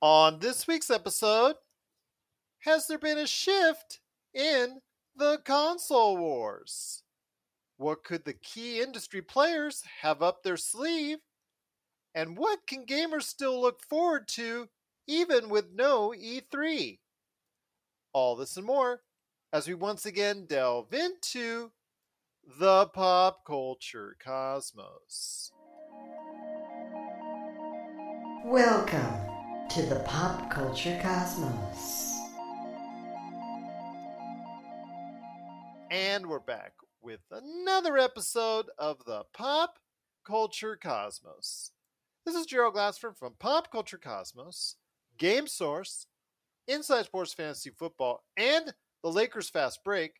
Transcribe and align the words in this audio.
On 0.00 0.38
this 0.38 0.68
week's 0.68 0.90
episode, 0.90 1.56
has 2.60 2.86
there 2.86 3.00
been 3.00 3.18
a 3.18 3.26
shift 3.26 3.98
in 4.32 4.80
the 5.16 5.40
console 5.44 6.16
wars? 6.16 7.02
What 7.78 8.04
could 8.04 8.24
the 8.24 8.34
key 8.34 8.80
industry 8.80 9.22
players 9.22 9.82
have 10.02 10.22
up 10.22 10.44
their 10.44 10.56
sleeve? 10.56 11.18
And 12.14 12.38
what 12.38 12.60
can 12.64 12.86
gamers 12.86 13.24
still 13.24 13.60
look 13.60 13.82
forward 13.82 14.28
to 14.28 14.68
even 15.08 15.48
with 15.48 15.72
no 15.74 16.14
E3? 16.16 17.00
All 18.12 18.36
this 18.36 18.56
and 18.56 18.66
more 18.66 19.00
as 19.52 19.66
we 19.66 19.74
once 19.74 20.06
again 20.06 20.46
delve 20.46 20.94
into 20.94 21.72
the 22.60 22.86
pop 22.86 23.44
culture 23.44 24.14
cosmos. 24.22 25.50
Welcome 28.44 29.27
to 29.70 29.82
the 29.82 29.96
pop 30.06 30.50
culture 30.50 30.98
cosmos. 31.02 32.18
And 35.90 36.26
we're 36.26 36.38
back 36.38 36.72
with 37.02 37.20
another 37.30 37.98
episode 37.98 38.66
of 38.78 39.04
the 39.04 39.24
Pop 39.34 39.78
Culture 40.26 40.78
Cosmos. 40.82 41.72
This 42.24 42.34
is 42.34 42.46
Gerald 42.46 42.74
Glassford 42.74 43.18
from 43.18 43.34
Pop 43.38 43.70
Culture 43.70 43.98
Cosmos, 43.98 44.76
Game 45.18 45.46
Source, 45.46 46.06
Inside 46.66 47.04
Sports 47.04 47.34
Fantasy 47.34 47.68
Football, 47.68 48.24
and 48.38 48.72
the 49.02 49.10
Lakers 49.10 49.50
Fast 49.50 49.80
Break. 49.84 50.12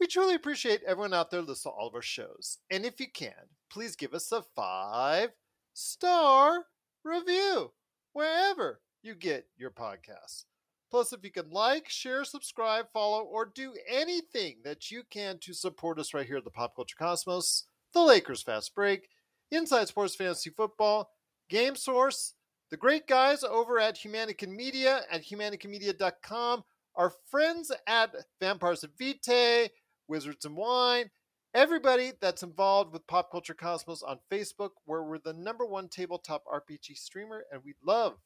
We 0.00 0.06
truly 0.06 0.34
appreciate 0.34 0.80
everyone 0.86 1.12
out 1.12 1.30
there 1.30 1.42
listening 1.42 1.74
to 1.74 1.78
all 1.78 1.88
of 1.88 1.94
our 1.94 2.00
shows. 2.00 2.56
And 2.70 2.86
if 2.86 3.00
you 3.00 3.08
can, 3.12 3.50
please 3.70 3.96
give 3.96 4.14
us 4.14 4.32
a 4.32 4.42
five 4.56 5.32
star 5.74 6.64
review 7.04 7.72
wherever 8.12 8.80
you 9.02 9.14
get 9.14 9.46
your 9.56 9.70
podcasts. 9.70 10.44
Plus, 10.90 11.12
if 11.12 11.22
you 11.22 11.30
can 11.30 11.50
like, 11.50 11.88
share, 11.88 12.24
subscribe, 12.24 12.86
follow, 12.92 13.22
or 13.22 13.52
do 13.54 13.74
anything 13.88 14.56
that 14.64 14.90
you 14.90 15.02
can 15.10 15.38
to 15.40 15.52
support 15.52 15.98
us 15.98 16.14
right 16.14 16.26
here 16.26 16.38
at 16.38 16.44
the 16.44 16.50
Pop 16.50 16.74
Culture 16.74 16.96
Cosmos, 16.98 17.64
the 17.92 18.00
Lakers 18.00 18.42
Fast 18.42 18.74
Break, 18.74 19.08
Inside 19.50 19.88
Sports 19.88 20.14
Fantasy 20.14 20.50
Football, 20.50 21.10
Game 21.50 21.76
Source, 21.76 22.34
the 22.70 22.76
great 22.76 23.06
guys 23.06 23.44
over 23.44 23.78
at 23.78 23.96
Humanican 23.96 24.48
Media 24.48 25.02
at 25.10 25.24
humanicanmedia.com, 25.24 26.64
our 26.96 27.12
friends 27.30 27.70
at 27.86 28.14
Vampires 28.40 28.84
of 28.84 28.90
Vitae, 28.98 29.68
Wizards 30.06 30.44
and 30.44 30.56
Wine, 30.56 31.10
everybody 31.54 32.12
that's 32.20 32.42
involved 32.42 32.92
with 32.92 33.06
Pop 33.06 33.30
Culture 33.30 33.54
Cosmos 33.54 34.02
on 34.02 34.18
Facebook, 34.30 34.70
where 34.84 35.02
we're 35.02 35.18
the 35.18 35.32
number 35.32 35.64
one 35.64 35.88
tabletop 35.88 36.44
RPG 36.46 36.96
streamer, 36.96 37.44
and 37.52 37.62
we 37.64 37.74
love 37.84 38.16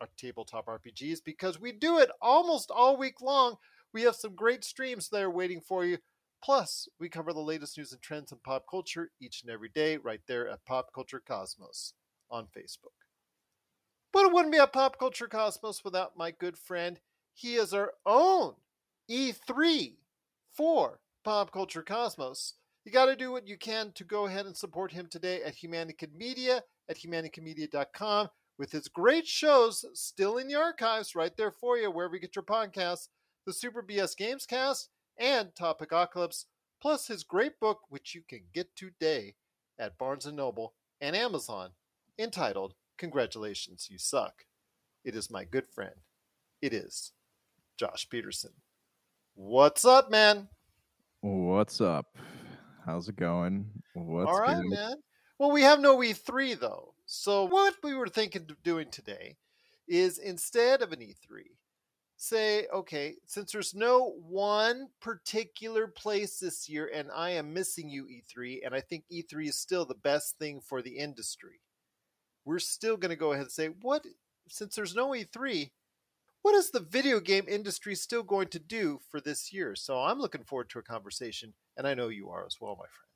our 0.00 0.08
tabletop 0.16 0.66
RPGs 0.66 1.18
because 1.24 1.60
we 1.60 1.72
do 1.72 1.98
it 1.98 2.10
almost 2.22 2.70
all 2.70 2.96
week 2.96 3.20
long. 3.20 3.56
We 3.92 4.02
have 4.02 4.14
some 4.14 4.34
great 4.34 4.64
streams 4.64 5.08
there 5.08 5.30
waiting 5.30 5.60
for 5.60 5.84
you. 5.84 5.98
Plus, 6.42 6.88
we 6.98 7.08
cover 7.08 7.32
the 7.32 7.40
latest 7.40 7.76
news 7.76 7.92
and 7.92 8.00
trends 8.00 8.32
in 8.32 8.38
pop 8.38 8.64
culture 8.70 9.10
each 9.20 9.42
and 9.42 9.50
every 9.50 9.68
day 9.68 9.98
right 9.98 10.22
there 10.26 10.48
at 10.48 10.64
Pop 10.64 10.88
Culture 10.94 11.22
Cosmos 11.26 11.92
on 12.30 12.46
Facebook. 12.56 12.94
But 14.12 14.26
it 14.26 14.32
wouldn't 14.32 14.52
be 14.52 14.58
a 14.58 14.66
Pop 14.66 14.98
Culture 14.98 15.28
Cosmos 15.28 15.84
without 15.84 16.16
my 16.16 16.30
good 16.30 16.56
friend. 16.56 16.98
He 17.34 17.56
is 17.56 17.74
our 17.74 17.92
own 18.06 18.54
E3 19.10 19.96
for 20.56 21.00
Pop 21.24 21.52
Culture 21.52 21.82
Cosmos. 21.82 22.54
You 22.90 22.94
got 22.94 23.06
to 23.06 23.14
do 23.14 23.30
what 23.30 23.46
you 23.46 23.56
can 23.56 23.92
to 23.92 24.02
go 24.02 24.26
ahead 24.26 24.46
and 24.46 24.56
support 24.56 24.90
him 24.90 25.06
today 25.06 25.44
at 25.44 25.54
Humanican 25.54 26.12
Media 26.12 26.60
at 26.88 26.98
humanicanmedia.com 26.98 28.28
with 28.58 28.72
his 28.72 28.88
great 28.88 29.28
shows 29.28 29.84
still 29.94 30.38
in 30.38 30.48
the 30.48 30.56
archives 30.56 31.14
right 31.14 31.30
there 31.36 31.52
for 31.52 31.78
you 31.78 31.88
wherever 31.88 32.16
you 32.16 32.20
get 32.20 32.34
your 32.34 32.42
podcasts 32.42 33.06
the 33.46 33.52
Super 33.52 33.80
BS 33.80 34.16
Games 34.16 34.44
Cast 34.44 34.88
and 35.16 35.54
Topic 35.54 35.90
Ocalypse, 35.90 36.46
plus 36.82 37.06
his 37.06 37.22
great 37.22 37.60
book, 37.60 37.78
which 37.90 38.12
you 38.12 38.22
can 38.28 38.40
get 38.52 38.74
today 38.74 39.36
at 39.78 39.96
Barnes 39.96 40.26
& 40.26 40.32
Noble 40.32 40.74
and 41.00 41.14
Amazon, 41.14 41.70
entitled 42.18 42.74
Congratulations, 42.98 43.86
You 43.88 43.98
Suck. 43.98 44.46
It 45.04 45.14
is 45.14 45.30
my 45.30 45.44
good 45.44 45.68
friend. 45.68 45.94
It 46.60 46.74
is 46.74 47.12
Josh 47.78 48.08
Peterson. 48.10 48.50
What's 49.36 49.84
up, 49.84 50.10
man? 50.10 50.48
What's 51.20 51.80
up? 51.80 52.16
How's 52.84 53.08
it 53.08 53.16
going? 53.16 53.66
What's 53.94 54.30
All 54.30 54.40
right, 54.40 54.62
good? 54.62 54.70
man. 54.70 54.94
Well, 55.38 55.50
we 55.50 55.62
have 55.62 55.80
no 55.80 55.98
E3 55.98 56.58
though. 56.58 56.94
So 57.06 57.44
what 57.44 57.74
we 57.82 57.94
were 57.94 58.08
thinking 58.08 58.46
of 58.48 58.62
doing 58.62 58.88
today 58.90 59.36
is 59.88 60.18
instead 60.18 60.82
of 60.82 60.92
an 60.92 61.00
E3, 61.00 61.42
say, 62.16 62.66
okay, 62.72 63.16
since 63.26 63.50
there's 63.52 63.74
no 63.74 64.14
one 64.20 64.88
particular 65.00 65.86
place 65.86 66.38
this 66.38 66.68
year, 66.68 66.90
and 66.94 67.10
I 67.14 67.30
am 67.30 67.54
missing 67.54 67.88
you, 67.88 68.04
E3, 68.04 68.60
and 68.64 68.74
I 68.74 68.80
think 68.80 69.04
E3 69.10 69.48
is 69.48 69.58
still 69.58 69.84
the 69.84 69.94
best 69.94 70.38
thing 70.38 70.60
for 70.60 70.82
the 70.82 70.98
industry, 70.98 71.60
we're 72.44 72.58
still 72.58 72.96
going 72.96 73.10
to 73.10 73.16
go 73.16 73.32
ahead 73.32 73.44
and 73.44 73.50
say, 73.50 73.68
what, 73.80 74.04
since 74.48 74.76
there's 74.76 74.94
no 74.94 75.08
E3, 75.10 75.70
what 76.42 76.54
is 76.54 76.70
the 76.70 76.80
video 76.80 77.20
game 77.20 77.44
industry 77.48 77.94
still 77.94 78.22
going 78.22 78.48
to 78.48 78.58
do 78.58 79.00
for 79.10 79.20
this 79.20 79.52
year? 79.52 79.74
So 79.74 79.98
I'm 79.98 80.18
looking 80.18 80.44
forward 80.44 80.70
to 80.70 80.78
a 80.78 80.82
conversation, 80.82 81.54
and 81.76 81.86
I 81.86 81.94
know 81.94 82.08
you 82.08 82.30
are 82.30 82.46
as 82.46 82.56
well, 82.60 82.76
my 82.76 82.86
friend. 82.86 83.10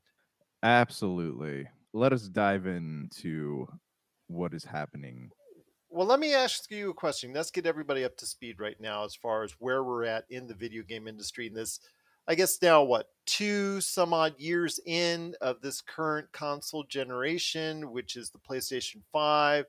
Absolutely. 0.62 1.68
Let 1.92 2.12
us 2.12 2.28
dive 2.28 2.66
into 2.66 3.68
what 4.26 4.54
is 4.54 4.64
happening. 4.64 5.30
Well, 5.90 6.06
let 6.06 6.18
me 6.18 6.34
ask 6.34 6.70
you 6.70 6.90
a 6.90 6.94
question. 6.94 7.32
Let's 7.32 7.50
get 7.50 7.66
everybody 7.66 8.04
up 8.04 8.16
to 8.16 8.26
speed 8.26 8.58
right 8.58 8.80
now 8.80 9.04
as 9.04 9.14
far 9.14 9.44
as 9.44 9.52
where 9.58 9.84
we're 9.84 10.04
at 10.04 10.24
in 10.28 10.46
the 10.46 10.54
video 10.54 10.82
game 10.82 11.06
industry 11.06 11.46
in 11.46 11.54
this, 11.54 11.78
I 12.26 12.34
guess 12.34 12.60
now 12.60 12.82
what, 12.82 13.10
two 13.26 13.80
some 13.80 14.12
odd 14.12 14.34
years 14.38 14.80
in 14.84 15.34
of 15.40 15.60
this 15.60 15.80
current 15.80 16.32
console 16.32 16.82
generation, 16.82 17.92
which 17.92 18.16
is 18.16 18.30
the 18.30 18.38
PlayStation 18.38 19.02
5, 19.12 19.66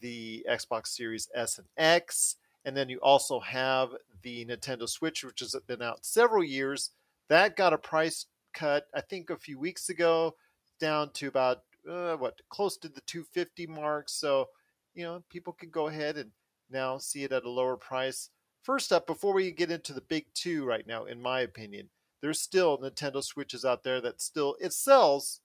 the 0.00 0.46
Xbox 0.48 0.88
Series 0.88 1.28
S 1.34 1.58
and 1.58 1.66
X, 1.76 2.36
and 2.66 2.76
then 2.76 2.88
you 2.88 2.98
also 2.98 3.38
have 3.40 3.90
the 4.22 4.44
Nintendo 4.44 4.88
Switch, 4.88 5.24
which 5.24 5.38
has 5.40 5.56
been 5.68 5.80
out 5.80 6.04
several 6.04 6.42
years. 6.42 6.90
That 7.28 7.56
got 7.56 7.72
a 7.72 7.78
price 7.78 8.26
cut, 8.52 8.88
I 8.92 9.00
think, 9.00 9.30
a 9.30 9.36
few 9.36 9.58
weeks 9.58 9.88
ago, 9.88 10.34
down 10.80 11.10
to 11.14 11.28
about 11.28 11.62
uh, 11.88 12.16
what 12.16 12.40
close 12.50 12.76
to 12.78 12.88
the 12.88 13.00
250 13.02 13.68
mark. 13.68 14.08
So 14.08 14.48
you 14.94 15.04
know 15.04 15.22
people 15.30 15.52
can 15.52 15.70
go 15.70 15.86
ahead 15.86 16.16
and 16.16 16.32
now 16.68 16.98
see 16.98 17.22
it 17.22 17.32
at 17.32 17.44
a 17.44 17.50
lower 17.50 17.76
price. 17.76 18.30
First 18.64 18.92
up, 18.92 19.06
before 19.06 19.32
we 19.32 19.52
get 19.52 19.70
into 19.70 19.92
the 19.92 20.00
big 20.00 20.26
two 20.34 20.64
right 20.64 20.86
now, 20.86 21.04
in 21.04 21.22
my 21.22 21.40
opinion, 21.40 21.88
there's 22.20 22.40
still 22.40 22.78
Nintendo 22.78 23.22
Switches 23.22 23.64
out 23.64 23.84
there 23.84 24.00
that 24.00 24.20
still 24.20 24.56
it 24.60 24.72
sells. 24.72 25.40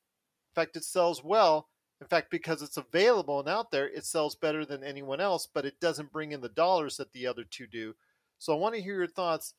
In 0.51 0.61
fact, 0.61 0.75
it 0.75 0.83
sells 0.83 1.23
well. 1.23 1.69
In 2.01 2.07
fact, 2.07 2.31
because 2.31 2.63
it's 2.63 2.77
available 2.77 3.39
and 3.39 3.47
out 3.47 3.69
there, 3.69 3.87
it 3.87 4.05
sells 4.05 4.35
better 4.35 4.65
than 4.65 4.83
anyone 4.83 5.21
else, 5.21 5.47
but 5.53 5.65
it 5.65 5.79
doesn't 5.79 6.11
bring 6.11 6.31
in 6.31 6.41
the 6.41 6.49
dollars 6.49 6.97
that 6.97 7.13
the 7.13 7.27
other 7.27 7.43
two 7.43 7.67
do. 7.67 7.93
So 8.39 8.53
I 8.53 8.57
want 8.57 8.73
to 8.73 8.81
hear 8.81 8.95
your 8.95 9.07
thoughts 9.07 9.53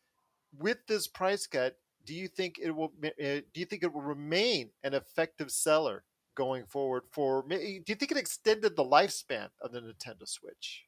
with 0.58 0.78
this 0.88 1.06
price 1.06 1.46
cut. 1.46 1.76
Do 2.04 2.14
you 2.14 2.26
think 2.26 2.58
it 2.58 2.72
will? 2.72 2.92
uh, 3.04 3.08
Do 3.54 3.60
you 3.60 3.64
think 3.64 3.84
it 3.84 3.92
will 3.92 4.02
remain 4.02 4.70
an 4.82 4.92
effective 4.92 5.52
seller 5.52 6.02
going 6.34 6.66
forward? 6.66 7.04
For 7.12 7.44
do 7.48 7.56
you 7.60 7.94
think 7.94 8.10
it 8.10 8.16
extended 8.16 8.74
the 8.74 8.84
lifespan 8.84 9.48
of 9.60 9.70
the 9.70 9.80
Nintendo 9.80 10.26
Switch? 10.26 10.82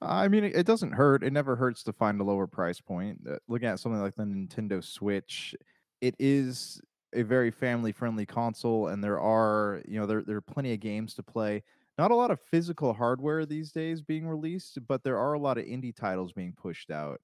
I 0.00 0.26
mean, 0.28 0.44
it 0.44 0.56
it 0.56 0.66
doesn't 0.66 0.92
hurt. 0.92 1.22
It 1.22 1.34
never 1.34 1.54
hurts 1.54 1.82
to 1.82 1.92
find 1.92 2.18
a 2.18 2.24
lower 2.24 2.46
price 2.46 2.80
point. 2.80 3.20
Uh, 3.28 3.36
Looking 3.46 3.68
at 3.68 3.78
something 3.78 4.00
like 4.00 4.14
the 4.14 4.22
Nintendo 4.22 4.82
Switch, 4.82 5.54
it 6.00 6.14
is 6.18 6.80
a 7.14 7.22
very 7.22 7.50
family 7.50 7.92
friendly 7.92 8.26
console, 8.26 8.88
and 8.88 9.02
there 9.02 9.20
are, 9.20 9.82
you 9.86 9.98
know, 9.98 10.06
there, 10.06 10.22
there 10.22 10.36
are 10.36 10.40
plenty 10.42 10.72
of 10.72 10.80
games 10.80 11.14
to 11.14 11.22
play. 11.22 11.62
Not 11.98 12.10
a 12.10 12.14
lot 12.16 12.30
of 12.30 12.40
physical 12.40 12.92
hardware 12.94 13.44
these 13.44 13.72
days 13.72 14.00
being 14.00 14.26
released, 14.26 14.78
but 14.86 15.02
there 15.02 15.18
are 15.18 15.34
a 15.34 15.38
lot 15.38 15.58
of 15.58 15.64
indie 15.64 15.94
titles 15.94 16.32
being 16.32 16.54
pushed 16.54 16.90
out. 16.90 17.20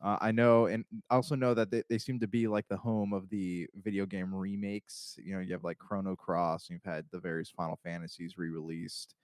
Uh, 0.00 0.16
I 0.20 0.32
know, 0.32 0.66
and 0.66 0.84
also 1.10 1.34
know 1.34 1.54
that 1.54 1.70
they, 1.70 1.82
they 1.88 1.98
seem 1.98 2.20
to 2.20 2.28
be 2.28 2.46
like 2.46 2.68
the 2.68 2.76
home 2.76 3.12
of 3.12 3.28
the 3.30 3.66
video 3.74 4.06
game 4.06 4.32
remakes. 4.34 5.16
You 5.22 5.34
know, 5.34 5.40
you 5.40 5.52
have 5.52 5.64
like 5.64 5.78
Chrono 5.78 6.14
Cross, 6.14 6.68
and 6.68 6.74
you've 6.76 6.92
had 6.92 7.06
the 7.10 7.18
various 7.18 7.50
Final 7.50 7.78
Fantasies 7.82 8.38
re-released. 8.38 9.14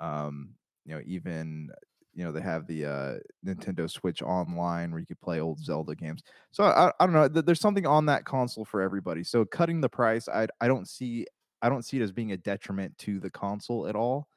Um, 0.00 0.54
you 0.84 0.94
know, 0.94 1.02
even 1.06 1.70
you 2.14 2.24
know 2.24 2.32
they 2.32 2.40
have 2.40 2.66
the 2.66 2.84
uh, 2.84 3.14
Nintendo 3.44 3.90
Switch 3.90 4.22
Online 4.22 4.90
where 4.90 5.00
you 5.00 5.06
could 5.06 5.20
play 5.20 5.40
old 5.40 5.58
Zelda 5.58 5.94
games. 5.94 6.22
So 6.50 6.64
I, 6.64 6.92
I 7.00 7.06
don't 7.06 7.14
know. 7.14 7.28
There's 7.28 7.60
something 7.60 7.86
on 7.86 8.06
that 8.06 8.24
console 8.24 8.64
for 8.64 8.82
everybody. 8.82 9.24
So 9.24 9.44
cutting 9.44 9.80
the 9.80 9.88
price, 9.88 10.28
I 10.28 10.46
I 10.60 10.68
don't 10.68 10.88
see 10.88 11.26
I 11.62 11.68
don't 11.68 11.84
see 11.84 11.98
it 11.98 12.02
as 12.02 12.12
being 12.12 12.32
a 12.32 12.36
detriment 12.36 12.96
to 12.98 13.20
the 13.20 13.30
console 13.30 13.86
at 13.86 13.96
all. 13.96 14.28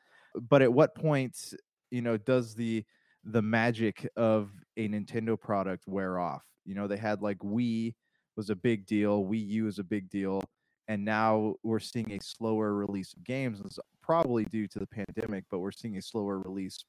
But 0.50 0.62
at 0.62 0.72
what 0.72 0.96
point, 0.96 1.54
you 1.92 2.02
know, 2.02 2.18
does 2.18 2.56
the 2.56 2.84
the 3.24 3.42
magic 3.42 4.08
of 4.16 4.52
a 4.78 4.88
Nintendo 4.88 5.40
product 5.40 5.84
wear 5.88 6.20
off? 6.20 6.44
You 6.66 6.76
know, 6.76 6.88
they 6.88 6.98
had 6.98 7.22
like 7.22 7.40
Wii 7.40 7.94
was 8.38 8.50
a 8.50 8.56
big 8.56 8.86
deal, 8.86 9.24
Wii 9.26 9.48
U 9.48 9.68
is 9.68 9.80
a 9.80 9.84
big 9.84 10.10
deal, 10.10 10.44
and 10.88 11.04
now 11.04 11.56
we're 11.64 11.80
seeing 11.80 12.12
a 12.12 12.20
slower 12.22 12.74
release 12.74 13.14
of 13.14 13.24
games. 13.24 13.62
It's 13.66 13.80
probably 14.02 14.46
due 14.46 14.68
to 14.68 14.80
the 14.80 14.88
pandemic, 14.88 15.46
but 15.50 15.60
we're 15.60 15.72
seeing 15.72 15.98
a 15.98 16.02
slower 16.02 16.40
release 16.40 16.86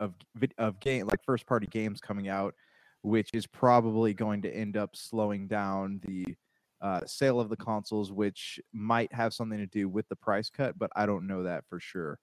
of 0.00 0.14
of 0.58 0.80
game 0.80 1.06
like 1.06 1.22
first 1.24 1.46
party 1.46 1.66
games 1.66 2.00
coming 2.00 2.28
out, 2.28 2.54
which 3.02 3.30
is 3.32 3.46
probably 3.46 4.14
going 4.14 4.42
to 4.42 4.54
end 4.54 4.76
up 4.76 4.90
slowing 4.94 5.48
down 5.48 6.00
the 6.04 6.24
uh, 6.80 7.00
sale 7.06 7.40
of 7.40 7.48
the 7.48 7.56
consoles, 7.56 8.12
which 8.12 8.60
might 8.72 9.12
have 9.12 9.34
something 9.34 9.58
to 9.58 9.66
do 9.66 9.88
with 9.88 10.08
the 10.08 10.16
price 10.16 10.50
cut, 10.50 10.78
but 10.78 10.90
I 10.94 11.06
don't 11.06 11.26
know 11.26 11.42
that 11.42 11.64
for 11.68 11.80
sure. 11.80 12.18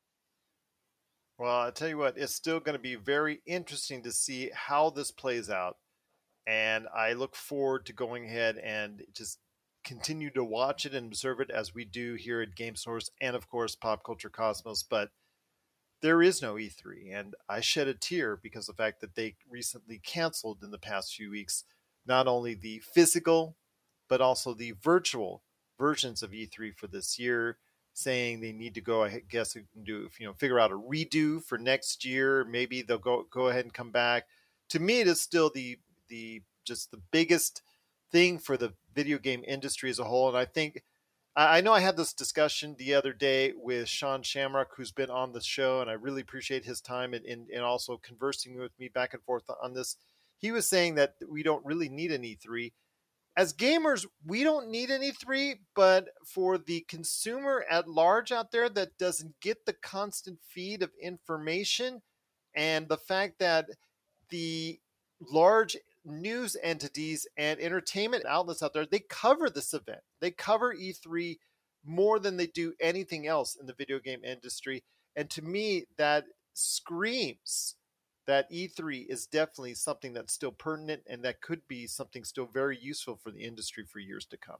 Well, 1.37 1.61
I 1.61 1.71
tell 1.71 1.89
you 1.89 1.97
what, 1.97 2.17
it's 2.17 2.33
still 2.33 2.61
going 2.61 2.77
to 2.77 2.81
be 2.81 2.95
very 2.95 3.41
interesting 3.45 4.03
to 4.03 4.11
see 4.11 4.51
how 4.53 4.89
this 4.89 5.11
plays 5.11 5.49
out. 5.49 5.75
And 6.47 6.87
I 6.95 7.13
look 7.13 7.35
forward 7.35 7.85
to 7.87 7.93
going 7.93 8.25
ahead 8.25 8.57
and 8.57 9.03
just 9.13 9.39
continue 9.83 10.29
to 10.31 10.43
watch 10.43 10.85
it 10.85 10.93
and 10.93 11.07
observe 11.07 11.41
it 11.41 11.49
as 11.49 11.73
we 11.73 11.83
do 11.83 12.13
here 12.13 12.41
at 12.41 12.55
Game 12.55 12.75
Source 12.75 13.09
and, 13.19 13.35
of 13.35 13.49
course, 13.49 13.75
Pop 13.75 14.05
Culture 14.05 14.29
Cosmos. 14.29 14.83
But 14.83 15.09
there 16.01 16.21
is 16.21 16.41
no 16.41 16.55
E3. 16.55 17.13
And 17.13 17.35
I 17.49 17.61
shed 17.61 17.87
a 17.87 17.93
tear 17.93 18.37
because 18.41 18.69
of 18.69 18.75
the 18.75 18.83
fact 18.83 19.01
that 19.01 19.15
they 19.15 19.35
recently 19.49 19.99
canceled 19.99 20.63
in 20.63 20.71
the 20.71 20.77
past 20.77 21.15
few 21.15 21.31
weeks 21.31 21.63
not 22.07 22.27
only 22.27 22.53
the 22.53 22.79
physical, 22.79 23.55
but 24.07 24.21
also 24.21 24.53
the 24.53 24.75
virtual 24.81 25.41
versions 25.79 26.21
of 26.21 26.31
E3 26.31 26.75
for 26.75 26.87
this 26.87 27.17
year 27.17 27.57
saying 27.95 28.41
they 28.41 28.51
need 28.51 28.75
to 28.75 28.81
go 28.81 29.05
I 29.05 29.21
guess 29.29 29.53
do 29.53 30.09
you 30.19 30.25
know 30.27 30.33
figure 30.33 30.59
out 30.59 30.71
a 30.71 30.75
redo 30.75 31.41
for 31.41 31.57
next 31.57 32.05
year. 32.05 32.43
Maybe 32.43 32.81
they'll 32.81 32.97
go 32.97 33.25
go 33.31 33.47
ahead 33.47 33.65
and 33.65 33.73
come 33.73 33.91
back. 33.91 34.25
To 34.69 34.79
me, 34.79 34.99
it 34.99 35.07
is 35.07 35.21
still 35.21 35.49
the 35.53 35.79
the 36.09 36.43
just 36.65 36.91
the 36.91 37.01
biggest 37.11 37.61
thing 38.11 38.37
for 38.37 38.57
the 38.57 38.73
video 38.93 39.17
game 39.17 39.43
industry 39.47 39.89
as 39.89 39.99
a 39.99 40.03
whole. 40.03 40.27
And 40.27 40.37
I 40.37 40.45
think 40.45 40.83
I 41.37 41.59
know 41.59 41.73
I 41.73 41.81
had 41.81 41.97
this 41.97 42.13
discussion 42.13 42.75
the 42.77 42.93
other 42.93 43.11
day 43.11 43.51
with 43.57 43.89
Sean 43.89 44.23
Shamrock, 44.23 44.69
who's 44.75 44.93
been 44.93 45.09
on 45.09 45.33
the 45.33 45.41
show, 45.41 45.81
and 45.81 45.89
I 45.89 45.93
really 45.93 46.21
appreciate 46.21 46.63
his 46.63 46.79
time 46.79 47.13
and, 47.13 47.25
and, 47.25 47.49
and 47.49 47.61
also 47.61 47.97
conversing 47.97 48.57
with 48.57 48.71
me 48.79 48.87
back 48.87 49.13
and 49.13 49.21
forth 49.23 49.43
on 49.61 49.73
this. 49.73 49.97
He 50.37 50.51
was 50.51 50.67
saying 50.67 50.95
that 50.95 51.15
we 51.29 51.43
don't 51.43 51.65
really 51.65 51.89
need 51.89 52.11
an 52.13 52.21
E3 52.23 52.71
as 53.37 53.53
gamers, 53.53 54.05
we 54.25 54.43
don't 54.43 54.69
need 54.69 54.89
an 54.89 55.01
E3, 55.01 55.59
but 55.75 56.07
for 56.25 56.57
the 56.57 56.85
consumer 56.87 57.65
at 57.69 57.87
large 57.89 58.31
out 58.31 58.51
there 58.51 58.69
that 58.69 58.97
doesn't 58.97 59.39
get 59.41 59.65
the 59.65 59.73
constant 59.73 60.39
feed 60.41 60.81
of 60.81 60.91
information 61.01 62.01
and 62.55 62.87
the 62.87 62.97
fact 62.97 63.39
that 63.39 63.65
the 64.29 64.79
large 65.19 65.75
news 66.05 66.55
entities 66.61 67.27
and 67.37 67.59
entertainment 67.59 68.25
outlets 68.25 68.63
out 68.63 68.73
there, 68.73 68.85
they 68.85 68.99
cover 68.99 69.49
this 69.49 69.73
event. 69.73 70.01
They 70.21 70.31
cover 70.31 70.73
E3 70.75 71.37
more 71.83 72.19
than 72.19 72.37
they 72.37 72.47
do 72.47 72.73
anything 72.79 73.27
else 73.27 73.55
in 73.59 73.67
the 73.67 73.73
video 73.73 73.99
game 73.99 74.23
industry. 74.23 74.83
And 75.15 75.29
to 75.31 75.41
me, 75.41 75.85
that 75.97 76.25
screams 76.53 77.75
that 78.27 78.51
E3 78.51 79.05
is 79.07 79.27
definitely 79.27 79.75
something 79.75 80.13
that's 80.13 80.33
still 80.33 80.51
pertinent 80.51 81.03
and 81.07 81.23
that 81.23 81.41
could 81.41 81.61
be 81.67 81.87
something 81.87 82.23
still 82.23 82.47
very 82.51 82.77
useful 82.77 83.15
for 83.15 83.31
the 83.31 83.41
industry 83.43 83.85
for 83.85 83.99
years 83.99 84.25
to 84.25 84.37
come. 84.37 84.57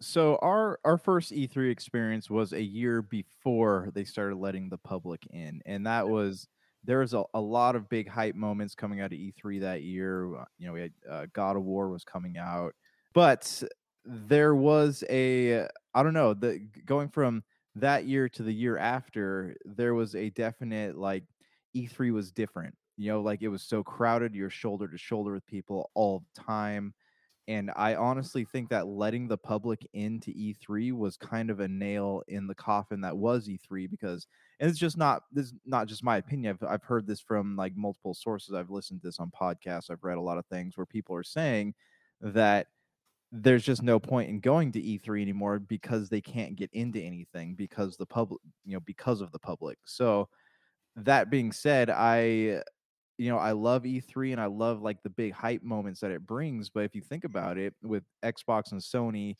So 0.00 0.36
our 0.42 0.78
our 0.84 0.98
first 0.98 1.32
E3 1.32 1.70
experience 1.70 2.28
was 2.28 2.52
a 2.52 2.62
year 2.62 3.00
before 3.00 3.90
they 3.94 4.04
started 4.04 4.36
letting 4.36 4.68
the 4.68 4.76
public 4.76 5.26
in, 5.30 5.62
and 5.64 5.86
that 5.86 6.04
mm-hmm. 6.04 6.12
was 6.12 6.48
there 6.86 7.00
was 7.00 7.14
a, 7.14 7.24
a 7.34 7.40
lot 7.40 7.76
of 7.76 7.88
big 7.88 8.08
hype 8.08 8.34
moments 8.34 8.74
coming 8.74 9.00
out 9.00 9.12
of 9.12 9.18
E3 9.18 9.60
that 9.60 9.82
year. 9.82 10.34
Uh, 10.36 10.44
you 10.58 10.66
know, 10.66 10.72
we 10.72 10.80
had 10.80 10.92
uh, 11.10 11.26
God 11.32 11.56
of 11.56 11.64
War 11.64 11.90
was 11.90 12.04
coming 12.04 12.38
out, 12.38 12.74
but 13.12 13.62
there 14.04 14.54
was 14.54 15.02
a 15.10 15.66
I 15.94 16.02
don't 16.02 16.14
know 16.14 16.32
the 16.32 16.60
going 16.84 17.08
from 17.08 17.42
that 17.74 18.06
year 18.06 18.28
to 18.30 18.42
the 18.42 18.52
year 18.52 18.78
after 18.78 19.56
there 19.64 19.94
was 19.94 20.14
a 20.14 20.30
definite 20.30 20.96
like 20.96 21.24
E3 21.76 22.12
was 22.12 22.32
different. 22.32 22.74
You 22.96 23.12
know, 23.12 23.20
like 23.20 23.42
it 23.42 23.48
was 23.48 23.62
so 23.62 23.82
crowded, 23.82 24.34
you're 24.34 24.48
shoulder 24.48 24.88
to 24.88 24.96
shoulder 24.96 25.32
with 25.32 25.46
people 25.46 25.90
all 25.94 26.20
the 26.20 26.40
time. 26.40 26.94
And 27.48 27.70
I 27.76 27.94
honestly 27.94 28.44
think 28.44 28.70
that 28.70 28.88
letting 28.88 29.28
the 29.28 29.36
public 29.36 29.86
into 29.92 30.32
E3 30.32 30.92
was 30.92 31.16
kind 31.16 31.50
of 31.50 31.60
a 31.60 31.68
nail 31.68 32.22
in 32.26 32.46
the 32.46 32.54
coffin 32.54 33.02
that 33.02 33.16
was 33.16 33.48
E3 33.48 33.90
because 33.90 34.26
and 34.58 34.70
it's 34.70 34.78
just 34.78 34.96
not 34.96 35.22
this 35.32 35.46
is 35.46 35.54
not 35.64 35.86
just 35.86 36.04
my 36.04 36.16
opinion. 36.16 36.58
I've 36.60 36.68
I've 36.68 36.82
heard 36.82 37.06
this 37.06 37.20
from 37.20 37.56
like 37.56 37.76
multiple 37.76 38.14
sources. 38.14 38.54
I've 38.54 38.70
listened 38.70 39.00
to 39.02 39.08
this 39.08 39.18
on 39.18 39.30
podcasts. 39.30 39.90
I've 39.90 40.02
read 40.02 40.18
a 40.18 40.22
lot 40.22 40.38
of 40.38 40.46
things 40.46 40.76
where 40.76 40.86
people 40.86 41.14
are 41.14 41.22
saying 41.22 41.74
that 42.20 42.68
there's 43.32 43.64
just 43.64 43.82
no 43.82 43.98
point 43.98 44.30
in 44.30 44.40
going 44.40 44.72
to 44.72 44.80
E3 44.80 45.20
anymore 45.20 45.58
because 45.58 46.08
they 46.08 46.20
can't 46.20 46.56
get 46.56 46.70
into 46.72 47.00
anything 47.00 47.54
because 47.54 47.96
the 47.96 48.06
public, 48.06 48.40
you 48.64 48.74
know, 48.74 48.80
because 48.80 49.20
of 49.20 49.32
the 49.32 49.38
public. 49.38 49.78
So 49.84 50.28
that 50.96 51.28
being 51.30 51.52
said, 51.52 51.90
I 51.90 52.62
you 53.18 53.30
know, 53.30 53.38
I 53.38 53.52
love 53.52 53.84
E3 53.84 54.32
and 54.32 54.40
I 54.40 54.46
love 54.46 54.82
like 54.82 55.02
the 55.02 55.10
big 55.10 55.32
hype 55.32 55.62
moments 55.62 56.00
that 56.00 56.10
it 56.10 56.26
brings. 56.26 56.68
But 56.68 56.84
if 56.84 56.94
you 56.94 57.00
think 57.00 57.24
about 57.24 57.58
it, 57.58 57.74
with 57.82 58.04
Xbox 58.22 58.72
and 58.72 58.80
Sony, 58.80 59.36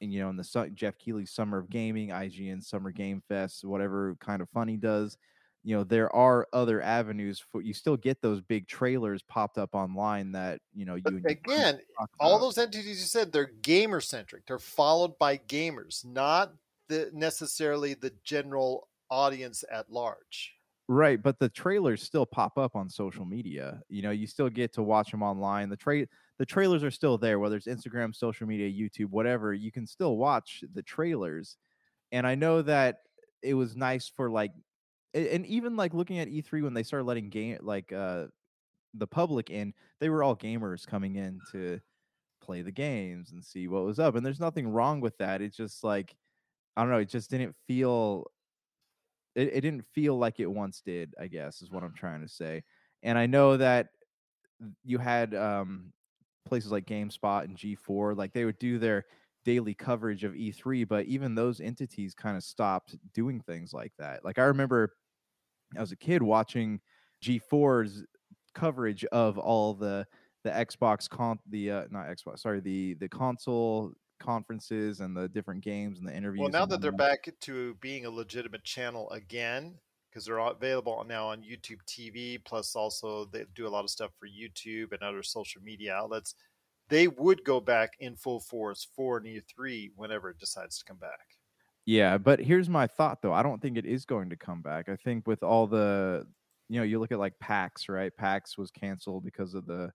and 0.00 0.12
you 0.12 0.20
know, 0.20 0.30
in 0.30 0.36
the 0.36 0.70
Jeff 0.74 0.98
Keighley's 0.98 1.30
Summer 1.30 1.58
of 1.58 1.70
Gaming, 1.70 2.10
IGN 2.10 2.62
Summer 2.62 2.90
Game 2.90 3.22
Fest, 3.28 3.64
whatever 3.64 4.16
kind 4.20 4.40
of 4.42 4.48
fun 4.50 4.68
he 4.68 4.76
does, 4.76 5.16
you 5.64 5.76
know, 5.76 5.84
there 5.84 6.14
are 6.14 6.46
other 6.52 6.80
avenues 6.80 7.38
for 7.40 7.60
you. 7.60 7.74
Still 7.74 7.96
get 7.96 8.22
those 8.22 8.40
big 8.40 8.68
trailers 8.68 9.22
popped 9.22 9.58
up 9.58 9.74
online 9.74 10.32
that 10.32 10.60
you 10.74 10.84
know 10.84 10.94
you 10.94 11.20
again. 11.26 11.80
All 12.20 12.38
those 12.38 12.58
entities 12.58 13.00
you 13.00 13.06
said 13.06 13.32
they're 13.32 13.50
gamer 13.62 14.00
centric. 14.00 14.46
They're 14.46 14.58
followed 14.58 15.18
by 15.18 15.38
gamers, 15.38 16.04
not 16.06 16.52
the 16.88 17.10
necessarily 17.12 17.94
the 17.94 18.12
general 18.24 18.88
audience 19.10 19.64
at 19.70 19.90
large. 19.90 20.54
Right, 20.90 21.22
but 21.22 21.38
the 21.38 21.50
trailers 21.50 22.02
still 22.02 22.24
pop 22.24 22.56
up 22.56 22.74
on 22.74 22.88
social 22.88 23.26
media. 23.26 23.82
You 23.90 24.00
know, 24.00 24.10
you 24.10 24.26
still 24.26 24.48
get 24.48 24.72
to 24.74 24.82
watch 24.82 25.10
them 25.10 25.22
online. 25.22 25.68
The 25.68 25.76
tra- 25.76 26.06
the 26.38 26.46
trailers 26.46 26.84
are 26.84 26.90
still 26.90 27.18
there, 27.18 27.38
whether 27.38 27.56
it's 27.56 27.66
Instagram, 27.66 28.14
social 28.14 28.46
media, 28.46 28.70
YouTube, 28.70 29.10
whatever. 29.10 29.52
You 29.52 29.72
can 29.72 29.86
still 29.86 30.16
watch 30.16 30.62
the 30.72 30.82
trailers. 30.82 31.56
And 32.12 32.26
I 32.26 32.34
know 32.34 32.62
that 32.62 32.98
it 33.42 33.54
was 33.54 33.76
nice 33.76 34.08
for 34.08 34.30
like, 34.30 34.52
and 35.14 35.46
even 35.46 35.76
like 35.76 35.94
looking 35.94 36.18
at 36.18 36.28
E3 36.28 36.62
when 36.62 36.74
they 36.74 36.82
started 36.82 37.04
letting 37.06 37.30
game 37.30 37.58
like 37.62 37.92
uh 37.92 38.26
the 38.94 39.06
public 39.06 39.50
in, 39.50 39.74
they 40.00 40.08
were 40.08 40.22
all 40.22 40.36
gamers 40.36 40.86
coming 40.86 41.16
in 41.16 41.40
to 41.52 41.80
play 42.40 42.62
the 42.62 42.72
games 42.72 43.32
and 43.32 43.44
see 43.44 43.68
what 43.68 43.84
was 43.84 43.98
up. 43.98 44.14
And 44.16 44.24
there's 44.26 44.40
nothing 44.40 44.68
wrong 44.68 45.00
with 45.00 45.16
that. 45.18 45.42
It's 45.42 45.56
just 45.56 45.84
like 45.84 46.16
I 46.76 46.82
don't 46.82 46.90
know, 46.90 46.98
it 46.98 47.08
just 47.08 47.30
didn't 47.30 47.56
feel 47.66 48.26
it, 49.34 49.48
it 49.54 49.60
didn't 49.60 49.86
feel 49.94 50.18
like 50.18 50.40
it 50.40 50.50
once 50.50 50.80
did, 50.80 51.14
I 51.18 51.28
guess, 51.28 51.62
is 51.62 51.70
what 51.70 51.82
I'm 51.84 51.94
trying 51.94 52.22
to 52.22 52.28
say. 52.28 52.64
And 53.02 53.18
I 53.18 53.26
know 53.26 53.56
that 53.56 53.88
you 54.84 54.98
had 54.98 55.34
um, 55.34 55.92
places 56.44 56.72
like 56.72 56.86
GameSpot 56.86 57.44
and 57.44 57.56
G4, 57.56 58.16
like 58.16 58.32
they 58.32 58.44
would 58.44 58.58
do 58.58 58.78
their 58.78 59.04
daily 59.44 59.74
coverage 59.74 60.24
of 60.24 60.32
E3, 60.34 60.86
but 60.86 61.06
even 61.06 61.34
those 61.34 61.60
entities 61.60 62.14
kind 62.14 62.36
of 62.36 62.42
stopped 62.42 62.96
doing 63.14 63.40
things 63.40 63.72
like 63.72 63.92
that. 63.98 64.24
Like 64.24 64.38
I 64.38 64.44
remember 64.44 64.94
as 65.76 65.92
a 65.92 65.96
kid 65.96 66.22
watching 66.22 66.80
G4's 67.24 68.04
coverage 68.54 69.04
of 69.06 69.38
all 69.38 69.74
the 69.74 70.06
the 70.44 70.50
Xbox 70.50 71.08
con 71.08 71.38
the 71.48 71.70
uh, 71.70 71.84
not 71.90 72.06
Xbox, 72.06 72.40
sorry, 72.40 72.60
the 72.60 72.94
the 72.94 73.08
console 73.08 73.92
conferences 74.18 75.00
and 75.00 75.16
the 75.16 75.28
different 75.28 75.62
games 75.62 75.98
and 75.98 76.08
the 76.08 76.14
interviews. 76.14 76.40
Well, 76.40 76.50
now 76.50 76.66
that 76.66 76.80
they're 76.80 76.92
back 76.92 77.28
to 77.40 77.74
being 77.80 78.04
a 78.04 78.10
legitimate 78.10 78.64
channel 78.64 79.10
again, 79.10 79.76
because 80.18 80.26
they're 80.26 80.38
available 80.38 81.04
now 81.08 81.28
on 81.28 81.42
YouTube 81.42 81.78
TV, 81.86 82.42
plus 82.44 82.74
also 82.74 83.26
they 83.26 83.44
do 83.54 83.68
a 83.68 83.70
lot 83.70 83.84
of 83.84 83.90
stuff 83.90 84.10
for 84.18 84.26
YouTube 84.26 84.92
and 84.92 85.00
other 85.02 85.22
social 85.22 85.62
media 85.62 85.94
outlets. 85.94 86.34
They 86.88 87.06
would 87.06 87.44
go 87.44 87.60
back 87.60 87.92
in 88.00 88.16
full 88.16 88.40
force 88.40 88.88
for 88.96 89.18
an 89.18 89.24
E3 89.24 89.92
whenever 89.94 90.30
it 90.30 90.38
decides 90.38 90.78
to 90.78 90.84
come 90.84 90.96
back. 90.96 91.36
Yeah, 91.84 92.18
but 92.18 92.40
here's 92.40 92.68
my 92.68 92.88
thought 92.88 93.22
though. 93.22 93.32
I 93.32 93.44
don't 93.44 93.62
think 93.62 93.78
it 93.78 93.86
is 93.86 94.04
going 94.04 94.30
to 94.30 94.36
come 94.36 94.60
back. 94.60 94.88
I 94.88 94.96
think 94.96 95.26
with 95.26 95.44
all 95.44 95.68
the, 95.68 96.26
you 96.68 96.80
know, 96.80 96.84
you 96.84 96.98
look 96.98 97.12
at 97.12 97.20
like 97.20 97.38
PAX, 97.38 97.88
right? 97.88 98.14
PAX 98.16 98.58
was 98.58 98.72
canceled 98.72 99.24
because 99.24 99.54
of 99.54 99.66
the 99.66 99.92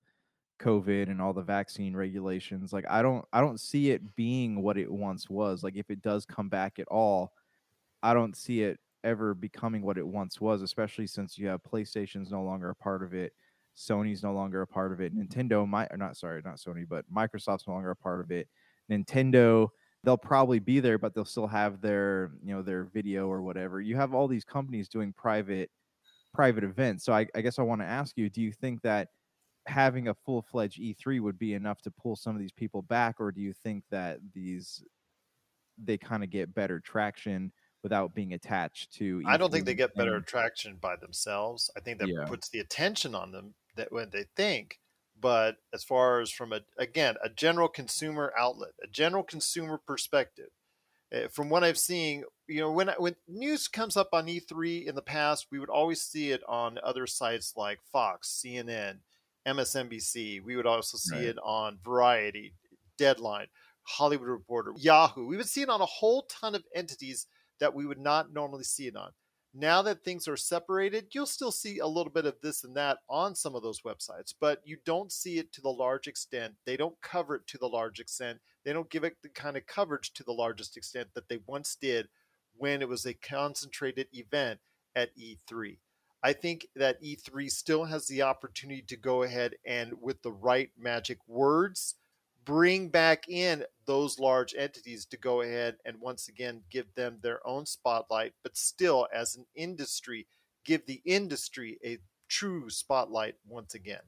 COVID 0.62 1.10
and 1.10 1.22
all 1.22 1.34
the 1.34 1.42
vaccine 1.42 1.96
regulations. 1.96 2.72
Like 2.72 2.86
I 2.90 3.02
don't 3.02 3.26
I 3.34 3.42
don't 3.42 3.60
see 3.60 3.92
it 3.92 4.16
being 4.16 4.62
what 4.62 4.78
it 4.78 4.90
once 4.90 5.30
was. 5.30 5.64
Like 5.64 5.76
if 5.76 5.90
it 5.90 6.02
does 6.02 6.26
come 6.26 6.48
back 6.48 6.80
at 6.80 6.88
all, 6.88 7.34
I 8.02 8.14
don't 8.14 8.38
see 8.38 8.62
it 8.62 8.80
ever 9.04 9.34
becoming 9.34 9.82
what 9.82 9.98
it 9.98 10.08
once 10.08 10.40
was, 10.40 10.62
especially 10.62 11.08
since 11.08 11.38
you 11.38 11.48
have 11.48 11.62
PlayStation's 11.64 12.32
no 12.32 12.44
longer 12.44 12.70
a 12.70 12.76
part 12.76 13.04
of 13.04 13.14
it, 13.14 13.34
Sony's 13.76 14.24
no 14.24 14.34
longer 14.34 14.62
a 14.62 14.68
part 14.68 14.92
of 14.92 15.02
it, 15.02 15.16
Nintendo 15.16 15.68
might 15.68 15.92
or 15.92 15.98
not 15.98 16.18
sorry, 16.18 16.42
not 16.44 16.58
Sony, 16.58 16.88
but 16.88 17.06
Microsoft's 17.12 17.68
no 17.68 17.74
longer 17.74 17.92
a 17.92 17.96
part 17.96 18.22
of 18.22 18.32
it. 18.32 18.48
Nintendo 18.92 19.70
they'll 20.04 20.18
probably 20.18 20.60
be 20.60 20.82
there 20.82 20.98
but 20.98 21.16
they'll 21.16 21.24
still 21.24 21.48
have 21.48 21.80
their, 21.82 22.32
you 22.44 22.54
know, 22.54 22.62
their 22.62 22.84
video 22.84 23.28
or 23.28 23.42
whatever. 23.42 23.80
You 23.82 23.96
have 23.96 24.14
all 24.14 24.28
these 24.28 24.44
companies 24.44 24.90
doing 24.90 25.14
private 25.14 25.70
private 26.34 26.64
events. 26.64 27.06
So 27.06 27.14
I, 27.14 27.28
I 27.36 27.42
guess 27.42 27.60
I 27.60 27.64
want 27.64 27.82
to 27.82 27.88
ask 27.88 28.18
you, 28.18 28.30
do 28.30 28.42
you 28.42 28.52
think 28.52 28.82
that 28.82 29.10
having 29.68 30.08
a 30.10 30.14
full 30.14 30.42
fledged 30.42 30.82
E3 30.82 31.22
would 31.22 31.40
be 31.40 31.54
enough 31.54 31.82
to 31.84 31.92
pull 31.92 32.16
some 32.16 32.36
of 32.36 32.42
these 32.42 32.52
people 32.52 32.82
back, 32.82 33.16
or 33.20 33.32
do 33.32 33.42
you 33.42 33.54
think 33.54 33.84
that 33.92 34.20
these 34.34 34.84
they 35.84 35.98
kind 35.98 36.24
of 36.24 36.30
get 36.30 36.54
better 36.54 36.80
traction 36.80 37.52
without 37.84 38.16
being 38.16 38.34
attached 38.34 38.94
to. 38.94 39.22
I 39.28 39.38
don't 39.38 39.52
think 39.52 39.66
they 39.66 39.76
get 39.76 39.94
better 39.94 40.16
and- 40.16 40.24
attraction 40.24 40.78
by 40.78 40.96
themselves. 40.96 41.70
I 41.78 41.82
think 41.82 42.00
that 42.00 42.08
Yeah. 42.08 42.26
puts 42.26 42.50
the 42.50 42.60
attention 42.60 43.14
on 43.14 43.32
them 43.32 43.56
that 43.76 43.92
when 43.92 44.10
they 44.10 44.24
think. 44.36 44.80
But 45.20 45.58
as 45.72 45.84
far 45.84 46.20
as 46.22 46.32
from 46.32 46.52
a 46.54 46.62
again 46.78 47.16
a 47.22 47.30
general 47.30 47.68
consumer 47.70 48.34
outlet, 48.38 48.72
a 48.84 48.88
general 48.88 49.24
consumer 49.24 49.78
perspective, 49.78 50.50
uh, 51.14 51.28
from 51.28 51.50
what 51.50 51.64
I've 51.64 51.78
seen, 51.78 52.24
you 52.48 52.60
know, 52.62 52.72
when 52.72 52.88
when 52.98 53.16
news 53.28 53.68
comes 53.68 53.96
up 53.96 54.10
on 54.14 54.28
E3 54.28 54.86
in 54.88 54.96
the 54.96 55.02
past, 55.02 55.48
we 55.52 55.60
would 55.60 55.70
always 55.70 56.02
see 56.02 56.32
it 56.32 56.42
on 56.48 56.80
other 56.84 57.06
sites 57.06 57.56
like 57.56 57.80
Fox, 57.84 58.30
CNN, 58.30 59.02
MSNBC. 59.46 60.40
We 60.42 60.56
would 60.56 60.66
also 60.66 60.98
see 60.98 61.16
Right. 61.16 61.24
it 61.26 61.38
on 61.44 61.80
Variety, 61.80 62.56
Deadline, 62.98 63.48
Hollywood 63.84 64.28
Reporter, 64.30 64.74
Yahoo. 64.78 65.26
We 65.28 65.38
would 65.38 65.50
see 65.50 65.62
it 65.62 65.70
on 65.70 65.82
a 65.82 65.86
whole 65.86 66.24
ton 66.24 66.56
of 66.56 66.66
entities 66.74 67.28
that 67.64 67.74
we 67.74 67.86
would 67.86 67.98
not 67.98 68.34
normally 68.34 68.66
see 68.66 68.88
it 68.88 68.96
on. 68.98 69.12
Now 69.54 69.82
that 69.84 70.04
things 70.04 70.28
are 70.28 70.36
separated, 70.36 71.08
you'll 71.14 71.26
still 71.26 71.50
see 71.50 71.80
a 71.80 71.88
little 71.88 72.12
bit 72.12 72.26
of 72.26 72.36
this 72.42 72.66
and 72.66 72.76
that 72.76 72.98
on 73.10 73.36
some 73.36 73.56
of 73.56 73.64
those 73.64 73.84
websites, 73.84 74.34
but 74.38 74.60
you 74.66 74.76
don't 74.86 75.14
see 75.14 75.38
it 75.38 75.54
to 75.54 75.62
the 75.62 75.70
large 75.70 76.08
extent. 76.08 76.56
They 76.66 76.76
don't 76.76 77.00
cover 77.02 77.36
it 77.36 77.48
to 77.48 77.58
the 77.58 77.70
large 77.70 78.02
extent. 78.02 78.40
They 78.66 78.74
don't 78.74 78.90
give 78.90 79.06
it 79.06 79.16
the 79.24 79.30
kind 79.30 79.56
of 79.56 79.66
coverage 79.66 80.12
to 80.16 80.26
the 80.26 80.34
largest 80.34 80.76
extent 80.76 81.08
that 81.16 81.30
they 81.30 81.40
once 81.48 81.78
did 81.80 82.10
when 82.58 82.82
it 82.82 82.90
was 82.90 83.06
a 83.06 83.14
concentrated 83.14 84.08
event 84.12 84.60
at 84.94 85.16
E3. 85.18 85.78
I 86.22 86.34
think 86.34 86.68
that 86.76 87.02
E3 87.02 87.50
still 87.50 87.86
has 87.86 88.08
the 88.08 88.24
opportunity 88.24 88.84
to 88.90 88.98
go 88.98 89.24
ahead 89.24 89.54
and, 89.66 89.94
with 90.02 90.22
the 90.22 90.34
right 90.34 90.72
magic 90.78 91.20
words, 91.30 91.96
bring 92.46 92.90
back 92.90 93.28
in 93.30 93.66
those 93.86 94.20
large 94.20 94.54
entities 94.56 95.06
to 95.08 95.18
go 95.18 95.42
ahead 95.42 95.78
and 95.86 96.00
once 96.00 96.28
again 96.28 96.64
give 96.70 96.94
them 96.96 97.20
their 97.22 97.46
own 97.48 97.66
spotlight, 97.66 98.34
but 98.44 98.58
still, 98.58 99.08
as 99.14 99.36
an 99.36 99.46
industry, 99.56 100.28
give 100.64 100.86
the 100.86 101.02
industry 101.06 101.80
a 101.84 102.00
true 102.28 102.70
spotlight 102.70 103.38
once 103.46 103.74
again. 103.74 104.04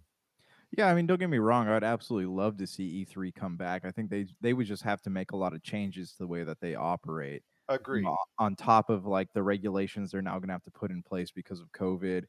Yeah, 0.72 0.88
I 0.88 0.96
mean, 0.96 1.06
don't 1.08 1.20
get 1.20 1.30
me 1.30 1.38
wrong. 1.38 1.68
I'd 1.68 1.84
absolutely 1.84 2.34
love 2.34 2.58
to 2.58 2.68
see 2.68 2.84
E3 3.01 3.32
come 3.32 3.58
back. 3.58 3.86
I 3.86 3.92
think 3.92 4.10
they 4.10 4.27
they 4.42 4.54
would 4.54 4.68
just 4.68 4.84
have 4.84 5.01
to 5.04 5.10
make 5.10 5.32
a 5.32 5.38
lot 5.38 5.54
of 5.54 5.63
changes 5.63 6.12
to 6.13 6.18
the 6.20 6.27
way 6.27 6.44
that 6.44 6.60
they 6.60 6.75
operate. 6.75 7.44
you 7.92 8.00
Agree. 8.00 8.04
know, 8.04 8.18
on 8.39 8.56
top 8.56 8.89
of 8.92 9.06
like 9.08 9.34
the 9.34 9.44
regulations 9.44 10.12
they're 10.12 10.22
now 10.24 10.39
going 10.39 10.50
to 10.50 10.54
have 10.56 10.63
to 10.63 10.72
put 10.72 10.92
in 10.92 11.04
place 11.04 11.32
because 11.32 11.62
of 11.62 11.72
COVID 11.74 12.25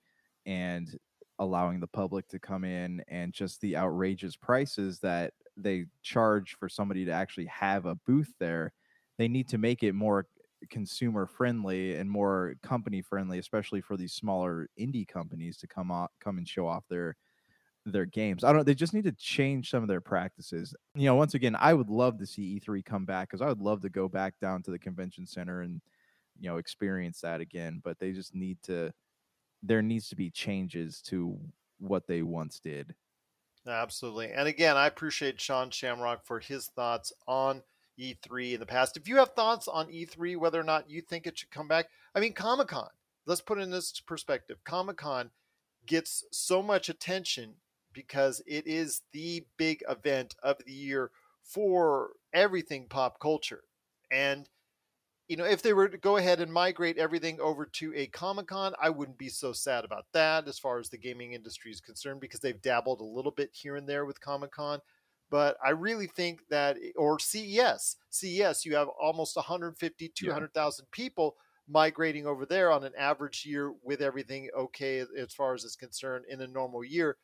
and 0.47 0.99
allowing 1.41 1.81
the 1.81 1.89
public 1.89 2.29
to 2.29 2.41
come 2.41 2.65
in 2.65 3.03
and 3.09 3.33
just 3.35 3.61
the 3.63 3.77
outrageous 3.77 4.37
prices 4.37 5.01
that 5.01 5.35
they 5.57 5.87
charge 6.03 6.57
for 6.57 6.69
somebody 6.69 7.05
to 7.07 7.13
actually 7.13 7.47
have 7.47 7.87
a 7.87 7.95
booth 7.95 8.35
there. 8.39 8.73
They 9.19 9.29
need 9.29 9.49
to 9.49 9.59
make 9.59 9.83
it 9.83 9.95
more 9.95 10.27
consumer 10.71 11.27
friendly 11.27 11.95
and 11.95 12.11
more 12.11 12.55
company 12.63 13.03
friendly, 13.03 13.39
especially 13.39 13.81
for 13.81 13.97
these 13.97 14.13
smaller 14.13 14.69
indie 14.79 15.07
companies 15.07 15.59
to 15.59 15.67
come 15.67 15.91
out, 15.91 16.13
come 16.21 16.39
and 16.39 16.49
show 16.49 16.67
off 16.67 16.85
their 16.89 17.17
their 17.85 18.07
games. 18.07 18.45
I 18.45 18.53
don't. 18.53 18.67
They 18.67 18.75
just 18.75 18.95
need 18.95 19.05
to 19.05 19.13
change 19.13 19.71
some 19.71 19.83
of 19.83 19.89
their 19.89 20.01
practices. 20.01 20.75
You 20.95 21.07
know, 21.07 21.15
once 21.15 21.35
again, 21.35 21.57
I 21.59 21.73
would 21.75 21.91
love 21.91 22.19
to 22.19 22.27
see 22.27 22.43
E3 22.43 22.83
come 22.83 23.05
back 23.05 23.29
because 23.29 23.41
I 23.43 23.49
would 23.49 23.61
love 23.61 23.83
to 23.83 23.89
go 23.91 24.09
back 24.09 24.39
down 24.41 24.63
to 24.65 24.71
the 24.71 24.79
convention 24.79 25.27
center 25.27 25.63
and 25.63 25.81
you 26.39 26.49
know 26.49 26.59
experience 26.59 27.21
that 27.23 27.41
again. 27.41 27.81
But 27.83 27.99
they 27.99 28.13
just 28.13 28.35
need 28.35 28.63
to. 28.65 28.93
There 29.63 29.83
needs 29.83 30.09
to 30.11 30.17
be 30.17 30.31
changes 30.31 31.03
to 31.03 31.39
what 31.79 32.07
they 32.07 32.23
once 32.23 32.61
did. 32.61 32.95
Absolutely. 33.67 34.31
And 34.33 34.47
again, 34.47 34.77
I 34.77 34.87
appreciate 34.87 35.41
Sean 35.41 35.71
Shamrock 35.71 36.25
for 36.25 36.39
his 36.41 36.67
thoughts 36.69 37.13
on 37.27 37.63
E3 37.99 38.55
in 38.55 38.61
the 38.61 38.67
past. 38.67 38.97
If 38.97 39.09
you 39.09 39.17
have 39.17 39.31
thoughts 39.31 39.67
on 39.69 39.89
E3, 39.89 40.37
whether 40.37 40.61
or 40.61 40.65
not 40.65 40.89
you 40.91 41.01
think 41.01 41.27
it 41.27 41.39
should 41.39 41.51
come 41.51 41.69
back, 41.69 41.87
I 42.15 42.21
mean, 42.21 42.33
Comic 42.33 42.69
Con, 42.69 42.89
let's 43.27 43.41
put 43.41 43.59
it 43.59 43.63
in 43.63 43.71
this 43.71 44.01
perspective. 44.01 44.59
Comic 44.65 44.99
Con 44.99 45.31
gets 45.87 46.25
so 46.31 46.63
much 46.63 46.89
attention 46.89 47.55
because 47.93 48.43
it 48.47 48.67
is 48.67 49.03
the 49.13 49.45
big 49.57 49.83
event 49.89 50.37
of 50.43 50.59
the 50.65 50.73
year 50.73 51.11
for 51.43 52.11
everything 52.33 52.87
pop 52.89 53.19
culture. 53.21 53.65
And 54.13 54.49
you 55.29 55.37
know, 55.37 55.45
if 55.45 55.63
they 55.63 55.73
were 55.73 55.89
to 55.89 55.99
go 55.99 56.19
ahead 56.19 56.41
and 56.41 56.53
migrate 56.53 56.99
everything 56.99 57.41
over 57.41 57.67
to 57.67 57.93
a 57.95 58.07
Comic 58.07 58.47
Con, 58.47 58.75
I 58.81 58.91
wouldn't 58.91 59.19
be 59.19 59.29
so 59.29 59.53
sad 59.53 59.85
about 59.85 60.07
that 60.13 60.47
as 60.47 60.59
far 60.59 60.79
as 60.79 60.89
the 60.89 60.99
gaming 60.99 61.33
industry 61.33 61.73
is 61.73 61.81
concerned 61.81 62.21
because 62.21 62.41
they've 62.41 62.63
dabbled 62.63 63.01
a 63.01 63.05
little 63.05 63.33
bit 63.33 63.51
here 63.53 63.77
and 63.77 63.89
there 63.89 64.05
with 64.05 64.21
Comic 64.21 64.53
Con. 64.53 64.81
But 65.29 65.57
I 65.65 65.71
really 65.71 66.07
think 66.07 66.43
that, 66.51 66.77
or 66.97 67.19
CES, 67.19 67.97
CES, 68.11 68.65
you 68.65 68.77
have 68.77 68.89
almost 69.01 69.35
150, 69.35 70.09
200,000 70.09 70.87
people 70.93 71.37
migrating 71.69 72.27
over 72.27 72.47
there 72.47 72.71
on 72.71 72.85
an 72.85 72.93
average 72.97 73.45
year 73.45 73.73
with 73.83 74.01
everything 74.01 74.49
okay 74.57 75.05
as 75.19 75.35
far 75.35 75.55
as 75.55 75.65
is 75.65 75.75
concerned 75.75 76.25
in 76.29 76.41
a 76.41 76.47
normal 76.47 76.85
year. 76.85 77.17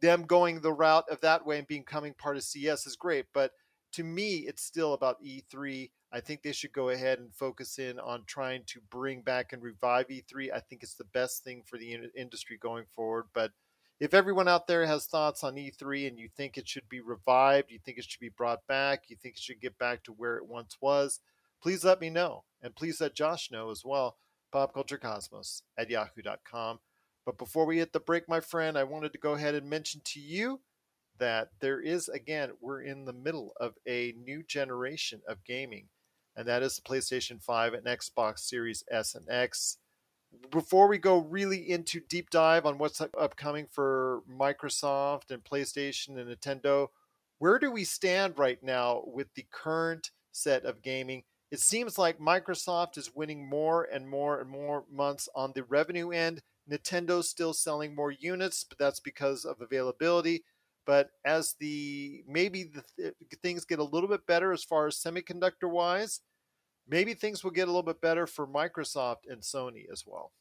Them 0.00 0.24
going 0.24 0.60
the 0.60 0.72
route 0.72 1.04
of 1.08 1.20
that 1.20 1.46
way 1.46 1.58
and 1.58 1.68
becoming 1.68 2.14
part 2.14 2.36
of 2.36 2.42
CES 2.42 2.86
is 2.88 2.96
great. 2.96 3.26
But 3.32 3.52
to 3.92 4.02
me, 4.02 4.38
it's 4.38 4.64
still 4.64 4.94
about 4.94 5.22
E3. 5.22 5.90
I 6.16 6.20
think 6.20 6.42
they 6.42 6.52
should 6.52 6.72
go 6.72 6.88
ahead 6.88 7.18
and 7.18 7.34
focus 7.34 7.78
in 7.78 8.00
on 8.00 8.22
trying 8.24 8.62
to 8.68 8.80
bring 8.88 9.20
back 9.20 9.52
and 9.52 9.62
revive 9.62 10.08
E3. 10.08 10.50
I 10.50 10.60
think 10.60 10.82
it's 10.82 10.94
the 10.94 11.04
best 11.04 11.44
thing 11.44 11.62
for 11.66 11.76
the 11.76 11.92
in- 11.92 12.10
industry 12.16 12.56
going 12.56 12.86
forward. 12.86 13.26
But 13.34 13.52
if 14.00 14.14
everyone 14.14 14.48
out 14.48 14.66
there 14.66 14.86
has 14.86 15.04
thoughts 15.04 15.44
on 15.44 15.56
E3 15.56 16.08
and 16.08 16.18
you 16.18 16.30
think 16.34 16.56
it 16.56 16.66
should 16.66 16.88
be 16.88 17.00
revived, 17.00 17.70
you 17.70 17.78
think 17.78 17.98
it 17.98 18.04
should 18.04 18.20
be 18.20 18.30
brought 18.30 18.66
back, 18.66 19.04
you 19.08 19.16
think 19.22 19.34
it 19.34 19.42
should 19.42 19.60
get 19.60 19.76
back 19.76 20.04
to 20.04 20.12
where 20.12 20.38
it 20.38 20.46
once 20.46 20.78
was, 20.80 21.20
please 21.62 21.84
let 21.84 22.00
me 22.00 22.08
know. 22.08 22.44
And 22.62 22.74
please 22.74 22.98
let 22.98 23.14
Josh 23.14 23.50
know 23.50 23.70
as 23.70 23.82
well. 23.84 24.16
PopCultureCosmos 24.54 25.60
at 25.76 25.90
yahoo.com. 25.90 26.78
But 27.26 27.36
before 27.36 27.66
we 27.66 27.76
hit 27.76 27.92
the 27.92 28.00
break, 28.00 28.26
my 28.26 28.40
friend, 28.40 28.78
I 28.78 28.84
wanted 28.84 29.12
to 29.12 29.18
go 29.18 29.34
ahead 29.34 29.54
and 29.54 29.68
mention 29.68 30.00
to 30.06 30.20
you 30.20 30.60
that 31.18 31.50
there 31.60 31.80
is, 31.80 32.08
again, 32.08 32.52
we're 32.62 32.80
in 32.80 33.04
the 33.04 33.12
middle 33.12 33.52
of 33.60 33.74
a 33.86 34.14
new 34.18 34.42
generation 34.42 35.20
of 35.28 35.44
gaming, 35.44 35.88
and 36.36 36.46
that 36.46 36.62
is 36.62 36.76
the 36.76 36.82
PlayStation 36.82 37.42
5 37.42 37.74
and 37.74 37.86
Xbox 37.86 38.40
Series 38.40 38.84
S 38.90 39.14
and 39.14 39.26
X. 39.28 39.78
Before 40.50 40.86
we 40.86 40.98
go 40.98 41.18
really 41.18 41.70
into 41.70 42.00
deep 42.00 42.30
dive 42.30 42.66
on 42.66 42.78
what's 42.78 43.00
upcoming 43.00 43.66
for 43.66 44.22
Microsoft 44.30 45.30
and 45.30 45.42
PlayStation 45.42 46.18
and 46.18 46.28
Nintendo, 46.28 46.88
where 47.38 47.58
do 47.58 47.70
we 47.70 47.84
stand 47.84 48.38
right 48.38 48.62
now 48.62 49.02
with 49.06 49.32
the 49.34 49.46
current 49.50 50.10
set 50.32 50.64
of 50.64 50.82
gaming? 50.82 51.22
It 51.50 51.60
seems 51.60 51.96
like 51.96 52.18
Microsoft 52.18 52.98
is 52.98 53.14
winning 53.14 53.48
more 53.48 53.84
and 53.84 54.08
more 54.08 54.40
and 54.40 54.50
more 54.50 54.84
months 54.90 55.28
on 55.34 55.52
the 55.54 55.62
revenue 55.62 56.10
end. 56.10 56.42
Nintendo's 56.68 57.30
still 57.30 57.54
selling 57.54 57.94
more 57.94 58.10
units, 58.10 58.64
but 58.64 58.78
that's 58.78 59.00
because 59.00 59.44
of 59.44 59.60
availability. 59.60 60.44
But 60.86 61.10
as 61.24 61.54
the 61.58 62.22
maybe 62.28 62.64
the 62.64 62.84
th- 62.96 63.14
uh, 63.20 63.36
things 63.42 63.64
get 63.64 63.80
a 63.80 63.84
little 63.84 64.08
bit 64.08 64.24
better 64.26 64.52
as 64.52 64.64
far 64.64 64.86
as 64.86 64.96
semiconductor 64.96 65.68
wise, 65.68 66.20
maybe 66.88 67.12
things 67.12 67.42
will 67.42 67.50
get 67.50 67.64
a 67.64 67.70
little 67.70 67.82
bit 67.82 68.00
better 68.00 68.26
for 68.26 68.46
Microsoft 68.46 69.28
and 69.28 69.42
Sony 69.42 69.84
as 69.92 70.04
well. 70.06 70.32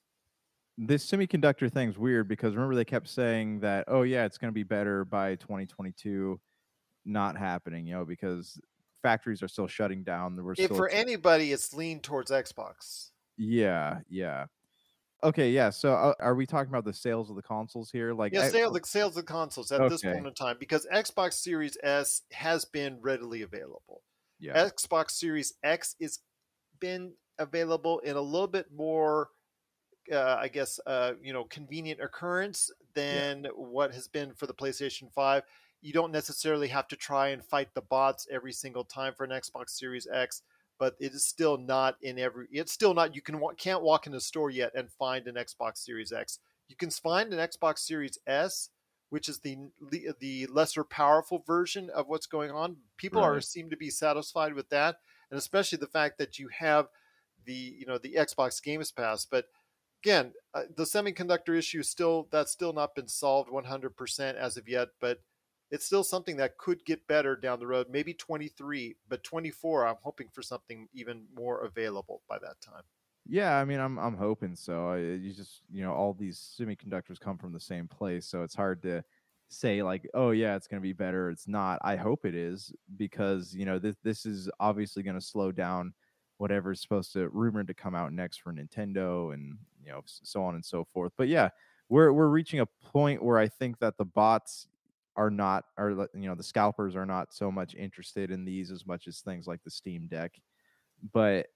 This 0.78 1.10
semiconductor 1.10 1.72
thing's 1.72 1.98
weird 1.98 2.28
because 2.28 2.54
remember 2.54 2.76
they 2.76 2.86
kept 2.86 3.08
saying 3.08 3.62
that, 3.62 3.86
oh 3.88 4.04
yeah, 4.04 4.26
it's 4.26 4.38
going 4.38 4.52
to 4.52 4.56
be 4.56 4.64
better 4.64 5.04
by 5.04 5.36
2022. 5.36 6.40
Not 7.06 7.38
happening, 7.38 7.86
you 7.88 7.94
know, 7.94 8.06
because 8.06 8.60
factories 9.02 9.42
are 9.42 9.48
still 9.48 9.68
shutting 9.68 10.04
down. 10.04 10.36
There 10.36 10.44
were 10.44 10.56
If 10.58 10.70
for 10.70 10.90
anybody, 10.90 11.52
it's 11.52 11.74
leaned 11.74 12.04
towards 12.04 12.32
Xbox. 12.32 13.12
Yeah, 13.38 14.00
yeah. 14.10 14.46
Okay, 15.24 15.50
yeah. 15.52 15.70
So 15.70 15.94
uh, 15.94 16.14
are 16.20 16.36
we 16.36 16.46
talking 16.46 16.70
about 16.70 16.86
the 16.86 16.94
sales 16.94 17.30
of 17.30 17.36
the 17.36 17.42
consoles 17.42 17.92
here? 17.92 18.14
Like, 18.14 18.34
Yeah, 18.34 18.50
sales, 18.50 18.74
the 18.74 18.86
sales 18.86 19.18
of 19.18 19.26
consoles 19.26 19.72
at 19.72 19.88
this 19.88 20.02
point 20.04 20.28
in 20.28 20.34
time 20.34 20.58
because 20.60 20.88
Xbox 20.92 21.34
Series 21.34 21.78
S 21.84 22.24
has 22.32 22.66
been 22.66 23.00
readily 23.02 23.42
available. 23.44 24.04
yeah, 24.40 24.54
Xbox 24.56 25.12
Series 25.12 25.54
X 25.64 25.96
is 26.00 26.20
been 26.80 27.16
available 27.40 28.00
in 28.00 28.16
a 28.18 28.22
little 28.22 28.48
bit 28.48 28.72
more, 28.72 29.30
uh, 30.12 30.38
I 30.40 30.50
guess, 30.50 30.80
uh, 30.88 31.14
you 31.22 31.34
know, 31.34 31.46
convenient 31.46 32.02
occurrence 32.02 32.72
than 32.94 33.46
what 33.56 33.94
has 33.94 34.08
been 34.08 34.34
for 34.34 34.48
the 34.48 34.54
PlayStation 34.54 35.12
Five. 35.14 35.44
You 35.82 35.94
don't 35.94 36.12
necessarily 36.12 36.70
have 36.70 36.88
to 36.90 36.96
try 36.96 37.30
and 37.30 37.44
fight 37.46 37.74
the 37.76 37.82
bots 37.82 38.28
every 38.32 38.54
single 38.54 38.86
time 38.86 39.14
for 39.16 39.24
an 39.26 39.32
Xbox 39.32 39.72
Series 39.72 40.08
X, 40.12 40.44
but 40.80 40.96
it 41.00 41.14
is 41.14 41.26
still 41.26 41.58
not 41.58 41.98
in 42.02 42.20
every. 42.20 42.48
It's 42.52 42.72
still 42.72 42.94
not. 42.94 43.16
You 43.16 43.22
can 43.22 43.40
can't 43.58 43.84
walk 43.84 44.08
in 44.08 44.14
a 44.14 44.20
store 44.20 44.50
yet 44.50 44.72
and 44.76 44.92
find 44.92 45.28
an 45.28 45.36
Xbox 45.36 45.78
Series 45.78 46.12
X. 46.12 46.40
You 46.68 46.76
can 46.76 46.90
find 46.90 47.34
an 47.34 47.40
Xbox 47.40 47.80
Series 47.80 48.18
S, 48.28 48.70
which 49.10 49.30
is 49.30 49.40
the 49.40 49.58
the 50.20 50.48
lesser 50.48 50.84
powerful 50.84 51.44
version 51.46 51.90
of 51.90 52.08
what's 52.08 52.28
going 52.28 52.52
on. 52.52 52.78
People 52.98 53.22
are 53.22 53.42
seem 53.42 53.70
to 53.70 53.78
be 53.78 53.90
satisfied 53.90 54.54
with 54.54 54.70
that, 54.70 54.98
and 55.30 55.38
especially 55.38 55.78
the 55.78 55.88
fact 55.88 56.18
that 56.18 56.40
you 56.40 56.50
have 56.60 56.88
the 57.46 57.54
you 57.54 57.86
know 57.86 57.98
the 57.98 58.16
Xbox 58.16 58.62
Games 58.62 58.92
Pass. 58.92 59.26
But 59.26 59.46
again, 60.04 60.34
uh, 60.54 60.64
the 60.76 60.84
semiconductor 60.84 61.58
issue 61.58 61.80
is 61.80 61.90
still 61.90 62.28
that's 62.32 62.52
still 62.52 62.74
not 62.74 62.96
been 62.96 63.08
solved 63.08 63.50
100% 63.50 64.36
as 64.36 64.58
of 64.58 64.68
yet, 64.68 64.90
but 65.00 65.20
it's 65.72 65.86
still 65.86 66.04
something 66.04 66.38
that 66.38 66.58
could 66.58 66.84
get 66.86 67.08
better 67.08 67.36
down 67.36 67.60
the 67.60 67.68
road. 67.68 67.88
Maybe 67.90 68.14
23, 68.14 68.96
but 69.10 69.24
24, 69.24 69.88
I'm 69.88 69.96
hoping 70.02 70.28
for 70.32 70.42
something 70.42 70.88
even 70.94 71.26
more 71.36 71.66
available 71.66 72.22
by 72.30 72.38
that 72.40 72.62
time. 72.62 72.84
Yeah, 73.28 73.58
I 73.58 73.66
mean, 73.66 73.80
I'm 73.80 73.98
I'm 73.98 74.16
hoping 74.16 74.56
so. 74.56 74.90
I, 74.90 74.98
you 74.98 75.34
just 75.34 75.62
you 75.72 75.82
know 75.84 75.94
all 75.94 76.14
these 76.14 76.56
semiconductors 76.60 77.20
come 77.20 77.40
from 77.40 77.54
the 77.54 77.60
same 77.60 77.88
place, 77.88 78.28
so 78.28 78.44
it's 78.44 78.54
hard 78.54 78.84
to 78.84 79.04
say 79.50 79.82
like, 79.82 80.08
oh 80.14 80.30
yeah, 80.30 80.56
it's 80.56 80.68
going 80.68 80.80
to 80.80 80.86
be 80.86 80.94
better. 80.94 81.32
It's 81.32 81.48
not. 81.48 81.80
I 81.82 81.96
hope 81.96 82.26
it 82.26 82.36
is 82.36 82.72
because 82.98 83.56
you 83.56 83.66
know 83.66 83.80
this 83.80 83.96
this 84.04 84.28
is 84.28 84.48
obviously 84.60 85.02
going 85.02 85.20
to 85.20 85.26
slow 85.26 85.52
down 85.52 85.94
whatever's 86.38 86.82
supposed 86.82 87.14
to 87.14 87.30
rumored 87.30 87.68
to 87.68 87.74
come 87.74 87.96
out 87.96 88.14
next 88.14 88.42
for 88.42 88.54
Nintendo 88.54 89.34
and 89.34 89.58
you 89.84 89.92
know 89.92 90.02
so 90.06 90.44
on 90.44 90.54
and 90.54 90.64
so 90.64 90.86
forth. 90.94 91.14
But 91.18 91.28
yeah, 91.28 91.50
we're 91.90 92.12
we're 92.14 92.30
reaching 92.30 92.60
a 92.60 92.66
point 92.66 93.24
where 93.24 93.40
I 93.40 93.48
think 93.48 93.80
that 93.80 93.98
the 93.98 94.06
bots 94.06 94.68
are 95.18 95.30
not 95.30 95.66
are 95.78 95.92
you 95.92 96.28
know 96.28 96.36
the 96.36 96.44
scalpers 96.44 96.96
are 96.96 97.06
not 97.06 97.34
so 97.34 97.52
much 97.52 97.76
interested 97.76 98.32
in 98.32 98.46
these 98.46 98.72
as 98.72 98.86
much 98.86 99.08
as 99.08 99.20
things 99.22 99.48
like 99.48 99.64
the 99.64 99.72
Steam 99.72 100.08
Deck. 100.08 100.34
But 101.14 101.48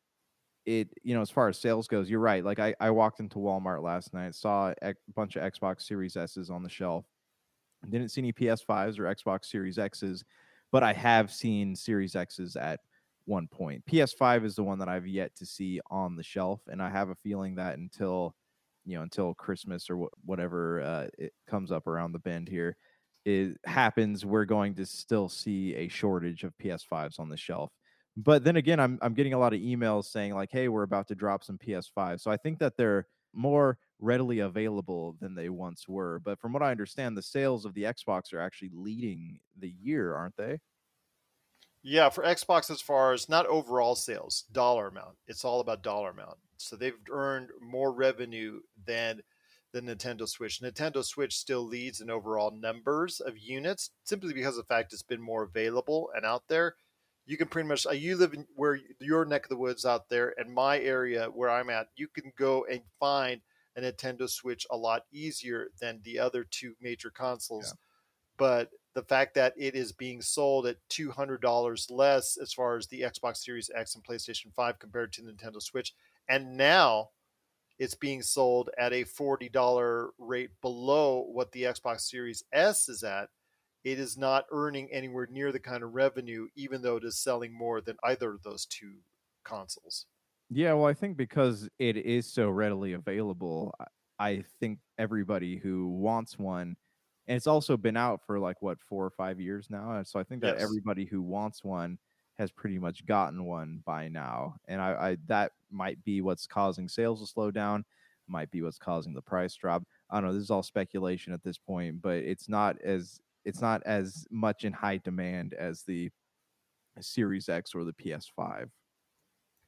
it 0.66 0.90
you 1.04 1.16
know 1.16 1.22
as 1.22 1.30
far 1.30 1.50
as 1.50 1.60
sales 1.60 1.88
goes, 1.88 2.10
you're 2.10 2.20
right. 2.20 2.44
Like 2.44 2.60
I 2.60 2.76
I 2.80 2.92
walked 2.92 3.20
into 3.20 3.40
Walmart 3.40 3.84
last 3.84 4.14
night, 4.14 4.36
saw 4.36 4.74
a 4.82 4.94
bunch 5.16 5.36
of 5.36 5.44
Xbox 5.54 5.82
Series 5.82 6.16
S's 6.16 6.50
on 6.50 6.64
the 6.64 6.70
shelf. 6.70 7.06
Didn't 7.88 8.10
see 8.10 8.22
any 8.22 8.34
PS5s 8.34 9.00
or 9.00 9.04
Xbox 9.04 9.46
Series 9.46 9.80
X's, 9.80 10.24
but 10.72 10.84
I 10.84 10.94
have 10.94 11.32
seen 11.32 11.76
Series 11.76 12.16
X's 12.16 12.56
at 12.56 12.82
one 13.26 13.48
point. 13.48 13.86
PS5 13.86 14.44
is 14.44 14.56
the 14.56 14.64
one 14.64 14.80
that 14.80 14.90
I've 14.90 15.08
yet 15.08 15.36
to 15.38 15.46
see 15.46 15.80
on 15.90 16.16
the 16.16 16.24
shelf, 16.24 16.62
and 16.68 16.82
I 16.82 16.90
have 16.90 17.10
a 17.10 17.16
feeling 17.16 17.56
that 17.56 17.78
until 17.78 18.36
you 18.86 18.98
know 18.98 19.04
until 19.04 19.34
Christmas 19.34 19.90
or 19.90 19.98
wh- 19.98 20.28
whatever 20.28 20.82
uh, 20.82 21.08
it 21.18 21.34
comes 21.48 21.72
up 21.72 21.88
around 21.88 22.12
the 22.12 22.20
bend 22.20 22.50
here, 22.50 22.76
it 23.26 23.58
happens, 23.66 24.26
we're 24.26 24.46
going 24.46 24.76
to 24.76 24.86
still 24.86 25.30
see 25.30 25.76
a 25.76 25.88
shortage 25.88 26.44
of 26.44 26.58
PS5s 26.58 27.20
on 27.20 27.30
the 27.30 27.38
shelf. 27.38 27.72
But 28.18 28.44
then 28.44 28.56
again, 28.58 28.80
I'm 28.80 29.00
I'm 29.02 29.14
getting 29.14 29.34
a 29.34 29.40
lot 29.40 29.54
of 29.54 29.60
emails 29.62 30.06
saying 30.06 30.34
like, 30.34 30.52
"Hey, 30.52 30.68
we're 30.68 30.84
about 30.84 31.08
to 31.10 31.16
drop 31.16 31.44
some 31.44 31.58
PS5." 31.58 32.20
So 32.20 32.32
I 32.32 32.38
think 32.38 32.60
that 32.60 32.76
they're 32.76 33.08
more 33.34 33.78
readily 34.00 34.40
available 34.40 35.16
than 35.20 35.36
they 35.36 35.50
once 35.50 35.88
were. 35.88 36.20
But 36.20 36.40
from 36.40 36.52
what 36.54 36.64
I 36.64 36.72
understand, 36.72 37.16
the 37.18 37.22
sales 37.22 37.66
of 37.66 37.74
the 37.74 37.84
Xbox 37.84 38.34
are 38.34 38.40
actually 38.40 38.72
leading 38.74 39.40
the 39.56 39.70
year, 39.70 40.16
aren't 40.16 40.36
they? 40.38 40.60
Yeah, 41.82 42.10
for 42.10 42.24
Xbox, 42.24 42.70
as 42.70 42.82
far 42.82 43.14
as 43.14 43.30
not 43.30 43.46
overall 43.46 43.96
sales, 43.96 44.44
dollar 44.52 44.88
amount, 44.88 45.18
it's 45.28 45.46
all 45.46 45.62
about 45.62 45.82
dollar 45.82 46.10
amount. 46.10 46.38
So 46.58 46.76
they've 46.76 46.98
earned 47.10 47.52
more 47.62 47.94
revenue 47.94 48.62
than 48.86 49.22
the 49.72 49.82
Nintendo 49.82 50.28
Switch. 50.28 50.62
Nintendo 50.62 51.04
Switch 51.04 51.36
still 51.36 51.66
leads 51.66 52.02
in 52.02 52.10
overall 52.10 52.52
numbers 52.52 53.20
of 53.20 53.38
units 53.38 53.92
simply 54.04 54.34
because 54.34 54.58
of 54.58 54.68
the 54.68 54.74
fact 54.74 54.94
it's 54.94 55.04
been 55.04 55.22
more 55.22 55.44
available 55.44 56.10
and 56.16 56.26
out 56.26 56.44
there. 56.48 56.76
You 57.26 57.38
can 57.38 57.48
pretty 57.48 57.68
much, 57.68 57.86
uh, 57.86 57.92
you 57.92 58.18
live 58.18 58.34
in 58.34 58.48
where 58.56 58.80
your 59.00 59.26
neck 59.26 59.46
of 59.46 59.50
the 59.50 59.58
woods 59.58 59.86
out 59.86 60.10
there, 60.10 60.34
and 60.38 60.52
my 60.52 60.80
area 60.80 61.28
where 61.28 61.50
I'm 61.50 61.70
at, 61.70 61.90
you 61.96 62.08
can 62.08 62.32
go 62.38 62.66
and 62.66 62.82
find 63.00 63.42
a 63.76 63.82
Nintendo 63.82 64.28
Switch 64.28 64.66
a 64.72 64.78
lot 64.78 65.04
easier 65.12 65.68
than 65.80 66.02
the 66.04 66.18
other 66.18 66.44
two 66.44 66.74
major 66.82 67.12
consoles. 67.12 67.66
Yeah. 67.68 67.74
But 68.38 68.70
the 68.96 69.04
fact 69.04 69.36
that 69.36 69.54
it 69.56 69.76
is 69.76 69.92
being 69.92 70.22
sold 70.22 70.66
at 70.66 70.78
$200 70.90 71.92
less 71.92 72.38
as 72.42 72.52
far 72.52 72.78
as 72.78 72.88
the 72.88 73.02
Xbox 73.02 73.38
Series 73.38 73.70
X 73.76 73.94
and 73.94 74.04
PlayStation 74.04 74.54
5 74.56 74.80
compared 74.80 75.14
to 75.14 75.22
Nintendo 75.22 75.62
Switch, 75.62 75.94
and 76.28 76.58
now 76.58 77.10
it's 77.80 77.96
being 77.96 78.22
sold 78.22 78.70
at 78.78 78.92
a 78.92 79.06
$40 79.06 80.10
rate 80.18 80.50
below 80.62 81.26
what 81.32 81.52
the 81.54 81.64
Xbox 81.64 82.02
Series 82.02 82.44
S 82.52 82.90
is 82.90 83.04
at, 83.04 83.30
it 83.86 83.98
is 84.00 84.18
not 84.18 84.46
earning 84.52 84.90
anywhere 84.92 85.28
near 85.32 85.54
the 85.54 85.60
kind 85.60 85.82
of 85.84 85.94
revenue, 85.94 86.48
even 86.56 86.82
though 86.82 86.98
it 86.98 87.06
is 87.06 87.24
selling 87.24 87.58
more 87.58 87.80
than 87.80 87.96
either 88.04 88.34
of 88.34 88.44
those 88.44 88.66
two 88.66 88.96
consoles. 89.46 90.06
Yeah, 90.50 90.74
well, 90.74 90.88
I 90.88 90.94
think 90.94 91.16
because 91.16 91.70
it 91.80 91.96
is 91.96 92.32
so 92.32 92.50
readily 92.50 92.94
available, 92.94 93.74
I 94.20 94.44
think 94.60 94.80
everybody 94.98 95.58
who 95.58 95.88
wants 95.88 96.38
one, 96.38 96.76
and 97.28 97.38
it's 97.38 97.48
also 97.48 97.78
been 97.78 97.96
out 97.96 98.22
for 98.26 98.40
like 98.40 98.62
what 98.62 98.80
four 98.82 99.06
or 99.06 99.12
five 99.12 99.40
years 99.40 99.68
now. 99.70 100.02
So 100.04 100.20
I 100.20 100.24
think 100.24 100.42
that 100.42 100.56
yes. 100.56 100.64
everybody 100.64 101.06
who 101.06 101.22
wants 101.22 101.64
one 101.64 101.98
has 102.40 102.52
pretty 102.52 102.80
much 102.80 103.06
gotten 103.06 103.44
one 103.44 103.84
by 103.86 104.08
now, 104.08 104.56
and 104.68 104.82
I, 104.82 104.92
I 104.94 105.18
that 105.28 105.52
might 105.70 106.04
be 106.06 106.22
what's 106.22 106.48
causing 106.48 106.88
sales 106.88 107.20
to 107.20 107.28
slow 107.28 107.52
down, 107.52 107.84
might 108.28 108.50
be 108.50 108.62
what's 108.62 108.80
causing 108.80 109.14
the 109.14 109.22
price 109.22 109.54
drop. 109.54 109.84
I 110.10 110.16
don't 110.16 110.30
know. 110.30 110.34
This 110.34 110.44
is 110.44 110.50
all 110.50 110.64
speculation 110.64 111.34
at 111.34 111.44
this 111.44 111.58
point, 111.58 112.02
but 112.02 112.16
it's 112.16 112.48
not 112.48 112.82
as 112.82 113.20
it's 113.44 113.62
not 113.62 113.84
as 113.86 114.26
much 114.32 114.64
in 114.64 114.72
high 114.72 114.98
demand 114.98 115.54
as 115.54 115.84
the 115.84 116.10
Series 117.02 117.50
X 117.50 117.76
or 117.76 117.84
the 117.84 117.94
PS5. 117.94 118.70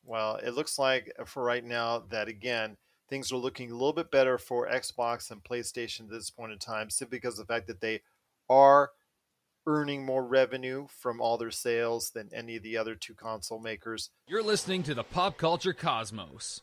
Well, 0.05 0.37
it 0.37 0.55
looks 0.55 0.79
like 0.79 1.13
uh, 1.19 1.25
for 1.25 1.43
right 1.43 1.63
now 1.63 1.99
that 2.09 2.29
again 2.29 2.77
things 3.09 3.33
are 3.33 3.37
looking 3.37 3.69
a 3.69 3.73
little 3.73 3.91
bit 3.91 4.11
better 4.11 4.37
for 4.37 4.69
Xbox 4.69 5.29
and 5.29 5.43
PlayStation 5.43 6.01
at 6.01 6.09
this 6.09 6.29
point 6.29 6.53
in 6.53 6.57
time, 6.57 6.89
simply 6.89 7.17
because 7.17 7.37
of 7.37 7.45
the 7.45 7.53
fact 7.53 7.67
that 7.67 7.81
they 7.81 7.99
are 8.49 8.91
earning 9.67 10.05
more 10.05 10.23
revenue 10.23 10.87
from 10.89 11.21
all 11.21 11.37
their 11.37 11.51
sales 11.51 12.11
than 12.11 12.29
any 12.33 12.55
of 12.55 12.63
the 12.63 12.77
other 12.77 12.95
two 12.95 13.13
console 13.13 13.59
makers. 13.59 14.09
You're 14.27 14.43
listening 14.43 14.83
to 14.83 14.93
the 14.93 15.03
Pop 15.03 15.37
Culture 15.37 15.73
Cosmos. 15.73 16.61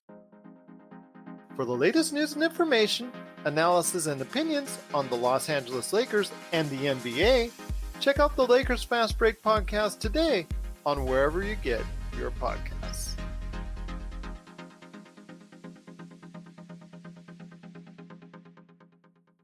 For 1.54 1.64
the 1.64 1.72
latest 1.72 2.12
news 2.12 2.34
and 2.34 2.42
information, 2.42 3.10
analysis 3.44 4.06
and 4.06 4.20
opinions 4.20 4.78
on 4.94 5.08
the 5.08 5.16
Los 5.16 5.48
Angeles 5.48 5.92
Lakers 5.92 6.30
and 6.52 6.68
the 6.70 6.86
NBA, 6.86 7.50
check 8.00 8.20
out 8.20 8.36
the 8.36 8.46
Lakers 8.46 8.82
Fast 8.82 9.18
Break 9.18 9.42
podcast 9.42 9.98
today 9.98 10.46
on 10.86 11.04
wherever 11.04 11.42
you 11.42 11.56
get 11.56 11.82
your 12.16 12.30
podcasts. 12.32 13.14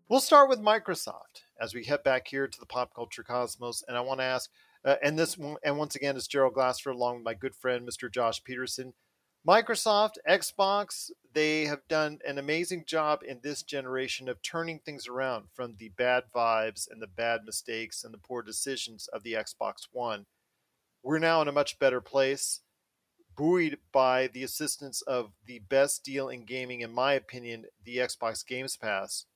We'll 0.08 0.20
start 0.20 0.48
with 0.48 0.60
Microsoft 0.60 1.33
as 1.64 1.74
we 1.74 1.82
head 1.82 2.02
back 2.02 2.28
here 2.28 2.46
to 2.46 2.60
the 2.60 2.66
pop 2.66 2.94
culture 2.94 3.22
cosmos. 3.22 3.82
And 3.88 3.96
I 3.96 4.00
want 4.02 4.20
to 4.20 4.24
ask, 4.24 4.50
uh, 4.84 4.96
and 5.02 5.18
this, 5.18 5.38
and 5.64 5.78
once 5.78 5.94
again, 5.96 6.14
it's 6.14 6.28
Gerald 6.28 6.52
Glassford 6.52 6.94
along 6.94 7.16
with 7.16 7.24
my 7.24 7.32
good 7.32 7.54
friend 7.54 7.88
Mr. 7.88 8.12
Josh 8.12 8.44
Peterson. 8.44 8.92
Microsoft, 9.48 10.16
Xbox, 10.28 11.10
they 11.32 11.64
have 11.64 11.88
done 11.88 12.18
an 12.26 12.38
amazing 12.38 12.84
job 12.86 13.22
in 13.26 13.40
this 13.42 13.62
generation 13.62 14.28
of 14.28 14.42
turning 14.42 14.78
things 14.78 15.08
around 15.08 15.46
from 15.54 15.76
the 15.78 15.88
bad 15.88 16.24
vibes 16.34 16.86
and 16.90 17.00
the 17.00 17.06
bad 17.06 17.40
mistakes 17.44 18.04
and 18.04 18.12
the 18.12 18.18
poor 18.18 18.42
decisions 18.42 19.08
of 19.08 19.22
the 19.22 19.32
Xbox 19.32 19.88
One. 19.90 20.26
We're 21.02 21.18
now 21.18 21.40
in 21.40 21.48
a 21.48 21.52
much 21.52 21.78
better 21.78 22.00
place, 22.02 22.60
buoyed 23.36 23.78
by 23.90 24.28
the 24.28 24.42
assistance 24.42 25.00
of 25.02 25.32
the 25.46 25.60
best 25.60 26.04
deal 26.04 26.28
in 26.28 26.44
gaming, 26.44 26.82
in 26.82 26.92
my 26.92 27.14
opinion, 27.14 27.64
the 27.82 27.98
Xbox 27.98 28.46
Games 28.46 28.76
Pass 28.76 29.26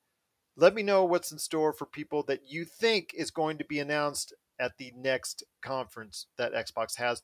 let 0.59 0.75
me 0.75 0.83
know 0.83 1.05
what's 1.05 1.31
in 1.31 1.39
store 1.39 1.73
for 1.73 1.87
people 1.87 2.25
that 2.25 2.41
you 2.47 2.65
think 2.65 3.13
is 3.15 3.31
going 3.31 3.59
to 3.59 3.65
be 3.65 3.79
announced 3.79 4.35
at 4.59 4.73
the 4.77 4.93
next 4.97 5.45
conference 5.63 6.27
that 6.37 6.53
Xbox 6.53 6.97
has. 6.97 7.23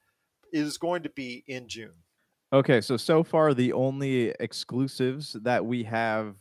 It 0.52 0.60
is 0.60 0.78
going 0.78 1.02
to 1.02 1.10
be 1.10 1.42
in 1.48 1.68
June. 1.68 1.94
Okay, 2.52 2.80
so 2.80 2.96
so 2.96 3.24
far 3.24 3.52
the 3.52 3.72
only 3.72 4.28
exclusives 4.38 5.32
that 5.42 5.66
we 5.66 5.82
have 5.82 6.36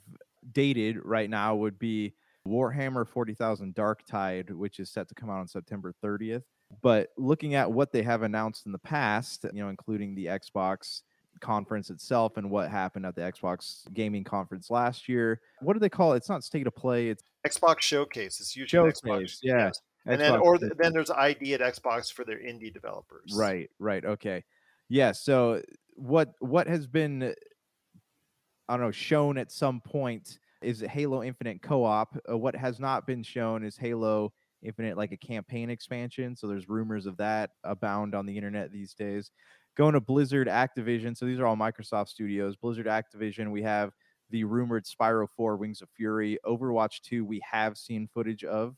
dated 0.51 0.99
right 1.03 1.29
now 1.29 1.55
would 1.55 1.79
be 1.79 2.13
Warhammer 2.47 3.07
40,000 3.07 3.73
Dark 3.73 4.05
Tide, 4.05 4.51
which 4.51 4.79
is 4.79 4.91
set 4.91 5.07
to 5.09 5.15
come 5.15 5.31
out 5.31 5.39
on 5.39 5.47
September 5.47 5.95
30th. 6.03 6.43
But 6.83 7.09
looking 7.17 7.55
at 7.55 7.71
what 7.71 7.91
they 7.91 8.03
have 8.03 8.21
announced 8.21 8.67
in 8.67 8.71
the 8.71 8.77
past, 8.77 9.45
you 9.51 9.63
know, 9.63 9.69
including 9.69 10.13
the 10.13 10.27
Xbox 10.27 11.01
conference 11.43 11.91
itself 11.91 12.37
and 12.37 12.49
what 12.49 12.71
happened 12.71 13.05
at 13.05 13.15
the 13.15 13.21
Xbox 13.21 13.91
gaming 13.93 14.23
conference 14.23 14.71
last 14.71 15.07
year. 15.07 15.41
What 15.61 15.73
do 15.73 15.79
they 15.79 15.89
call 15.89 16.13
it? 16.13 16.17
It's 16.17 16.29
not 16.29 16.43
state 16.43 16.65
of 16.65 16.75
play. 16.75 17.09
It's 17.09 17.23
Xbox 17.45 17.81
Showcase. 17.81 18.39
It's 18.39 18.55
usually 18.55 18.91
Xbox. 18.91 19.37
Yeah. 19.43 19.65
Yes. 19.65 19.81
And 20.05 20.19
Xbox 20.19 20.23
then 20.23 20.39
or 20.39 20.57
then 20.57 20.93
there's 20.93 21.11
ID 21.11 21.53
at 21.53 21.61
Xbox 21.61 22.11
for 22.11 22.25
their 22.25 22.39
indie 22.39 22.73
developers. 22.73 23.33
Right, 23.35 23.69
right. 23.77 24.03
Okay. 24.03 24.43
Yeah, 24.89 25.11
so 25.11 25.61
what 25.95 26.33
what 26.39 26.67
has 26.67 26.87
been 26.87 27.33
I 28.69 28.77
don't 28.77 28.85
know, 28.85 28.91
shown 28.91 29.37
at 29.37 29.51
some 29.51 29.81
point 29.81 30.39
is 30.61 30.79
Halo 30.81 31.23
Infinite 31.23 31.61
co-op. 31.61 32.17
Uh, 32.29 32.37
what 32.37 32.55
has 32.55 32.79
not 32.79 33.05
been 33.05 33.21
shown 33.21 33.63
is 33.63 33.77
Halo 33.77 34.31
Infinite 34.61 34.97
like 34.97 35.11
a 35.11 35.17
campaign 35.17 35.69
expansion. 35.69 36.35
So 36.35 36.47
there's 36.47 36.69
rumors 36.69 37.05
of 37.05 37.17
that 37.17 37.51
abound 37.65 38.15
on 38.15 38.25
the 38.25 38.35
internet 38.35 38.71
these 38.71 38.93
days 38.93 39.31
going 39.75 39.93
to 39.93 40.01
Blizzard 40.01 40.47
Activision. 40.47 41.17
So 41.17 41.25
these 41.25 41.39
are 41.39 41.45
all 41.45 41.55
Microsoft 41.55 42.09
studios. 42.09 42.55
Blizzard 42.55 42.85
Activision, 42.85 43.51
we 43.51 43.63
have 43.63 43.91
the 44.29 44.43
rumored 44.43 44.85
Spyro 44.85 45.27
4 45.29 45.57
Wings 45.57 45.81
of 45.81 45.89
Fury. 45.95 46.37
Overwatch 46.45 47.01
2, 47.01 47.25
we 47.25 47.41
have 47.49 47.77
seen 47.77 48.07
footage 48.07 48.43
of. 48.43 48.75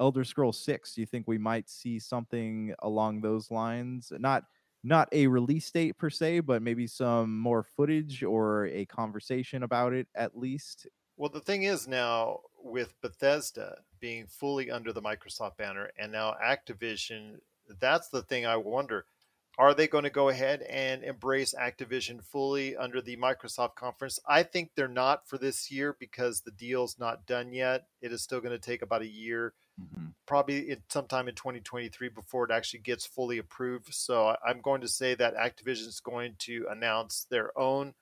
Elder 0.00 0.24
Scrolls 0.24 0.64
6, 0.64 0.94
do 0.94 1.00
you 1.00 1.06
think 1.06 1.28
we 1.28 1.38
might 1.38 1.68
see 1.70 1.98
something 1.98 2.74
along 2.80 3.20
those 3.20 3.50
lines? 3.50 4.12
Not 4.18 4.44
not 4.84 5.08
a 5.12 5.28
release 5.28 5.70
date 5.70 5.96
per 5.96 6.10
se, 6.10 6.40
but 6.40 6.60
maybe 6.60 6.88
some 6.88 7.38
more 7.38 7.62
footage 7.62 8.24
or 8.24 8.66
a 8.66 8.84
conversation 8.86 9.62
about 9.62 9.92
it 9.92 10.08
at 10.16 10.36
least. 10.36 10.88
Well, 11.16 11.30
the 11.30 11.40
thing 11.40 11.64
is 11.64 11.86
now 11.86 12.40
with 12.64 13.00
Bethesda 13.00 13.76
being 14.00 14.26
fully 14.26 14.72
under 14.72 14.92
the 14.92 15.02
Microsoft 15.02 15.56
banner 15.56 15.90
and 15.98 16.10
now 16.10 16.34
Activision, 16.44 17.36
that's 17.78 18.08
the 18.08 18.22
thing 18.22 18.44
I 18.44 18.56
wonder 18.56 19.06
Are 19.58 19.74
they 19.74 19.86
going 19.86 20.04
to 20.04 20.10
go 20.10 20.30
ahead 20.30 20.62
and 20.62 21.04
embrace 21.04 21.54
Activision 21.54 22.24
fully 22.24 22.74
under 22.76 23.02
the 23.02 23.16
Microsoft 23.16 23.74
conference? 23.74 24.18
I 24.26 24.42
think 24.44 24.70
they're 24.74 24.88
not 24.88 25.28
for 25.28 25.36
this 25.36 25.70
year 25.70 25.94
because 25.98 26.40
the 26.40 26.50
deal's 26.52 26.98
not 26.98 27.26
done 27.26 27.52
yet. 27.52 27.86
It 28.00 28.12
is 28.12 28.22
still 28.22 28.40
going 28.40 28.58
to 28.58 28.58
take 28.58 28.82
about 28.82 29.02
a 29.02 29.08
year, 29.08 29.54
Mm-hmm. 29.80 30.08
probably 30.26 30.70
in, 30.70 30.82
sometime 30.90 31.28
in 31.28 31.34
2023 31.34 32.10
before 32.10 32.44
it 32.44 32.50
actually 32.50 32.80
gets 32.80 33.06
fully 33.06 33.38
approved. 33.38 33.94
So 33.94 34.36
I'm 34.46 34.60
going 34.60 34.82
to 34.82 34.88
say 34.88 35.14
that 35.14 35.34
Activision 35.34 35.88
is 35.88 35.98
going 35.98 36.34
to 36.40 36.66
announce 36.70 37.26
their 37.30 37.58
own 37.58 37.94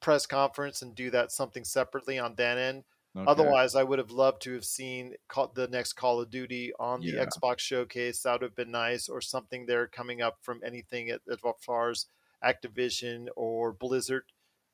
press 0.00 0.26
conference 0.26 0.80
and 0.80 0.94
do 0.94 1.10
that 1.10 1.32
something 1.32 1.64
separately 1.64 2.20
on 2.20 2.36
that 2.36 2.56
end. 2.56 2.84
Okay. 3.16 3.26
Otherwise, 3.30 3.74
I 3.74 3.82
would 3.82 3.98
have 3.98 4.10
loved 4.12 4.42
to 4.42 4.54
have 4.54 4.64
seen 4.64 5.16
the 5.54 5.68
next 5.68 5.94
Call 5.94 6.20
of 6.20 6.30
Duty 6.30 6.72
on 6.78 7.02
the 7.04 7.12
Yeah. 7.12 7.24
Xbox 7.26 7.58
showcase. 7.60 8.22
That 8.22 8.32
would 8.34 8.42
have 8.42 8.54
been 8.54 8.70
nice, 8.70 9.08
or 9.08 9.20
something 9.20 9.66
there 9.66 9.86
coming 9.88 10.22
up 10.22 10.38
from 10.42 10.62
anything 10.64 11.10
at, 11.10 11.20
as 11.30 11.38
far 11.60 11.90
as 11.90 12.06
Activision 12.42 13.28
or 13.36 13.72
Blizzard. 13.72 14.24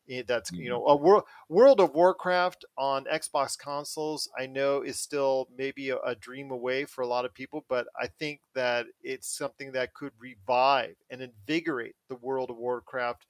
Eh, 0.09 0.23
That's 0.27 0.53
you 0.57 0.69
Mhm. 0.69 0.71
know 0.71 0.87
a 0.87 0.97
World 0.97 1.25
World 1.49 1.81
of 1.81 1.95
Warcraft 1.95 2.65
on 2.79 3.05
Xbox 3.07 3.59
consoles. 3.59 4.29
I 4.39 4.47
know 4.47 4.83
is 4.83 5.01
still 5.01 5.49
maybe 5.51 5.91
a, 5.91 5.99
a 5.99 6.15
dream 6.15 6.51
away 6.53 6.85
for 6.85 7.03
a 7.03 7.07
lot 7.09 7.25
of 7.25 7.35
people, 7.35 7.65
but 7.69 7.89
I 8.01 8.07
think 8.07 8.41
that 8.55 8.87
it's 9.03 9.27
something 9.29 9.73
that 9.73 9.95
could 9.95 10.13
revive 10.19 10.97
and 11.11 11.21
invigorate 11.23 11.97
the 12.09 12.17
World 12.17 12.51
of 12.51 12.57
Warcraft 12.57 13.27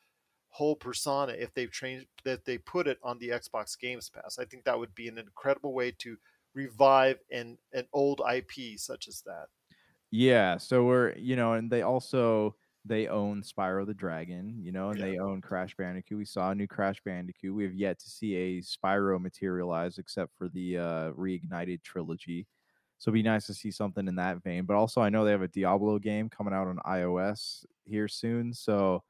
whole 0.56 0.76
persona 0.76 1.32
if 1.32 1.52
they've 1.54 1.72
changed 1.72 2.08
that 2.24 2.44
they 2.44 2.58
put 2.58 2.86
it 2.88 2.98
on 3.02 3.18
the 3.18 3.28
Xbox 3.30 3.78
Games 3.78 4.10
Pass. 4.10 4.38
I 4.38 4.44
think 4.46 4.64
that 4.64 4.78
would 4.78 4.94
be 4.94 5.08
an 5.08 5.18
incredible 5.18 5.72
way 5.74 5.90
to 5.92 6.16
revive 6.54 7.18
an 7.30 7.58
an 7.72 7.86
old 7.92 8.20
IP 8.36 8.78
such 8.78 9.08
as 9.08 9.22
that. 9.22 9.48
Yeah, 10.10 10.56
so 10.58 10.84
we're 10.84 11.14
you 11.16 11.36
know, 11.36 11.54
and 11.54 11.70
they 11.70 11.82
also 11.82 12.56
they 12.84 13.08
own 13.08 13.42
Spyro 13.42 13.84
the 13.84 13.94
Dragon, 13.94 14.62
you 14.62 14.70
know, 14.72 14.90
and 14.90 15.00
Yeah. 15.00 15.02
they 15.02 15.18
own 15.18 15.40
Crash 15.40 15.74
Bandicoot. 15.76 16.16
We 16.18 16.24
saw 16.24 16.50
a 16.52 16.54
new 16.54 16.68
Crash 16.68 17.02
Bandicoot. 17.04 17.52
We 17.54 17.64
have 17.64 17.74
yet 17.74 17.98
to 18.00 18.08
see 18.10 18.34
a 18.36 18.60
Spyro 18.62 19.20
materialize 19.20 19.98
except 19.98 20.36
for 20.36 20.48
the 20.48 20.78
uh 20.78 21.12
reignited 21.12 21.82
trilogy. 21.82 22.46
So 22.98 23.10
it'd 23.10 23.14
be 23.14 23.22
nice 23.22 23.46
to 23.46 23.54
see 23.54 23.70
something 23.70 24.06
in 24.08 24.14
that 24.16 24.42
vein. 24.42 24.64
But 24.66 24.76
also 24.76 25.00
I 25.02 25.10
know 25.10 25.24
they 25.24 25.32
have 25.32 25.42
a 25.42 25.48
Diablo 25.48 25.98
game 25.98 26.30
coming 26.30 26.54
out 26.54 26.68
on 26.68 26.78
iOS 26.86 27.64
here 27.84 28.08
soon. 28.08 28.54
So 28.54 29.02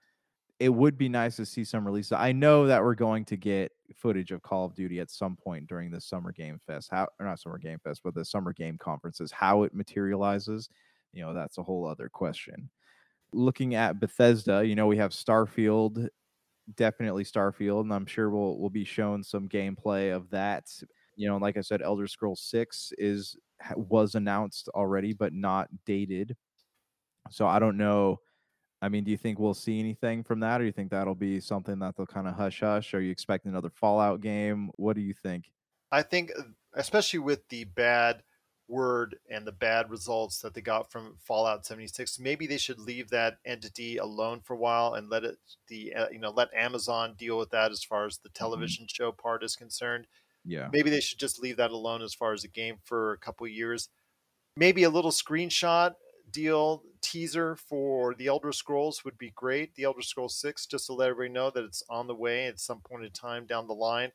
it 0.58 0.70
would 0.70 0.96
be 0.96 1.08
nice 1.08 1.36
to 1.36 1.44
see 1.44 1.64
some 1.64 1.86
releases. 1.86 2.12
I 2.12 2.32
know 2.32 2.66
that 2.66 2.82
we're 2.82 2.94
going 2.94 3.24
to 3.26 3.36
get 3.36 3.72
footage 3.94 4.30
of 4.32 4.42
Call 4.42 4.64
of 4.64 4.74
Duty 4.74 5.00
at 5.00 5.10
some 5.10 5.36
point 5.36 5.66
during 5.66 5.90
the 5.90 6.00
Summer 6.00 6.32
Game 6.32 6.58
Fest. 6.66 6.88
How 6.90 7.08
or 7.20 7.26
not 7.26 7.40
Summer 7.40 7.58
Game 7.58 7.78
Fest, 7.84 8.00
but 8.02 8.14
the 8.14 8.24
Summer 8.24 8.52
Game 8.52 8.78
Conferences. 8.78 9.30
How 9.30 9.64
it 9.64 9.74
materializes, 9.74 10.68
you 11.12 11.22
know, 11.22 11.34
that's 11.34 11.58
a 11.58 11.62
whole 11.62 11.86
other 11.86 12.08
question. 12.08 12.70
Looking 13.32 13.74
at 13.74 14.00
Bethesda, 14.00 14.64
you 14.64 14.74
know, 14.74 14.86
we 14.86 14.96
have 14.96 15.10
Starfield, 15.10 16.08
definitely 16.74 17.24
Starfield, 17.24 17.82
and 17.82 17.92
I'm 17.92 18.06
sure 18.06 18.30
we'll 18.30 18.58
we'll 18.58 18.70
be 18.70 18.84
shown 18.84 19.22
some 19.22 19.48
gameplay 19.48 20.14
of 20.14 20.30
that. 20.30 20.64
You 21.16 21.28
know, 21.28 21.36
like 21.36 21.58
I 21.58 21.62
said, 21.62 21.82
Elder 21.82 22.06
Scrolls 22.06 22.40
Six 22.40 22.92
is 22.96 23.36
was 23.76 24.14
announced 24.14 24.68
already, 24.74 25.12
but 25.12 25.34
not 25.34 25.68
dated. 25.84 26.34
So 27.30 27.46
I 27.46 27.58
don't 27.58 27.76
know. 27.76 28.20
I 28.82 28.88
mean, 28.88 29.04
do 29.04 29.10
you 29.10 29.16
think 29.16 29.38
we'll 29.38 29.54
see 29.54 29.78
anything 29.78 30.22
from 30.22 30.40
that, 30.40 30.60
or 30.60 30.64
do 30.64 30.66
you 30.66 30.72
think 30.72 30.90
that'll 30.90 31.14
be 31.14 31.40
something 31.40 31.78
that 31.78 31.96
they'll 31.96 32.06
kind 32.06 32.28
of 32.28 32.34
hush 32.34 32.60
hush? 32.60 32.92
Are 32.94 33.00
you 33.00 33.10
expecting 33.10 33.50
another 33.50 33.70
Fallout 33.70 34.20
game? 34.20 34.70
What 34.76 34.96
do 34.96 35.02
you 35.02 35.14
think? 35.14 35.50
I 35.90 36.02
think, 36.02 36.30
uh, 36.38 36.42
especially 36.74 37.20
with 37.20 37.48
the 37.48 37.64
bad 37.64 38.22
word 38.68 39.16
and 39.30 39.46
the 39.46 39.52
bad 39.52 39.90
results 39.90 40.40
that 40.40 40.52
they 40.52 40.60
got 40.60 40.90
from 40.90 41.16
Fallout 41.18 41.64
76, 41.64 42.18
maybe 42.18 42.46
they 42.46 42.58
should 42.58 42.78
leave 42.78 43.10
that 43.10 43.38
entity 43.44 43.96
alone 43.96 44.40
for 44.40 44.54
a 44.54 44.58
while 44.58 44.94
and 44.94 45.08
let 45.08 45.24
it 45.24 45.36
the 45.68 45.94
uh, 45.94 46.08
you 46.10 46.18
know 46.18 46.30
let 46.30 46.52
Amazon 46.54 47.14
deal 47.16 47.38
with 47.38 47.50
that 47.50 47.72
as 47.72 47.82
far 47.82 48.04
as 48.06 48.18
the 48.18 48.28
television 48.30 48.86
show 48.88 49.10
part 49.10 49.42
is 49.42 49.56
concerned. 49.56 50.06
Yeah, 50.44 50.68
Maybe 50.72 50.90
they 50.90 51.00
should 51.00 51.18
just 51.18 51.40
leave 51.40 51.56
that 51.56 51.70
alone 51.70 52.02
as 52.02 52.14
far 52.14 52.32
as 52.32 52.42
the 52.42 52.48
game 52.48 52.76
for 52.84 53.12
a 53.12 53.18
couple 53.18 53.46
years. 53.48 53.88
Maybe 54.56 54.84
a 54.84 54.90
little 54.90 55.10
screenshot 55.10 55.94
deal 56.30 56.82
teaser 57.00 57.56
for 57.56 58.14
the 58.14 58.26
Elder 58.26 58.52
Scrolls 58.52 59.04
would 59.04 59.18
be 59.18 59.32
great. 59.34 59.74
The 59.74 59.84
Elder 59.84 60.02
Scrolls 60.02 60.36
6, 60.40 60.66
just 60.66 60.86
to 60.86 60.92
let 60.92 61.10
everybody 61.10 61.32
know 61.32 61.50
that 61.50 61.64
it's 61.64 61.82
on 61.88 62.06
the 62.06 62.14
way 62.14 62.46
at 62.46 62.60
some 62.60 62.80
point 62.80 63.04
in 63.04 63.10
time 63.10 63.46
down 63.46 63.66
the 63.66 63.74
line. 63.74 64.12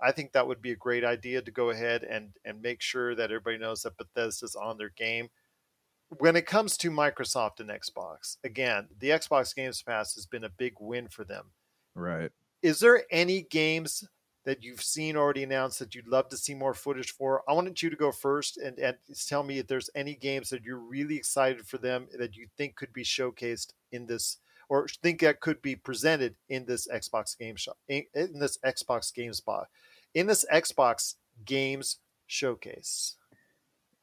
I 0.00 0.12
think 0.12 0.32
that 0.32 0.46
would 0.46 0.62
be 0.62 0.72
a 0.72 0.76
great 0.76 1.04
idea 1.04 1.42
to 1.42 1.50
go 1.50 1.70
ahead 1.70 2.04
and, 2.04 2.30
and 2.44 2.62
make 2.62 2.80
sure 2.80 3.14
that 3.14 3.30
everybody 3.30 3.58
knows 3.58 3.82
that 3.82 3.98
Bethesda's 3.98 4.54
on 4.54 4.78
their 4.78 4.88
game. 4.88 5.28
When 6.18 6.36
it 6.36 6.46
comes 6.46 6.76
to 6.78 6.90
Microsoft 6.90 7.60
and 7.60 7.68
Xbox, 7.68 8.38
again, 8.42 8.88
the 8.98 9.10
Xbox 9.10 9.54
Games 9.54 9.82
Pass 9.82 10.14
has 10.14 10.26
been 10.26 10.44
a 10.44 10.48
big 10.48 10.74
win 10.80 11.08
for 11.08 11.24
them 11.24 11.50
right. 11.94 12.30
is 12.62 12.80
there 12.80 13.04
any 13.10 13.42
games 13.42 14.04
that 14.44 14.62
you've 14.62 14.82
seen 14.82 15.16
already 15.16 15.42
announced 15.42 15.78
that 15.78 15.94
you'd 15.94 16.08
love 16.08 16.28
to 16.30 16.36
see 16.36 16.54
more 16.54 16.74
footage 16.74 17.12
for? 17.12 17.42
I 17.48 17.52
wanted 17.52 17.80
you 17.80 17.90
to 17.90 17.96
go 17.96 18.12
first 18.12 18.56
and, 18.58 18.78
and 18.78 18.96
tell 19.26 19.42
me 19.42 19.58
if 19.58 19.66
there's 19.66 19.90
any 19.94 20.14
games 20.14 20.50
that 20.50 20.64
you're 20.64 20.78
really 20.78 21.16
excited 21.16 21.66
for 21.66 21.78
them 21.78 22.08
that 22.18 22.36
you 22.36 22.46
think 22.56 22.76
could 22.76 22.92
be 22.92 23.04
showcased 23.04 23.72
in 23.92 24.06
this 24.06 24.38
or 24.68 24.86
think 25.02 25.20
that 25.20 25.40
could 25.40 25.60
be 25.60 25.74
presented 25.74 26.36
in 26.48 26.64
this 26.64 26.86
Xbox 26.88 27.36
game 27.36 27.56
shop 27.56 27.76
in, 27.88 28.04
in 28.14 28.38
this 28.38 28.56
Xbox 28.64 29.12
Game 29.12 29.32
Spot 29.32 29.66
in 30.14 30.26
this 30.26 30.44
Xbox 30.52 31.14
Games 31.44 31.98
Showcase. 32.26 33.16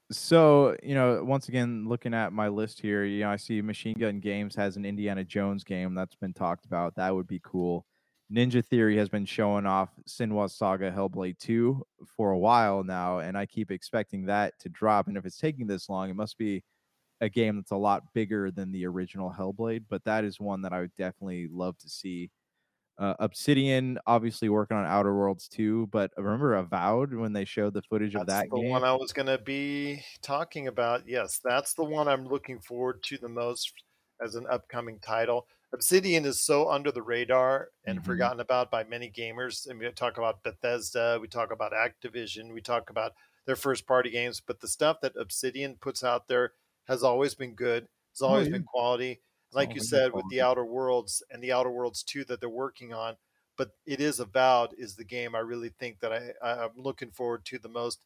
So, 0.09 0.75
you 0.81 0.95
know, 0.95 1.21
once 1.23 1.49
again, 1.49 1.85
looking 1.87 2.13
at 2.13 2.31
my 2.31 2.47
list 2.47 2.79
here, 2.79 3.03
you 3.03 3.21
know, 3.21 3.29
I 3.29 3.35
see 3.35 3.61
Machine 3.61 3.97
Gun 3.97 4.19
Games 4.19 4.55
has 4.55 4.77
an 4.77 4.85
Indiana 4.85 5.23
Jones 5.23 5.65
game 5.65 5.93
that's 5.95 6.15
been 6.15 6.33
talked 6.33 6.65
about. 6.65 6.95
That 6.95 7.13
would 7.13 7.27
be 7.27 7.41
cool. 7.43 7.85
Ninja 8.31 8.63
Theory 8.63 8.97
has 8.97 9.07
been 9.07 9.25
showing 9.25 9.65
off 9.65 9.89
Senua's 10.07 10.53
Saga 10.53 10.91
Hellblade 10.91 11.39
2 11.39 11.85
for 12.17 12.31
a 12.31 12.37
while 12.37 12.83
now, 12.83 13.19
and 13.19 13.37
I 13.37 13.45
keep 13.45 13.71
expecting 13.71 14.25
that 14.25 14.59
to 14.59 14.69
drop. 14.69 15.07
And 15.07 15.17
if 15.17 15.25
it's 15.25 15.37
taking 15.37 15.65
this 15.65 15.87
long, 15.87 16.09
it 16.09 16.15
must 16.15 16.37
be 16.37 16.63
a 17.21 17.29
game 17.29 17.55
that's 17.55 17.71
a 17.71 17.77
lot 17.77 18.03
bigger 18.13 18.51
than 18.51 18.71
the 18.71 18.85
original 18.85 19.33
Hellblade, 19.35 19.85
but 19.89 20.03
that 20.03 20.25
is 20.25 20.39
one 20.39 20.61
that 20.63 20.73
I 20.73 20.81
would 20.81 20.95
definitely 20.95 21.47
love 21.47 21.77
to 21.79 21.89
see. 21.89 22.29
Uh, 22.99 23.13
Obsidian 23.19 23.99
obviously 24.07 24.49
working 24.49 24.75
on 24.75 24.85
Outer 24.85 25.15
Worlds 25.15 25.47
2, 25.47 25.87
but 25.87 26.11
remember 26.17 26.55
Avowed 26.55 27.13
when 27.13 27.31
they 27.31 27.45
showed 27.45 27.75
the 27.75 27.81
footage 27.83 28.15
of 28.15 28.25
that 28.25 28.49
game? 28.49 28.49
That's 28.49 28.49
that 28.49 28.55
the 28.55 28.61
game? 28.61 28.71
one 28.71 28.83
I 28.83 28.93
was 28.93 29.13
going 29.13 29.27
to 29.27 29.37
be 29.37 30.03
talking 30.21 30.67
about. 30.67 31.07
Yes, 31.07 31.39
that's 31.43 31.75
the 31.75 31.83
one 31.83 32.07
I'm 32.07 32.27
looking 32.27 32.59
forward 32.59 33.03
to 33.03 33.17
the 33.17 33.29
most 33.29 33.71
as 34.21 34.35
an 34.35 34.47
upcoming 34.49 34.99
title. 34.99 35.47
Obsidian 35.73 36.25
is 36.25 36.39
so 36.43 36.69
under 36.69 36.91
the 36.91 37.01
radar 37.01 37.71
and 37.85 37.99
Mhm. 37.99 38.05
forgotten 38.05 38.39
about 38.39 38.71
by 38.71 38.83
many 38.83 39.11
gamers. 39.11 39.67
And 39.67 39.79
we 39.79 39.91
talk 39.91 40.17
about 40.17 40.43
Bethesda, 40.43 41.17
we 41.21 41.27
talk 41.27 41.51
about 41.51 41.73
Activision, 41.73 42.53
we 42.53 42.61
talk 42.61 42.89
about 42.89 43.13
their 43.45 43.55
first 43.57 43.85
party 43.85 44.09
games, 44.09 44.39
but 44.41 44.59
the 44.61 44.67
stuff 44.67 45.01
that 45.01 45.15
Obsidian 45.15 45.77
puts 45.77 46.03
out 46.03 46.27
there 46.27 46.53
has 46.87 47.03
always 47.03 47.35
been 47.35 47.53
good. 47.55 47.89
It's 48.11 48.21
Oh, 48.21 48.27
always 48.27 48.47
yeah. 48.47 48.53
been 48.53 48.63
quality. 48.63 49.21
Like 49.51 49.73
you 49.75 49.81
said, 49.81 50.13
with 50.13 50.27
the. 50.29 50.41
Outer 50.41 50.65
Worlds 50.65 51.23
and 51.29 51.41
the 51.41 51.51
Outer 51.53 51.71
Worlds 51.71 52.03
2 52.03 52.23
that 52.25 52.39
they're 52.41 52.49
working 52.49 52.93
on, 52.93 53.17
but 53.55 53.71
it 53.85 53.99
is 54.01 54.19
Avowed 54.19 54.73
is 54.77 54.95
the 54.95 55.03
game 55.05 55.35
I 55.35 55.39
really 55.39 55.69
think 55.69 55.99
that 56.01 56.11
I- 56.13 56.33
I'm 56.41 56.75
looking 56.75 57.11
forward 57.11 57.45
to 57.45 57.57
the 57.59 57.69
most. 57.69 58.03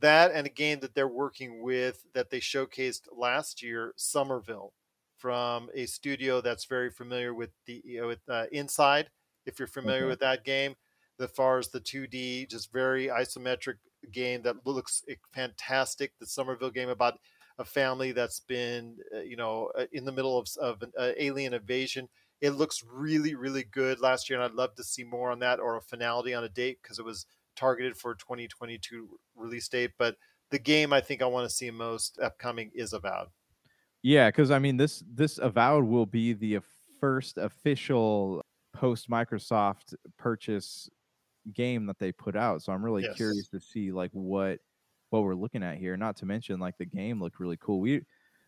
That 0.00 0.30
and 0.32 0.46
a 0.46 0.50
game 0.50 0.80
that 0.80 0.94
they're 0.94 1.08
working 1.08 1.62
with 1.62 2.06
that 2.12 2.30
they 2.30 2.40
showcased 2.40 3.08
last 3.12 3.62
year, 3.62 3.92
Somerville, 3.96 4.72
from 5.24 5.70
a 5.74 5.86
studio 5.86 6.40
that's 6.40 6.66
very 6.66 6.90
familiar 6.90 7.32
with 7.32 7.50
the 7.66 7.80
you 7.84 8.00
know, 8.02 8.06
with 8.08 8.20
uh, 8.28 8.46
Inside. 8.52 9.10
If 9.46 9.58
you're 9.58 9.68
familiar 9.68 10.06
Okay. 10.06 10.14
with 10.14 10.20
that 10.20 10.44
game, 10.44 10.74
as 11.18 11.30
far 11.30 11.58
as 11.58 11.68
the 11.68 11.80
2D, 11.80 12.46
just 12.46 12.72
very 12.72 13.06
isometric 13.06 13.76
game 14.10 14.42
that 14.42 14.66
looks 14.66 15.02
eh, 15.08 15.14
fantastic. 15.32 16.12
The 16.18 16.26
Somerville 16.26 16.70
game 16.70 16.88
about 16.88 17.18
a 17.58 17.64
family 17.64 18.12
that's 18.12 18.40
been 18.40 18.98
uh, 19.14 19.20
you 19.20 19.36
know 19.36 19.70
uh, 19.78 19.86
in 19.92 20.04
the 20.04 20.12
middle 20.12 20.38
of, 20.38 20.48
of 20.60 20.82
an 20.82 20.92
uh, 20.98 21.12
alien 21.16 21.54
invasion. 21.54 22.08
It 22.40 22.50
looks 22.50 22.82
really 22.84 23.34
really 23.34 23.64
good 23.64 24.00
last 24.00 24.28
year, 24.28 24.38
and 24.40 24.44
I'd 24.44 24.56
love 24.56 24.74
to 24.76 24.84
see 24.84 25.04
more 25.04 25.30
on 25.30 25.38
that 25.40 25.60
or 25.60 25.76
a 25.76 25.80
finality 25.82 26.34
on 26.34 26.44
a 26.44 26.48
date 26.48 26.80
because 26.82 26.98
it 26.98 27.04
was 27.04 27.26
targeted 27.56 27.96
for 27.96 28.14
2022 28.14 29.18
release 29.34 29.68
date. 29.68 29.92
But 29.98 30.16
the 30.50 30.58
game 30.58 30.92
I 30.92 31.00
think 31.00 31.22
I 31.22 31.26
want 31.26 31.48
to 31.48 31.54
see 31.54 31.70
most 31.70 32.18
upcoming 32.18 32.70
is 32.74 32.92
Avowed. 32.92 33.28
Yeah, 34.04 34.28
because 34.28 34.50
I 34.50 34.58
mean 34.58 34.76
this 34.76 35.02
this 35.10 35.38
avowed 35.38 35.84
will 35.86 36.06
be 36.06 36.34
the 36.34 36.60
first 37.00 37.38
official 37.38 38.44
post 38.74 39.08
Microsoft 39.08 39.94
purchase 40.18 40.90
game 41.54 41.86
that 41.86 41.98
they 41.98 42.12
put 42.12 42.36
out. 42.36 42.62
So 42.62 42.72
I'm 42.72 42.84
really 42.84 43.04
Yes. 43.04 43.06
curious 43.06 43.48
to 43.50 43.60
see 43.60 43.92
like 43.92 44.12
what 44.12 44.60
what 45.10 45.24
we're 45.24 45.34
looking 45.36 45.62
at 45.64 45.78
here. 45.78 45.96
Not 45.96 46.16
to 46.18 46.26
mention 46.26 46.60
like 46.60 46.78
the 46.78 46.86
game 46.86 47.20
looked 47.22 47.40
really 47.40 47.58
cool. 47.58 47.80
We 47.80 48.04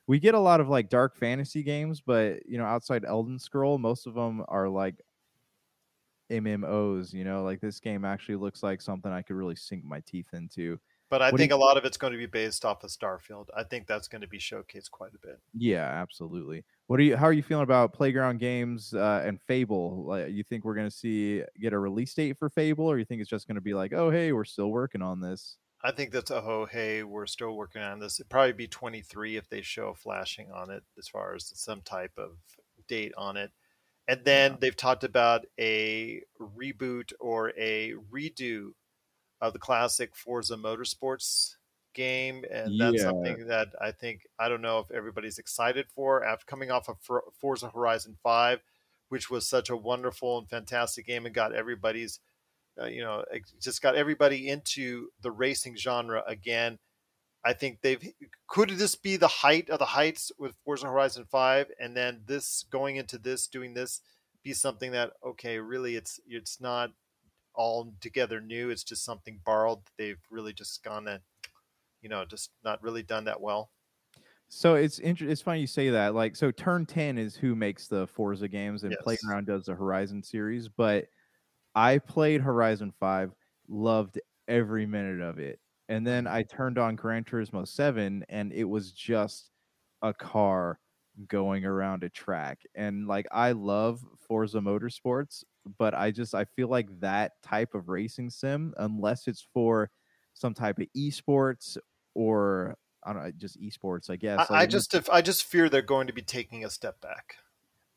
we 0.08 0.20
get 0.20 0.34
a 0.34 0.40
lot 0.40 0.60
of 0.60 0.68
like 0.68 0.90
dark 0.90 1.16
fantasy 1.16 1.62
games, 1.64 2.02
but 2.02 2.46
you 2.46 2.58
know 2.58 2.66
outside 2.66 3.04
Elden 3.06 3.38
Scroll, 3.40 3.78
most 3.78 4.06
of 4.06 4.14
them 4.14 4.44
are 4.48 4.68
like 4.68 5.02
MMOs. 6.30 7.12
You 7.12 7.24
know, 7.24 7.42
like 7.44 7.60
this 7.60 7.80
game 7.80 8.04
actually 8.04 8.36
looks 8.36 8.62
like 8.62 8.80
something 8.82 9.10
I 9.12 9.22
could 9.22 9.36
really 9.36 9.56
sink 9.56 9.84
my 9.84 10.00
teeth 10.00 10.30
into. 10.34 10.78
But 11.08 11.22
I 11.22 11.30
What 11.30 11.38
think 11.38 11.50
you- 11.50 11.56
a 11.56 11.58
lot 11.58 11.76
of 11.76 11.84
it's 11.84 11.96
going 11.96 12.12
to 12.12 12.18
be 12.18 12.26
based 12.26 12.64
off 12.64 12.82
of 12.82 12.90
Starfield. 12.90 13.46
I 13.56 13.62
think 13.62 13.86
that's 13.86 14.08
going 14.08 14.22
to 14.22 14.26
be 14.28 14.38
showcased 14.38 14.90
quite 14.90 15.12
a 15.14 15.24
bit. 15.26 15.38
Yeah, 15.56 15.84
absolutely. 15.84 16.64
What 16.88 16.98
are 16.98 17.04
you? 17.04 17.16
How 17.16 17.26
are 17.26 17.32
you 17.32 17.42
feeling 17.42 17.62
about 17.64 17.92
Playground 17.92 18.38
Games 18.40 18.92
uh, 18.94 19.22
and 19.24 19.40
Fable? 19.42 20.04
Like, 20.06 20.30
you 20.30 20.42
think 20.44 20.64
we're 20.64 20.74
gonna 20.74 20.90
see 20.90 21.42
get 21.60 21.72
a 21.72 21.78
release 21.78 22.14
date 22.14 22.38
for 22.38 22.48
Fable, 22.48 22.86
or 22.86 22.98
you 22.98 23.04
think 23.04 23.20
it's 23.20 23.30
just 23.30 23.46
gonna 23.48 23.60
be 23.60 23.74
like, 23.74 23.92
oh 23.92 24.10
hey, 24.10 24.32
we're 24.32 24.44
still 24.44 24.68
working 24.70 25.02
on 25.02 25.20
this? 25.20 25.56
I 25.82 25.90
think 25.92 26.10
that's 26.12 26.30
a 26.30 26.36
oh 26.42 26.66
hey, 26.70 27.02
we're 27.02 27.26
still 27.26 27.56
working 27.56 27.82
on 27.82 27.98
this. 27.98 28.20
It'd 28.20 28.30
probably 28.30 28.52
be 28.52 28.66
23 28.68 29.36
if 29.36 29.48
they 29.48 29.62
show 29.62 29.94
flashing 29.94 30.50
on 30.52 30.70
it 30.70 30.82
as 30.98 31.08
far 31.08 31.34
as 31.34 31.50
some 31.54 31.80
type 31.82 32.12
of 32.18 32.36
date 32.88 33.12
on 33.18 33.36
it. 33.36 33.50
And 34.08 34.24
then 34.24 34.56
they've 34.60 34.76
talked 34.76 35.02
about 35.02 35.44
a 35.58 36.22
reboot 36.40 37.12
or 37.18 37.52
a 37.58 37.94
redo 38.12 38.70
of 39.40 39.52
the 39.52 39.58
classic 39.58 40.16
Forza 40.16 40.56
Motorsports 40.56 41.56
game, 41.94 42.44
and 42.50 42.78
that's 42.78 43.02
Yeah. 43.02 43.02
something 43.02 43.46
that 43.48 43.68
I 43.80 43.92
think 43.92 44.26
I 44.38 44.48
don't 44.48 44.62
know 44.62 44.78
if 44.80 44.90
everybody's 44.90 45.38
excited 45.38 45.86
for 45.94 46.24
after 46.24 46.44
coming 46.46 46.70
off 46.70 46.88
of 46.88 46.98
Forza 47.40 47.70
Horizon 47.70 48.16
5, 48.22 48.60
which 49.08 49.30
was 49.30 49.48
such 49.48 49.70
a 49.70 49.76
wonderful 49.76 50.38
and 50.38 50.48
fantastic 50.48 51.06
game 51.06 51.26
and 51.26 51.34
got 51.34 51.54
everybody's 51.54 52.20
uh, 52.80 52.86
you 52.86 53.02
know, 53.02 53.24
just 53.60 53.82
got 53.82 53.96
everybody 53.96 54.48
into 54.48 55.08
the 55.22 55.30
racing 55.30 55.76
genre 55.76 56.22
again. 56.26 56.78
I 57.44 57.52
think 57.52 57.80
they've 57.82 58.12
could 58.48 58.70
this 58.70 58.96
be 58.96 59.16
the 59.16 59.28
height 59.28 59.70
of 59.70 59.78
the 59.78 59.86
heights 59.86 60.32
with 60.38 60.56
Forza 60.64 60.86
Horizon 60.88 61.26
5 61.30 61.70
and 61.78 61.96
then 61.96 62.22
this 62.26 62.64
going 62.70 62.96
into 62.96 63.18
this 63.18 63.46
doing 63.46 63.74
this 63.74 64.00
be 64.42 64.52
something 64.52 64.92
that 64.92 65.12
okay, 65.24 65.58
really 65.58 65.94
it's 65.96 66.20
it's 66.26 66.60
not 66.60 66.90
all 67.56 67.94
together 68.00 68.40
new, 68.40 68.70
it's 68.70 68.84
just 68.84 69.04
something 69.04 69.40
borrowed. 69.44 69.80
They've 69.98 70.20
really 70.30 70.52
just 70.54 70.82
gone 70.84 71.08
and 71.08 71.22
you 72.02 72.08
know, 72.10 72.24
just 72.24 72.52
not 72.64 72.82
really 72.82 73.02
done 73.02 73.24
that 73.26 73.40
well. 73.40 73.72
So 74.48 74.74
it's 74.76 74.98
inter- 75.00 75.26
it's 75.28 75.42
funny 75.42 75.60
you 75.60 75.66
say 75.66 75.90
that. 75.90 76.14
Like, 76.14 76.36
so 76.36 76.50
Turn 76.50 76.86
Ten 76.86 77.18
is 77.18 77.36
who 77.36 77.54
makes 77.54 77.88
the 77.88 78.06
Forza 78.06 78.48
games, 78.48 78.84
and 78.84 78.92
Yes. 78.92 79.00
Playground 79.02 79.46
does 79.46 79.66
the 79.66 79.74
Horizon 79.74 80.22
series. 80.22 80.68
But 80.68 81.08
I 81.74 81.98
played 81.98 82.42
Horizon 82.42 82.92
Five, 82.92 83.32
loved 83.68 84.20
every 84.48 84.86
minute 84.86 85.20
of 85.22 85.38
it, 85.40 85.60
and 85.88 86.06
then 86.06 86.26
I 86.26 86.44
turned 86.44 86.78
on 86.78 86.96
Gran 86.96 87.24
Turismo 87.24 87.66
Seven, 87.68 88.24
and 88.30 88.52
it 88.52 88.64
was 88.64 88.92
just 88.92 89.50
a 90.02 90.14
car 90.14 90.80
going 91.28 91.64
around 91.64 92.04
a 92.04 92.10
track. 92.10 92.62
And 92.74 93.06
like, 93.08 93.26
I 93.32 93.52
love 93.52 94.04
Forza 94.28 94.58
Motorsports, 94.60 95.44
but 95.78 95.94
I 95.94 96.10
just 96.10 96.34
I 96.34 96.44
feel 96.44 96.68
like 96.68 97.00
that 97.00 97.42
type 97.42 97.74
of 97.74 97.88
racing 97.88 98.30
sim, 98.30 98.74
unless 98.78 99.26
it's 99.28 99.46
for 99.54 99.90
some 100.34 100.54
type 100.54 100.78
of 100.78 100.86
esports 100.96 101.76
or 102.14 102.76
I 103.04 103.12
don't 103.12 103.22
know, 103.24 103.30
just 103.36 103.60
esports, 103.60 104.10
I 104.10 104.16
guess. 104.16 104.50
I, 104.50 104.54
Like, 104.54 104.62
I 104.62 104.66
just 104.66 104.94
if, 104.94 105.08
I 105.10 105.22
just 105.22 105.44
fear 105.44 105.68
they're 105.68 105.82
going 105.82 106.08
to 106.08 106.12
be 106.12 106.22
taking 106.22 106.64
a 106.64 106.70
step 106.70 107.00
back. 107.00 107.36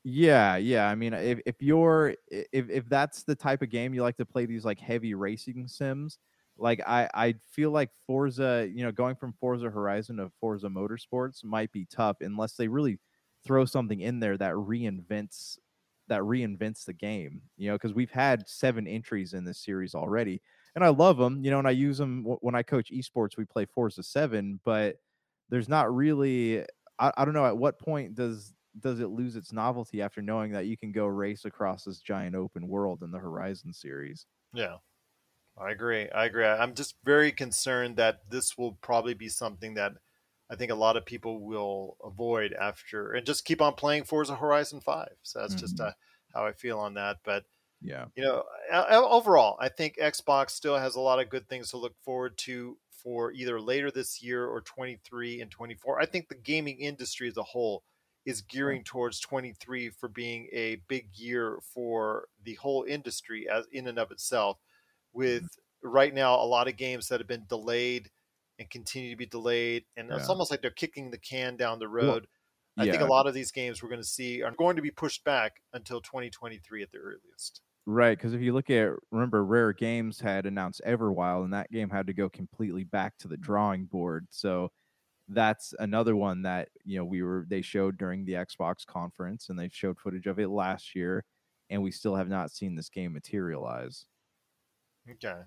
yeah, 0.04 0.56
yeah. 0.56 0.88
I 0.88 0.96
mean, 0.96 1.14
if 1.14 1.40
if 1.46 1.62
you're 1.62 2.16
if 2.30 2.70
if 2.70 2.88
that's 2.90 3.24
the 3.24 3.36
type 3.36 3.62
of 3.62 3.70
game 3.70 3.94
you 3.94 4.02
like 4.02 4.18
to 4.18 4.26
play, 4.26 4.46
these 4.46 4.66
like 4.66 4.80
heavy 4.80 5.14
racing 5.14 5.68
sims, 5.68 6.18
like 6.58 6.82
I 6.88 7.10
I 7.14 7.36
feel 7.52 7.72
like 7.72 7.90
Forza, 8.08 8.70
you 8.72 8.84
know, 8.84 8.92
going 8.92 9.16
from 9.16 9.34
Forza 9.34 9.70
Horizon 9.70 10.18
to 10.18 10.32
Forza 10.40 10.68
Motorsports 10.68 11.44
might 11.44 11.72
be 11.72 11.86
tough 11.86 12.18
unless 12.22 12.54
they 12.54 12.68
really 12.68 13.00
throw 13.46 13.66
something 13.66 14.00
in 14.00 14.20
there 14.20 14.38
that 14.38 14.54
reinvents 14.54 15.58
that 16.10 16.22
reinvents 16.22 16.86
the 16.86 16.93
game. 16.93 17.41
You 17.58 17.69
know, 17.69 17.76
because 17.76 17.93
we've 17.93 18.12
had 18.12 18.48
seven 18.50 18.88
entries 18.88 19.34
in 19.34 19.45
this 19.45 19.60
series 19.63 19.95
already, 19.95 20.41
and 20.76 20.84
I 20.84 20.89
love 20.89 21.17
them. 21.17 21.43
You 21.43 21.52
know, 21.52 21.60
and 21.60 21.67
I 21.67 21.72
use 21.72 21.98
them 21.98 22.26
when 22.41 22.56
I 22.56 22.63
coach 22.63 22.91
esports. 22.91 23.38
We 23.38 23.45
play 23.45 23.65
Forza 23.65 24.04
Seven, 24.04 24.60
but 24.63 24.98
there's 25.50 25.69
not 25.69 25.93
really 25.93 26.65
I, 27.00 27.12
I 27.17 27.26
don't 27.26 27.34
know 27.34 27.45
at 27.45 27.58
what 27.58 27.80
point 27.80 28.15
does 28.15 28.54
does 28.80 29.00
it 29.00 29.08
lose 29.08 29.36
its 29.36 29.52
novelty 29.52 30.02
after 30.02 30.22
knowing 30.22 30.52
that 30.52 30.67
you 30.67 30.78
can 30.78 30.91
go 30.91 31.06
race 31.08 31.45
across 31.45 31.84
this 31.86 32.00
giant 32.00 32.36
open 32.36 32.67
world 32.67 33.04
in 33.04 33.12
the 33.12 33.19
Horizon 33.19 33.74
series? 33.74 34.28
Yeah, 34.54 34.78
I 35.58 35.72
agree. 35.72 36.10
I 36.12 36.26
agree. 36.26 36.45
I'm 36.45 36.76
just 36.76 36.98
very 37.04 37.32
concerned 37.32 37.98
that 37.98 38.30
this 38.30 38.58
will 38.58 38.74
probably 38.76 39.13
be 39.15 39.30
something 39.30 39.76
that 39.76 39.93
I 40.50 40.56
think 40.56 40.72
a 40.72 40.76
lot 40.76 40.98
of 40.98 41.06
people 41.06 41.46
will 41.46 41.98
avoid 42.04 42.54
after 42.54 43.14
and 43.14 43.26
just 43.26 43.46
keep 43.46 43.62
on 43.62 43.76
playing 43.76 44.06
Forza 44.06 44.36
Horizon 44.36 44.82
5. 44.82 45.16
So 45.24 45.40
that's 45.40 45.56
just 45.56 45.80
Mhm. 45.80 45.82
uh, 45.82 45.94
how 46.34 46.46
I 46.46 46.54
feel 46.54 46.80
on 46.80 46.96
that. 46.96 47.18
But, 47.24 47.46
Yeah. 47.82 48.10
you 48.16 48.24
know, 48.24 48.44
overall, 48.72 49.58
I 49.60 49.70
think 49.70 49.98
Xbox 49.98 50.52
still 50.52 50.78
has 50.78 50.96
a 50.96 51.00
lot 51.02 51.20
of 51.20 51.30
good 51.30 51.48
things 51.48 51.70
to 51.72 51.78
look 51.78 51.96
forward 52.02 52.38
to 52.40 52.78
for 52.92 53.32
either 53.32 53.62
later 53.62 53.92
this 53.92 54.22
year 54.22 54.46
or 54.48 54.62
23 54.62 55.42
and 55.42 55.50
24. 55.52 56.02
I 56.02 56.06
think 56.06 56.28
the 56.28 56.36
gaming 56.36 56.80
industry 56.80 57.28
as 57.30 57.38
a 57.38 57.44
whole 57.44 57.84
is 58.26 58.42
gearing 58.42 58.84
towards 58.84 59.20
23 59.22 59.90
for 59.90 60.10
being 60.10 60.50
a 60.52 60.78
big 60.88 61.16
year 61.18 61.60
for 61.64 62.28
the 62.44 62.56
whole 62.56 62.84
industry 62.84 63.48
as 63.50 63.68
in 63.72 63.88
and 63.88 63.98
of 64.00 64.12
itself 64.12 64.60
with 65.14 65.58
right 65.82 66.14
now 66.14 66.36
a 66.36 66.46
lot 66.46 66.68
of 66.68 66.76
games 66.78 67.08
that 67.08 67.20
have 67.20 67.28
been 67.28 67.46
delayed 67.48 68.12
and 68.60 68.69
continue 68.69 69.10
to 69.12 69.15
be 69.17 69.26
delayed 69.26 69.86
and 69.98 70.12
it's 70.12 70.30
almost 70.30 70.52
like 70.52 70.62
they're 70.62 70.72
kicking 70.72 71.12
the 71.12 71.17
can 71.17 71.58
down 71.58 71.80
the 71.80 71.88
road 71.89 72.28
i 72.78 72.86
think 72.86 73.02
a 73.02 73.06
lot 73.06 73.28
of 73.28 73.34
these 73.34 73.52
games 73.52 73.82
we're 73.82 73.89
going 73.89 74.02
to 74.02 74.08
see 74.08 74.41
are 74.43 74.52
going 74.52 74.76
to 74.76 74.82
be 74.82 74.91
pushed 74.91 75.24
back 75.24 75.62
until 75.74 76.02
2023 76.02 76.84
at 76.84 76.91
the 76.91 76.98
earliest 77.00 77.62
Right, 77.86 78.15
because 78.17 78.34
if 78.34 78.41
you 78.41 78.54
look 78.54 78.69
at 78.69 78.91
remember, 79.12 79.43
Rare 79.43 79.74
Games 79.74 80.19
had 80.19 80.45
announced 80.45 80.82
Everwild, 80.86 81.45
and 81.45 81.54
that 81.54 81.72
game 81.72 81.89
had 81.89 82.06
to 82.08 82.13
go 82.13 82.30
completely 82.30 82.84
back 82.84 83.17
to 83.19 83.28
the 83.28 83.38
drawing 83.38 83.86
board. 83.86 84.28
So 84.30 84.72
that's 85.30 85.74
another 85.80 86.15
one 86.15 86.43
that 86.43 86.69
you 86.86 86.98
know 87.00 87.06
we 87.06 87.24
were 87.24 87.45
they 87.50 87.62
showed 87.63 87.98
during 87.98 88.26
the 88.26 88.34
Xbox 88.34 88.86
conference, 88.86 89.50
and 89.50 89.60
they 89.60 89.69
showed 89.69 90.00
footage 90.00 90.28
of 90.28 90.39
it 90.39 90.50
last 90.50 90.95
year, 90.95 91.26
and 91.69 91.84
we 91.84 91.91
still 91.91 92.15
have 92.15 92.30
not 92.30 92.52
seen 92.52 92.76
this 92.76 92.89
game 92.89 93.13
materialize. 93.13 94.08
okay 95.10 95.41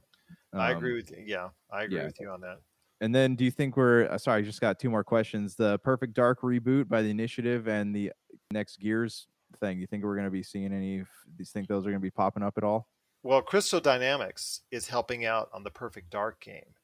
i 0.59 0.71
Um, 0.71 0.73
agree 0.73 0.95
with 0.95 1.11
you 1.11 1.23
yeah 1.27 1.51
i 1.71 1.85
agree 1.85 1.99
yeah. 1.99 2.07
with 2.07 2.19
you 2.21 2.31
on 2.31 2.41
that 2.41 2.61
And 3.03 3.13
then, 3.13 3.35
do 3.35 3.45
you 3.45 3.51
think 3.51 3.77
we're 3.77 4.05
uh, 4.05 4.17
sorry? 4.17 4.43
I 4.43 4.45
just 4.45 4.61
got 4.61 4.79
two 4.79 4.89
more 4.89 5.03
questions. 5.03 5.57
The 5.57 5.79
Perfect 5.81 6.15
Dark 6.15 6.41
reboot 6.43 6.89
by 6.89 7.03
the 7.03 7.11
Initiative 7.11 7.67
and 7.67 7.95
the 7.95 8.13
next 8.53 8.79
Gears 8.79 9.27
thing. 9.59 9.81
You 9.81 9.89
think 9.89 10.05
we're 10.05 10.15
going 10.15 10.25
to 10.25 10.31
be 10.31 10.45
seeing 10.45 10.73
any? 10.73 11.01
of 11.01 11.09
These 11.37 11.51
think 11.51 11.67
those 11.67 11.85
are 11.85 11.91
going 11.91 12.01
to 12.01 12.01
be 12.01 12.13
popping 12.13 12.45
up 12.45 12.57
at 12.57 12.63
all? 12.63 12.87
Well, 13.25 13.43
Crystal 13.43 13.81
Dynamics 13.81 14.61
is 14.71 14.87
helping 14.87 15.25
out 15.25 15.51
on 15.53 15.65
the 15.65 15.71
Perfect 15.71 16.11
Dark 16.11 16.41
game. 16.41 16.75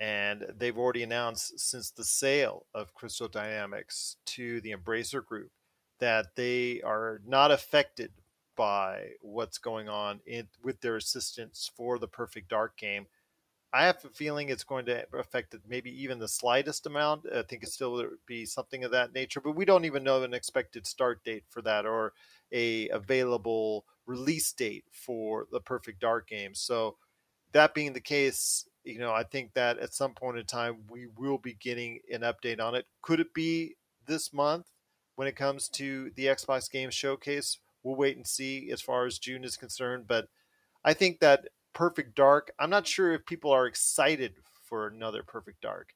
And 0.00 0.46
they've 0.56 0.76
already 0.78 1.02
announced 1.02 1.60
since 1.60 1.90
the 1.90 2.04
sale 2.04 2.64
of 2.74 2.94
Crystal 2.94 3.28
Dynamics 3.28 4.16
to 4.26 4.62
the 4.62 4.72
Embracer 4.72 5.22
Group 5.22 5.50
that 5.98 6.34
they 6.34 6.80
are 6.80 7.20
not 7.26 7.50
affected 7.50 8.12
by 8.56 9.10
what's 9.20 9.58
going 9.58 9.90
on 9.90 10.20
in, 10.24 10.48
with 10.64 10.80
their 10.80 10.96
assistance 10.96 11.70
for 11.76 11.98
the 11.98 12.08
Perfect 12.08 12.48
Dark 12.48 12.78
game. 12.78 13.06
I 13.72 13.84
have 13.84 14.02
a 14.04 14.08
feeling 14.08 14.48
it's 14.48 14.64
going 14.64 14.86
to 14.86 15.04
affect 15.12 15.52
it 15.52 15.60
maybe 15.68 15.90
even 16.02 16.18
the 16.18 16.28
slightest 16.28 16.86
amount. 16.86 17.26
I 17.32 17.42
think 17.42 17.62
it 17.62 17.68
still 17.68 18.02
be 18.26 18.46
something 18.46 18.82
of 18.84 18.92
that 18.92 19.12
nature, 19.12 19.40
but 19.40 19.56
we 19.56 19.66
don't 19.66 19.84
even 19.84 20.02
know 20.04 20.22
an 20.22 20.32
expected 20.32 20.86
start 20.86 21.22
date 21.22 21.44
for 21.50 21.60
that 21.62 21.84
or 21.84 22.14
a 22.50 22.88
available 22.88 23.84
release 24.06 24.50
date 24.52 24.84
for 24.90 25.46
the 25.52 25.60
Perfect 25.60 26.00
Dark 26.00 26.28
game. 26.28 26.54
So 26.54 26.96
that 27.52 27.74
being 27.74 27.92
the 27.92 28.00
case, 28.00 28.66
you 28.84 28.98
know, 28.98 29.12
I 29.12 29.22
think 29.22 29.52
that 29.52 29.78
at 29.78 29.92
some 29.92 30.14
point 30.14 30.38
in 30.38 30.46
time 30.46 30.78
we 30.88 31.06
will 31.18 31.38
be 31.38 31.54
getting 31.54 32.00
an 32.10 32.22
update 32.22 32.60
on 32.60 32.74
it. 32.74 32.86
Could 33.02 33.20
it 33.20 33.34
be 33.34 33.76
this 34.06 34.32
month 34.32 34.66
when 35.16 35.28
it 35.28 35.36
comes 35.36 35.68
to 35.70 36.10
the 36.16 36.26
Xbox 36.26 36.70
Game 36.70 36.90
Showcase? 36.90 37.58
We'll 37.82 37.96
wait 37.96 38.16
and 38.16 38.26
see 38.26 38.70
as 38.70 38.80
far 38.80 39.04
as 39.04 39.18
June 39.18 39.44
is 39.44 39.56
concerned, 39.56 40.06
but 40.08 40.28
I 40.84 40.94
think 40.94 41.20
that 41.20 41.48
Perfect 41.78 42.16
Dark, 42.16 42.50
I'm 42.58 42.70
not 42.70 42.88
sure 42.88 43.12
if 43.12 43.24
people 43.24 43.52
are 43.52 43.68
excited 43.68 44.34
for 44.64 44.88
another 44.88 45.22
Perfect 45.22 45.60
Dark. 45.60 45.94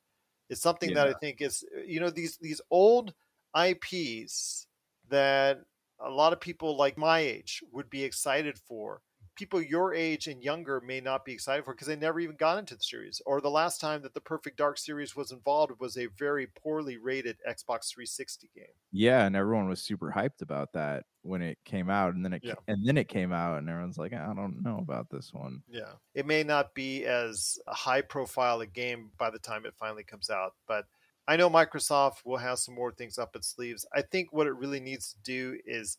It's 0.49 0.62
something 0.62 0.95
that 0.95 1.09
I 1.09 1.12
think 1.14 1.40
is 1.40 1.64
you 1.85 1.99
know 1.99 2.09
these 2.09 2.37
these 2.37 2.61
old 2.71 3.12
IPs 3.61 4.68
that 5.09 5.59
a 5.99 6.09
lot 6.09 6.33
of 6.33 6.40
people 6.40 6.77
like 6.77 6.97
my 6.97 7.18
age 7.18 7.64
would 7.73 7.90
be 7.90 8.05
excited 8.05 8.57
for. 8.59 9.01
People 9.35 9.62
your 9.62 9.95
age 9.95 10.27
and 10.29 10.42
younger 10.42 10.81
may 10.81 11.01
not 11.01 11.25
be 11.25 11.33
excited 11.33 11.64
for 11.64 11.75
because 11.75 11.87
they 11.88 11.97
never 11.97 12.21
even 12.21 12.37
got 12.37 12.59
into 12.59 12.77
the 12.77 12.83
series. 12.83 13.21
Or 13.27 13.40
the 13.40 13.51
last 13.51 13.81
time 13.81 14.03
that 14.03 14.14
the 14.14 14.21
Perfect 14.21 14.57
Dark 14.59 14.79
series 14.79 15.16
was 15.16 15.33
involved 15.33 15.79
was 15.81 15.97
a 15.97 16.07
very 16.07 16.47
poorly 16.47 16.97
rated 16.99 17.40
Xbox 17.49 17.90
360 17.92 18.51
game. 18.55 18.75
Yeah, 18.90 19.25
and 19.27 19.35
everyone 19.37 19.68
was 19.68 19.83
super 19.83 20.12
hyped 20.12 20.42
about 20.42 20.73
that 20.75 21.07
when 21.23 21.40
it 21.42 21.59
came 21.64 21.88
out, 21.88 22.14
and 22.14 22.25
then 22.25 22.35
it 22.35 22.42
Yeah. 22.42 22.55
and 22.68 22.87
then 22.87 22.99
it 22.99 23.09
came 23.09 23.33
out, 23.33 23.59
and 23.59 23.68
everyone's 23.68 23.99
like, 23.99 24.12
I 24.12 24.35
don't 24.35 24.62
know 24.62 24.79
about 24.79 25.09
this 25.11 25.33
one. 25.33 25.62
Yeah. 25.66 25.95
It 26.14 26.27
may 26.27 26.42
not 26.42 26.75
be 26.75 27.05
as 27.05 27.59
high 27.68 28.03
profile 28.03 28.61
a 28.61 28.66
game 28.66 29.12
by 29.16 29.31
the 29.31 29.38
time 29.38 29.64
it 29.64 29.75
finally 29.79 30.05
comes 30.05 30.29
out, 30.31 30.55
but 30.66 30.87
I 31.27 31.37
know 31.37 31.49
Microsoft 31.49 32.25
will 32.25 32.37
have 32.38 32.59
some 32.59 32.75
more 32.75 32.92
things 32.92 33.16
up 33.18 33.37
its 33.37 33.49
sleeves. 33.49 33.87
I 33.95 34.03
think 34.03 34.33
what 34.33 34.47
it 34.49 34.53
really 34.57 34.81
needs 34.81 35.12
to 35.12 35.21
do 35.21 35.59
is 35.64 35.99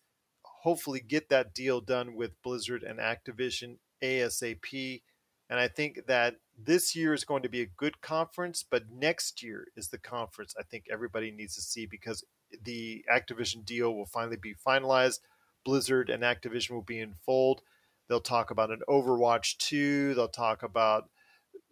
hopefully 0.63 1.01
get 1.01 1.27
that 1.27 1.53
deal 1.53 1.81
done 1.81 2.15
with 2.15 2.41
Blizzard 2.41 2.83
and 2.83 2.97
Activision 2.97 3.75
ASAP. 4.01 5.01
And 5.49 5.59
I 5.59 5.67
think 5.67 6.05
that 6.07 6.37
this 6.57 6.95
year 6.95 7.13
is 7.13 7.25
going 7.25 7.43
to 7.43 7.49
be 7.49 7.61
a 7.61 7.65
good 7.65 7.99
conference, 7.99 8.63
but 8.63 8.89
next 8.89 9.43
year 9.43 9.67
is 9.75 9.89
the 9.89 9.97
conference 9.97 10.55
I 10.57 10.63
think 10.63 10.85
everybody 10.89 11.31
needs 11.31 11.55
to 11.55 11.61
see 11.61 11.85
because 11.85 12.23
the 12.63 13.03
Activision 13.13 13.65
deal 13.65 13.93
will 13.93 14.05
finally 14.05 14.37
be 14.37 14.55
finalized. 14.55 15.19
Blizzard 15.65 16.09
and 16.09 16.23
Activision 16.23 16.71
will 16.71 16.81
be 16.81 17.01
in 17.01 17.15
fold. 17.25 17.61
They'll 18.07 18.21
talk 18.21 18.49
about 18.49 18.71
an 18.71 18.81
Overwatch 18.87 19.57
2. 19.57 20.13
They'll 20.13 20.29
talk 20.29 20.63
about, 20.63 21.09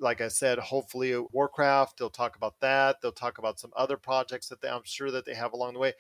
like 0.01 0.19
I 0.19 0.27
said, 0.27 0.59
hopefully 0.59 1.17
Warcraft. 1.31 1.97
They'll 1.97 2.09
talk 2.09 2.35
about 2.35 2.59
that. 2.59 2.97
They'll 3.01 3.13
talk 3.13 3.37
about 3.37 3.57
some 3.57 3.71
other 3.73 3.95
projects 3.95 4.49
that 4.49 4.61
they, 4.61 4.67
I'm 4.67 4.81
sure 4.83 5.11
that 5.11 5.25
they 5.25 5.33
have 5.33 5.53
along 5.53 5.73
the 5.73 5.79
way. 5.79 5.93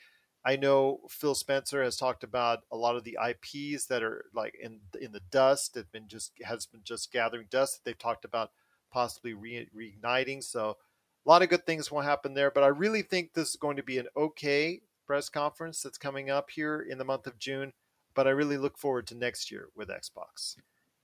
I 0.43 0.55
know 0.55 1.01
Phil 1.09 1.35
Spencer 1.35 1.83
has 1.83 1.97
talked 1.97 2.23
about 2.23 2.61
a 2.71 2.77
lot 2.77 2.95
of 2.95 3.03
the 3.03 3.17
IPs 3.23 3.85
that 3.85 4.01
are 4.01 4.25
like 4.33 4.55
in 4.61 4.79
in 4.99 5.11
the 5.11 5.21
dust 5.31 5.75
that 5.75 5.91
been 5.91 6.07
just 6.07 6.31
has 6.43 6.65
been 6.65 6.81
just 6.83 7.11
gathering 7.11 7.47
dust. 7.49 7.81
They've 7.83 7.97
talked 7.97 8.25
about 8.25 8.51
possibly 8.91 9.33
re- 9.33 9.67
reigniting. 9.75 10.43
So 10.43 10.77
a 11.25 11.29
lot 11.29 11.43
of 11.43 11.49
good 11.49 11.65
things 11.65 11.91
will 11.91 12.01
happen 12.01 12.33
there. 12.33 12.51
But 12.51 12.63
I 12.63 12.67
really 12.67 13.03
think 13.03 13.33
this 13.33 13.49
is 13.49 13.55
going 13.55 13.77
to 13.77 13.83
be 13.83 13.99
an 13.99 14.07
okay 14.17 14.81
press 15.05 15.29
conference 15.29 15.81
that's 15.83 15.97
coming 15.97 16.29
up 16.29 16.49
here 16.49 16.81
in 16.89 16.97
the 16.97 17.05
month 17.05 17.27
of 17.27 17.37
June. 17.37 17.73
But 18.13 18.27
I 18.27 18.31
really 18.31 18.57
look 18.57 18.77
forward 18.77 19.07
to 19.07 19.15
next 19.15 19.51
year 19.51 19.69
with 19.75 19.89
Xbox. 19.89 20.55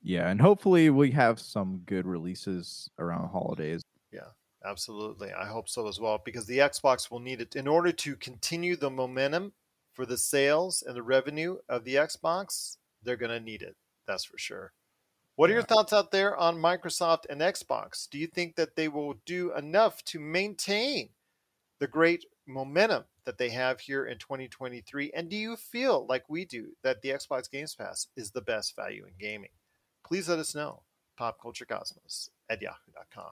Yeah, 0.02 0.30
and 0.30 0.42
hopefully 0.42 0.90
we 0.90 1.12
have 1.12 1.40
some 1.40 1.82
good 1.86 2.06
releases 2.06 2.90
around 3.00 3.24
the 3.24 3.28
holidays. 3.30 3.82
Yeah, 4.12 4.30
absolutely. 4.70 5.32
I 5.32 5.46
hope 5.46 5.70
so 5.70 5.88
as 5.88 6.00
well 6.00 6.22
because 6.24 6.46
the 6.46 6.60
Xbox 6.60 7.10
will 7.10 7.20
need 7.20 7.42
it 7.42 7.56
in 7.56 7.68
order 7.68 7.92
to 7.92 8.16
continue 8.16 8.76
the 8.76 8.90
momentum 8.90 9.54
for 9.94 10.06
the 10.06 10.18
sales 10.18 10.84
and 10.86 10.96
the 10.96 11.04
revenue 11.04 11.58
of 11.70 11.84
the 11.84 11.96
Xbox. 11.96 12.78
They're 13.04 13.16
going 13.16 13.32
to 13.32 13.40
need 13.40 13.62
it. 13.62 13.76
That's 14.06 14.26
for 14.26 14.38
sure. 14.38 14.74
What 15.36 15.50
are 15.50 15.54
your 15.54 15.64
thoughts 15.64 15.94
out 15.94 16.12
there 16.12 16.36
on 16.36 16.58
Microsoft 16.58 17.26
and 17.30 17.42
Xbox? 17.42 18.10
Do 18.10 18.18
you 18.18 18.28
think 18.28 18.56
that 18.56 18.76
they 18.76 18.88
will 18.88 19.16
do 19.26 19.54
enough 19.56 20.04
to 20.06 20.20
maintain 20.20 21.10
the 21.80 21.88
great 21.88 22.26
momentum 22.48 23.04
that 23.26 23.38
they 23.38 23.50
have 23.50 23.80
here 23.80 24.06
in 24.06 24.18
2023? 24.18 25.12
And 25.16 25.30
do 25.30 25.36
you 25.36 25.56
feel 25.56 26.08
like 26.08 26.24
we 26.28 26.46
do 26.46 26.70
that 26.84 27.02
the 27.02 27.10
Xbox 27.10 27.52
Games 27.52 27.76
Pass 27.76 28.08
is 28.16 28.32
the 28.32 28.42
best 28.42 28.76
value 28.76 29.06
in 29.06 29.14
gaming? 29.20 29.52
Please 30.04 30.28
let 30.28 30.40
us 30.40 30.56
know. 30.56 30.82
PopCultureCosmos 31.20 32.30
at 32.50 32.62
yahoo.com. 32.62 33.32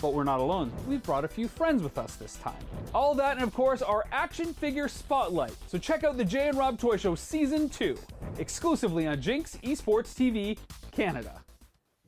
But 0.00 0.14
we're 0.14 0.24
not 0.24 0.40
alone. 0.40 0.72
We've 0.86 1.02
brought 1.02 1.24
a 1.24 1.28
few 1.28 1.48
friends 1.48 1.82
with 1.82 1.98
us 1.98 2.14
this 2.16 2.36
time. 2.36 2.62
All 2.94 3.14
that, 3.16 3.36
and 3.36 3.42
of 3.42 3.52
course, 3.52 3.82
our 3.82 4.06
action 4.12 4.54
figure 4.54 4.88
spotlight. 4.88 5.54
So 5.66 5.76
check 5.78 6.04
out 6.04 6.16
the 6.16 6.24
Jay 6.24 6.48
and 6.48 6.56
Rob 6.56 6.78
Toy 6.78 6.96
Show 6.96 7.14
season 7.14 7.68
two, 7.68 7.98
exclusively 8.38 9.06
on 9.06 9.20
Jinx 9.20 9.56
Esports 9.62 10.14
TV 10.14 10.56
Canada. 10.92 11.42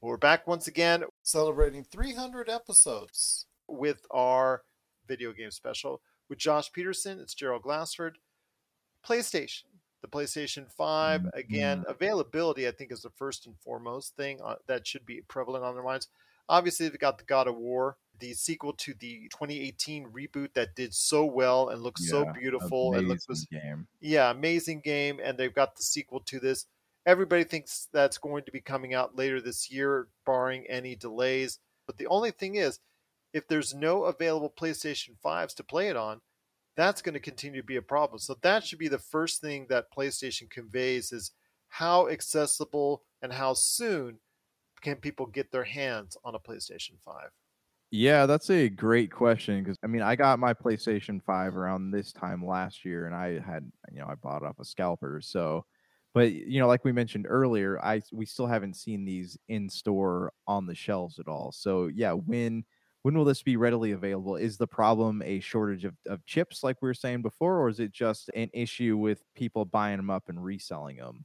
We're 0.00 0.16
back 0.16 0.46
once 0.46 0.66
again 0.66 1.04
celebrating 1.22 1.84
300 1.84 2.48
episodes 2.48 3.46
with 3.68 4.06
our 4.10 4.62
video 5.06 5.32
game 5.32 5.50
special 5.50 6.00
with 6.28 6.38
Josh 6.38 6.72
Peterson. 6.72 7.20
It's 7.20 7.34
Gerald 7.34 7.62
Glassford. 7.62 8.16
PlayStation. 9.06 9.64
The 10.02 10.08
PlayStation 10.08 10.70
5, 10.70 11.26
again, 11.34 11.84
availability, 11.86 12.66
I 12.66 12.70
think, 12.70 12.90
is 12.90 13.02
the 13.02 13.10
first 13.10 13.46
and 13.46 13.54
foremost 13.58 14.16
thing 14.16 14.40
uh, 14.42 14.54
that 14.66 14.86
should 14.86 15.04
be 15.04 15.20
prevalent 15.28 15.62
on 15.62 15.74
their 15.74 15.84
minds. 15.84 16.08
Obviously, 16.50 16.88
they've 16.88 16.98
got 16.98 17.16
the 17.16 17.24
God 17.24 17.46
of 17.46 17.56
War, 17.56 17.96
the 18.18 18.34
sequel 18.34 18.72
to 18.74 18.92
the 18.98 19.28
2018 19.30 20.08
reboot 20.10 20.52
that 20.54 20.74
did 20.74 20.92
so 20.92 21.24
well 21.24 21.68
and 21.68 21.80
looked 21.80 22.00
so 22.00 22.26
beautiful 22.38 22.92
and 22.94 23.06
amazing 23.06 23.26
was 23.28 23.44
game. 23.46 23.86
yeah, 24.00 24.30
amazing 24.30 24.80
game, 24.80 25.20
and 25.22 25.38
they've 25.38 25.54
got 25.54 25.76
the 25.76 25.82
sequel 25.84 26.20
to 26.26 26.40
this. 26.40 26.66
Everybody 27.06 27.44
thinks 27.44 27.88
that's 27.92 28.18
going 28.18 28.44
to 28.44 28.52
be 28.52 28.60
coming 28.60 28.94
out 28.94 29.16
later 29.16 29.40
this 29.40 29.70
year, 29.70 30.08
barring 30.26 30.66
any 30.68 30.96
delays. 30.96 31.60
But 31.86 31.98
the 31.98 32.08
only 32.08 32.32
thing 32.32 32.56
is, 32.56 32.80
if 33.32 33.46
there's 33.46 33.72
no 33.72 34.04
available 34.04 34.52
PlayStation 34.54 35.10
5s 35.24 35.54
to 35.54 35.64
play 35.64 35.88
it 35.88 35.96
on, 35.96 36.20
that's 36.76 37.00
going 37.00 37.14
to 37.14 37.20
continue 37.20 37.60
to 37.60 37.66
be 37.66 37.76
a 37.76 37.82
problem. 37.82 38.18
So 38.18 38.36
that 38.42 38.66
should 38.66 38.80
be 38.80 38.88
the 38.88 38.98
first 38.98 39.40
thing 39.40 39.66
that 39.68 39.92
PlayStation 39.96 40.50
conveys 40.50 41.12
is 41.12 41.30
how 41.68 42.08
accessible 42.08 43.02
and 43.22 43.32
how 43.32 43.54
soon 43.54 44.18
can 44.80 44.96
people 44.96 45.26
get 45.26 45.50
their 45.52 45.64
hands 45.64 46.16
on 46.24 46.34
a 46.34 46.40
PlayStation 46.40 47.00
5? 47.00 47.30
Yeah, 47.92 48.26
that's 48.26 48.50
a 48.50 48.68
great 48.68 49.10
question 49.10 49.62
because 49.62 49.76
I 49.82 49.88
mean, 49.88 50.02
I 50.02 50.14
got 50.14 50.38
my 50.38 50.54
PlayStation 50.54 51.20
5 51.22 51.56
around 51.56 51.90
this 51.90 52.12
time 52.12 52.44
last 52.44 52.84
year 52.84 53.06
and 53.06 53.14
I 53.14 53.40
had, 53.40 53.70
you 53.90 53.98
know, 54.00 54.06
I 54.06 54.14
bought 54.14 54.44
off 54.44 54.60
a 54.60 54.64
scalper. 54.64 55.20
So, 55.20 55.66
but 56.14 56.32
you 56.32 56.60
know, 56.60 56.68
like 56.68 56.84
we 56.84 56.92
mentioned 56.92 57.26
earlier, 57.28 57.82
I 57.84 58.02
we 58.12 58.26
still 58.26 58.46
haven't 58.46 58.74
seen 58.76 59.04
these 59.04 59.36
in 59.48 59.68
store 59.68 60.32
on 60.46 60.66
the 60.66 60.74
shelves 60.74 61.18
at 61.18 61.26
all. 61.28 61.50
So, 61.52 61.88
yeah, 61.88 62.12
when 62.12 62.64
when 63.02 63.14
will 63.16 63.24
this 63.24 63.42
be 63.42 63.56
readily 63.56 63.90
available? 63.92 64.36
Is 64.36 64.56
the 64.56 64.66
problem 64.68 65.22
a 65.22 65.40
shortage 65.40 65.84
of, 65.84 65.96
of 66.06 66.24
chips 66.26 66.62
like 66.62 66.80
we 66.82 66.88
were 66.88 66.94
saying 66.94 67.22
before 67.22 67.58
or 67.58 67.68
is 67.68 67.80
it 67.80 67.90
just 67.92 68.30
an 68.36 68.50
issue 68.54 68.96
with 68.98 69.24
people 69.34 69.64
buying 69.64 69.96
them 69.96 70.10
up 70.10 70.28
and 70.28 70.44
reselling 70.44 70.96
them? 70.98 71.24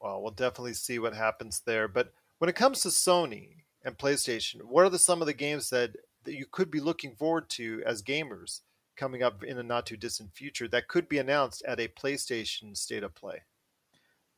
Well, 0.00 0.22
we'll 0.22 0.32
definitely 0.32 0.74
see 0.74 0.98
what 0.98 1.14
happens 1.14 1.60
there. 1.60 1.88
But 1.88 2.12
when 2.38 2.48
it 2.48 2.56
comes 2.56 2.80
to 2.80 2.88
Sony 2.88 3.64
and 3.84 3.96
PlayStation, 3.96 4.62
what 4.62 4.84
are 4.84 4.90
the, 4.90 4.98
some 4.98 5.20
of 5.20 5.26
the 5.26 5.32
games 5.32 5.70
that, 5.70 5.96
that 6.24 6.34
you 6.34 6.46
could 6.50 6.70
be 6.70 6.80
looking 6.80 7.14
forward 7.14 7.48
to 7.50 7.82
as 7.86 8.02
gamers 8.02 8.60
coming 8.96 9.22
up 9.22 9.42
in 9.44 9.56
the 9.56 9.62
not 9.62 9.86
too 9.86 9.96
distant 9.96 10.32
future 10.32 10.68
that 10.68 10.88
could 10.88 11.08
be 11.08 11.18
announced 11.18 11.62
at 11.66 11.80
a 11.80 11.88
PlayStation 11.88 12.76
State 12.76 13.02
of 13.02 13.14
Play? 13.14 13.42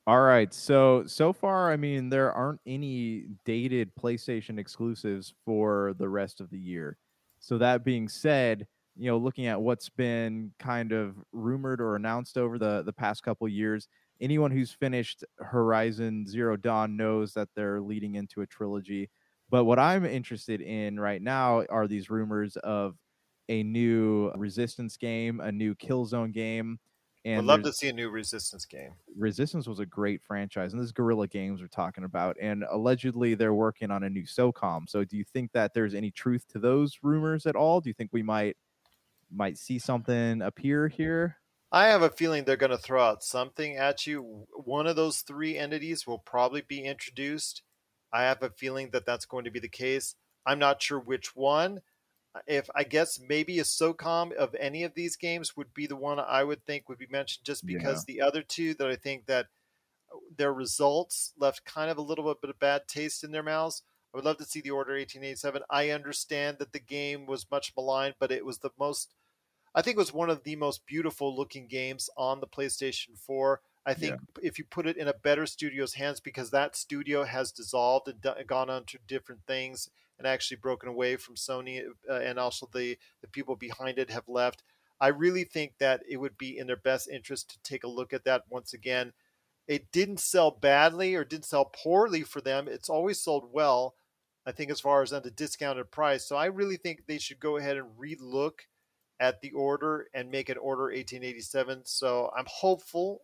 All 0.06 0.20
right. 0.20 0.54
So 0.54 1.04
so 1.06 1.32
far, 1.32 1.72
I 1.72 1.76
mean, 1.76 2.08
there 2.08 2.32
aren't 2.32 2.60
any 2.64 3.24
dated 3.44 3.90
PlayStation 3.96 4.56
exclusives 4.58 5.34
for 5.44 5.94
the 5.98 6.08
rest 6.08 6.40
of 6.40 6.48
the 6.50 6.58
year. 6.58 6.96
So 7.40 7.58
that 7.58 7.84
being 7.84 8.08
said, 8.08 8.68
you 8.96 9.10
know, 9.10 9.18
looking 9.18 9.46
at 9.46 9.60
what's 9.60 9.88
been 9.88 10.52
kind 10.60 10.92
of 10.92 11.16
rumored 11.32 11.80
or 11.80 11.96
announced 11.96 12.38
over 12.38 12.56
the 12.56 12.84
the 12.84 12.92
past 12.92 13.24
couple 13.24 13.48
years, 13.48 13.88
anyone 14.20 14.50
who's 14.50 14.72
finished 14.72 15.24
Horizon 15.38 16.26
Zero 16.26 16.56
Dawn 16.56 16.96
knows 16.96 17.32
that 17.32 17.48
they're 17.54 17.80
leading 17.80 18.14
into 18.14 18.42
a 18.42 18.46
trilogy. 18.46 19.10
But 19.50 19.64
what 19.64 19.78
I'm 19.78 20.04
interested 20.04 20.60
in 20.60 20.98
right 20.98 21.22
now 21.22 21.64
are 21.70 21.86
these 21.86 22.10
rumors 22.10 22.56
of 22.56 22.96
a 23.48 23.62
new 23.62 24.32
Resistance 24.34 24.96
game, 24.96 25.40
a 25.40 25.52
new 25.52 25.74
Killzone 25.74 26.32
game. 26.32 26.78
And 27.24 27.40
I'd 27.40 27.44
love 27.44 27.62
to 27.64 27.72
see 27.72 27.88
a 27.88 27.92
new 27.92 28.08
Resistance 28.08 28.64
game. 28.66 28.92
Resistance 29.16 29.66
was 29.66 29.80
a 29.80 29.86
great 29.86 30.22
franchise, 30.22 30.72
and 30.72 30.80
this 30.80 30.86
is 30.86 30.92
Guerrilla 30.92 31.26
Games 31.26 31.60
we're 31.60 31.66
talking 31.66 32.04
about, 32.04 32.36
and 32.40 32.64
allegedly 32.70 33.34
they're 33.34 33.54
working 33.54 33.90
on 33.90 34.04
a 34.04 34.10
new 34.10 34.22
SOCOM. 34.22 34.88
So, 34.88 35.02
do 35.04 35.16
you 35.16 35.24
think 35.24 35.50
that 35.52 35.74
there's 35.74 35.94
any 35.94 36.12
truth 36.12 36.44
to 36.50 36.60
those 36.60 36.92
rumors 37.02 37.44
at 37.46 37.56
all? 37.56 37.80
Do 37.80 37.90
you 37.90 37.94
think 37.94 38.10
we 38.12 38.22
might 38.22 38.56
might 39.28 39.58
see 39.58 39.80
something 39.80 40.40
appear 40.40 40.86
here? 40.86 41.36
I 41.72 41.86
have 41.88 42.02
a 42.02 42.10
feeling 42.10 42.44
they're 42.44 42.56
going 42.56 42.70
to 42.70 42.78
throw 42.78 43.02
out 43.02 43.24
something 43.24 43.76
at 43.76 44.06
you. 44.06 44.46
One 44.54 44.86
of 44.86 44.96
those 44.96 45.18
three 45.18 45.58
entities 45.58 46.06
will 46.06 46.18
probably 46.18 46.62
be 46.62 46.84
introduced. 46.84 47.62
I 48.12 48.22
have 48.22 48.42
a 48.42 48.50
feeling 48.50 48.90
that 48.92 49.04
that's 49.04 49.26
going 49.26 49.44
to 49.44 49.50
be 49.50 49.58
the 49.58 49.68
case. 49.68 50.14
I'm 50.46 50.58
not 50.58 50.80
sure 50.80 51.00
which 51.00 51.34
one. 51.34 51.80
If 52.46 52.68
I 52.74 52.84
guess 52.84 53.18
maybe 53.18 53.58
a 53.58 53.64
SOCOM 53.64 54.32
of 54.32 54.54
any 54.60 54.84
of 54.84 54.94
these 54.94 55.16
games 55.16 55.56
would 55.56 55.74
be 55.74 55.86
the 55.86 55.96
one 55.96 56.20
I 56.20 56.44
would 56.44 56.64
think 56.64 56.88
would 56.88 56.98
be 56.98 57.08
mentioned, 57.10 57.44
just 57.44 57.66
because 57.66 58.04
the 58.04 58.20
other 58.20 58.42
two 58.42 58.74
that 58.74 58.88
I 58.88 58.96
think 58.96 59.26
that 59.26 59.46
uh, 60.12 60.18
their 60.36 60.52
results 60.52 61.32
left 61.38 61.64
kind 61.64 61.90
of 61.90 61.96
a 61.96 62.02
little 62.02 62.32
bit 62.40 62.50
of 62.50 62.58
bad 62.60 62.82
taste 62.86 63.24
in 63.24 63.32
their 63.32 63.42
mouths. 63.42 63.82
I 64.14 64.18
would 64.18 64.24
love 64.24 64.36
to 64.38 64.44
see 64.44 64.60
the 64.60 64.70
Order 64.70 64.92
1887. 64.92 65.62
I 65.70 65.90
understand 65.90 66.58
that 66.58 66.72
the 66.72 66.78
game 66.78 67.26
was 67.26 67.50
much 67.50 67.72
maligned, 67.76 68.14
but 68.20 68.30
it 68.30 68.44
was 68.44 68.58
the 68.58 68.70
most 68.78 69.14
I 69.76 69.82
think 69.82 69.96
it 69.96 69.98
was 69.98 70.14
one 70.14 70.30
of 70.30 70.42
the 70.42 70.56
most 70.56 70.86
beautiful 70.86 71.36
looking 71.36 71.66
games 71.66 72.08
on 72.16 72.40
the 72.40 72.46
PlayStation 72.46 73.18
4. 73.18 73.60
I 73.84 73.92
think 73.92 74.14
if 74.42 74.58
you 74.58 74.64
put 74.64 74.86
it 74.86 74.96
in 74.96 75.06
a 75.06 75.12
better 75.12 75.44
studio's 75.44 75.92
hands, 75.92 76.18
because 76.18 76.50
that 76.50 76.74
studio 76.74 77.24
has 77.24 77.52
dissolved 77.52 78.08
and 78.08 78.20
do- 78.22 78.42
gone 78.46 78.70
on 78.70 78.84
to 78.86 78.98
different 79.06 79.42
things 79.46 79.90
and 80.18 80.26
actually 80.26 80.56
broken 80.56 80.88
away 80.88 81.16
from 81.16 81.34
Sony, 81.34 81.82
uh, 82.08 82.14
and 82.14 82.38
also 82.38 82.68
the, 82.72 82.96
the 83.20 83.28
people 83.28 83.54
behind 83.54 83.98
it 83.98 84.10
have 84.10 84.26
left. 84.28 84.62
I 84.98 85.08
really 85.08 85.44
think 85.44 85.74
that 85.78 86.00
it 86.08 86.16
would 86.16 86.38
be 86.38 86.56
in 86.56 86.66
their 86.66 86.76
best 86.76 87.06
interest 87.06 87.50
to 87.50 87.62
take 87.62 87.84
a 87.84 87.88
look 87.88 88.14
at 88.14 88.24
that 88.24 88.44
once 88.48 88.72
again. 88.72 89.12
It 89.68 89.92
didn't 89.92 90.20
sell 90.20 90.50
badly 90.50 91.14
or 91.14 91.22
didn't 91.22 91.44
sell 91.44 91.66
poorly 91.66 92.22
for 92.22 92.40
them. 92.40 92.66
It's 92.66 92.88
always 92.88 93.20
sold 93.20 93.50
well, 93.52 93.94
I 94.46 94.52
think, 94.52 94.70
as 94.70 94.80
far 94.80 95.02
as 95.02 95.12
at 95.12 95.22
the 95.22 95.30
discounted 95.30 95.90
price. 95.90 96.26
So 96.26 96.34
I 96.34 96.46
really 96.46 96.78
think 96.78 97.02
they 97.06 97.18
should 97.18 97.40
go 97.40 97.58
ahead 97.58 97.76
and 97.76 97.88
relook 98.00 98.60
at 99.20 99.40
the 99.40 99.50
order 99.52 100.08
and 100.14 100.30
make 100.30 100.48
an 100.48 100.58
order 100.58 100.84
1887. 100.84 101.82
So 101.84 102.30
I'm 102.36 102.46
hopeful. 102.48 103.22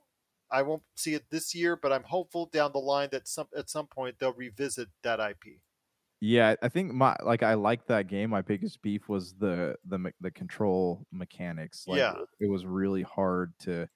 I 0.51 0.63
won't 0.63 0.83
see 0.97 1.15
it 1.15 1.25
this 1.31 1.55
year, 1.55 1.77
but 1.77 1.93
I'm 1.93 2.03
hopeful 2.03 2.47
down 2.47 2.73
the 2.73 2.79
line 2.79 3.09
that 3.13 3.27
some 3.27 3.49
at 3.57 3.71
some 3.71 3.87
point 3.87 4.17
they'll 4.19 4.33
revisit 4.35 4.89
that 5.03 5.19
IP. 5.21 5.61
Yeah, 6.21 6.55
I 6.63 6.69
think 6.69 6.93
my 6.93 7.17
like 7.25 7.43
I 7.43 7.55
like 7.55 7.87
that 7.87 8.07
game. 8.07 8.31
My 8.31 8.43
biggest 8.43 8.81
beef 8.83 9.09
was 9.09 9.35
the 9.35 9.77
the 9.87 10.13
the 10.21 10.31
control 10.31 11.07
mechanics. 11.11 11.85
Like, 11.89 11.99
Yeah. 11.99 12.15
it 12.39 12.49
was 12.49 12.65
really 12.65 13.03
hard 13.03 13.53
to 13.61 13.89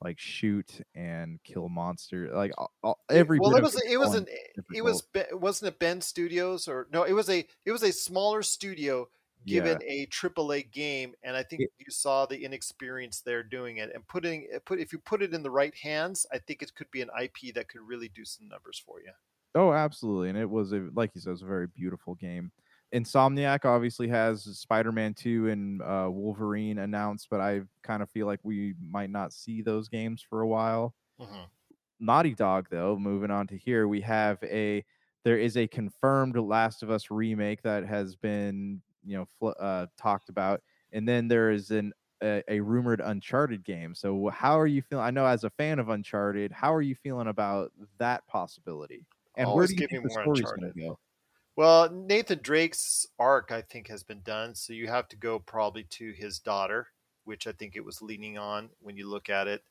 like 0.00 0.18
shoot 0.18 0.80
and 0.94 1.40
kill 1.44 1.68
monster. 1.68 2.30
Like 2.32 2.52
all, 2.56 2.70
all, 2.82 2.98
every 3.10 3.38
well, 3.38 3.56
it 3.56 3.62
was 3.62 3.80
it 3.90 3.98
was 3.98 4.14
an 4.14 4.26
and 4.56 4.64
it 4.74 4.82
was 4.82 5.02
difficult. 5.12 5.40
Wasn't 5.42 5.68
it 5.68 5.78
Ben 5.78 6.00
Studios 6.00 6.68
or 6.68 6.86
no? 6.92 7.02
It 7.02 7.12
was 7.12 7.28
a 7.28 7.46
it 7.64 7.72
was 7.72 7.82
a 7.82 7.92
smaller 7.92 8.42
studio 8.42 9.08
given 9.46 9.78
a 9.82 10.06
AAA 10.06 10.62
game, 10.62 11.14
and 11.22 11.36
I 11.36 11.42
think 11.42 11.62
It- 11.62 11.72
you 11.78 11.90
saw 11.90 12.26
the 12.26 12.44
inexperience 12.44 13.20
there 13.22 13.42
doing 13.42 13.78
it. 13.78 13.90
And 13.94 14.06
putting 14.06 14.48
put 14.64 14.80
if 14.80 14.92
you 14.92 14.98
put 14.98 15.22
it 15.22 15.34
in 15.34 15.42
the 15.42 15.50
right 15.50 15.74
hands, 15.74 16.26
I 16.32 16.38
think 16.38 16.62
it 16.62 16.74
could 16.74 16.90
be 16.90 17.02
an 17.02 17.10
IP 17.18 17.52
that 17.52 17.68
could 17.68 17.82
really 17.82 18.08
do 18.08 18.24
some 18.24 18.48
numbers 18.48 18.78
for 18.78 19.00
you. 19.00 19.12
Oh, 19.54 19.72
absolutely. 19.72 20.30
And 20.30 20.38
it 20.38 20.48
was 20.50 20.72
a 20.72 20.88
like 20.94 21.14
you 21.14 21.20
said, 21.20 21.30
it 21.30 21.32
was 21.32 21.42
a 21.42 21.46
very 21.46 21.66
beautiful 21.68 22.14
game. 22.14 22.52
Insomniac 22.94 23.64
obviously 23.64 24.08
has 24.08 24.44
Spider-Man 24.44 25.14
2 25.14 25.48
and 25.48 25.82
uh, 25.82 26.08
Wolverine 26.10 26.78
announced, 26.78 27.28
but 27.30 27.40
I 27.40 27.62
kind 27.82 28.02
of 28.02 28.10
feel 28.10 28.26
like 28.26 28.40
we 28.44 28.74
might 28.80 29.10
not 29.10 29.32
see 29.32 29.62
those 29.62 29.88
games 29.88 30.22
for 30.22 30.42
a 30.42 30.46
while. 30.48 30.94
Mhm. 31.20 31.48
Naughty 32.00 32.34
Dog, 32.34 32.68
though, 32.70 32.96
moving 32.98 33.30
on 33.30 33.46
to 33.48 33.56
here, 33.58 33.88
we 33.88 34.00
have 34.02 34.42
a 34.44 34.84
there 35.24 35.38
is 35.38 35.56
a 35.56 35.66
confirmed 35.66 36.36
Last 36.36 36.82
of 36.82 36.90
Us 36.90 37.10
remake 37.10 37.62
that 37.62 37.84
has 37.86 38.14
been 38.14 38.82
you 39.04 39.16
know 39.16 39.26
fl- 39.38 39.58
uh, 39.58 39.86
talked 39.96 40.28
about, 40.28 40.62
and 40.92 41.08
then 41.08 41.28
there 41.28 41.50
is 41.50 41.70
an 41.70 41.92
a, 42.22 42.42
a 42.48 42.60
rumored 42.60 43.00
Uncharted 43.00 43.64
game. 43.64 43.94
So 43.94 44.28
how 44.28 44.58
are 44.58 44.66
you 44.66 44.82
feeling? 44.82 45.04
I 45.04 45.10
know 45.10 45.26
as 45.26 45.44
a 45.44 45.50
fan 45.50 45.78
of 45.78 45.88
Uncharted, 45.88 46.52
how 46.52 46.72
are 46.74 46.82
you 46.82 46.94
feeling 46.94 47.28
about 47.28 47.72
that 47.98 48.26
possibility? 48.26 49.06
And 49.36 49.52
Always 49.52 49.52
where 49.52 49.66
do 49.68 49.74
you 49.74 49.82
give 49.82 49.92
me 49.92 49.98
think 49.98 50.02
the 50.02 50.10
more 50.24 50.24
Uncharted. 50.24 50.74
go? 50.76 50.98
Well, 51.56 51.90
Nathan 51.90 52.40
Drake's 52.42 53.06
arc, 53.18 53.52
I 53.52 53.62
think, 53.62 53.88
has 53.88 54.02
been 54.02 54.22
done. 54.22 54.54
So 54.54 54.72
you 54.72 54.88
have 54.88 55.08
to 55.08 55.16
go 55.16 55.38
probably 55.38 55.84
to 55.84 56.12
his 56.12 56.38
daughter, 56.40 56.88
which 57.24 57.46
I 57.46 57.52
think 57.52 57.76
it 57.76 57.84
was 57.84 58.02
leaning 58.02 58.38
on 58.38 58.70
when 58.80 58.96
you 58.96 59.08
look 59.08 59.28
at 59.28 59.48
it. 59.48 59.64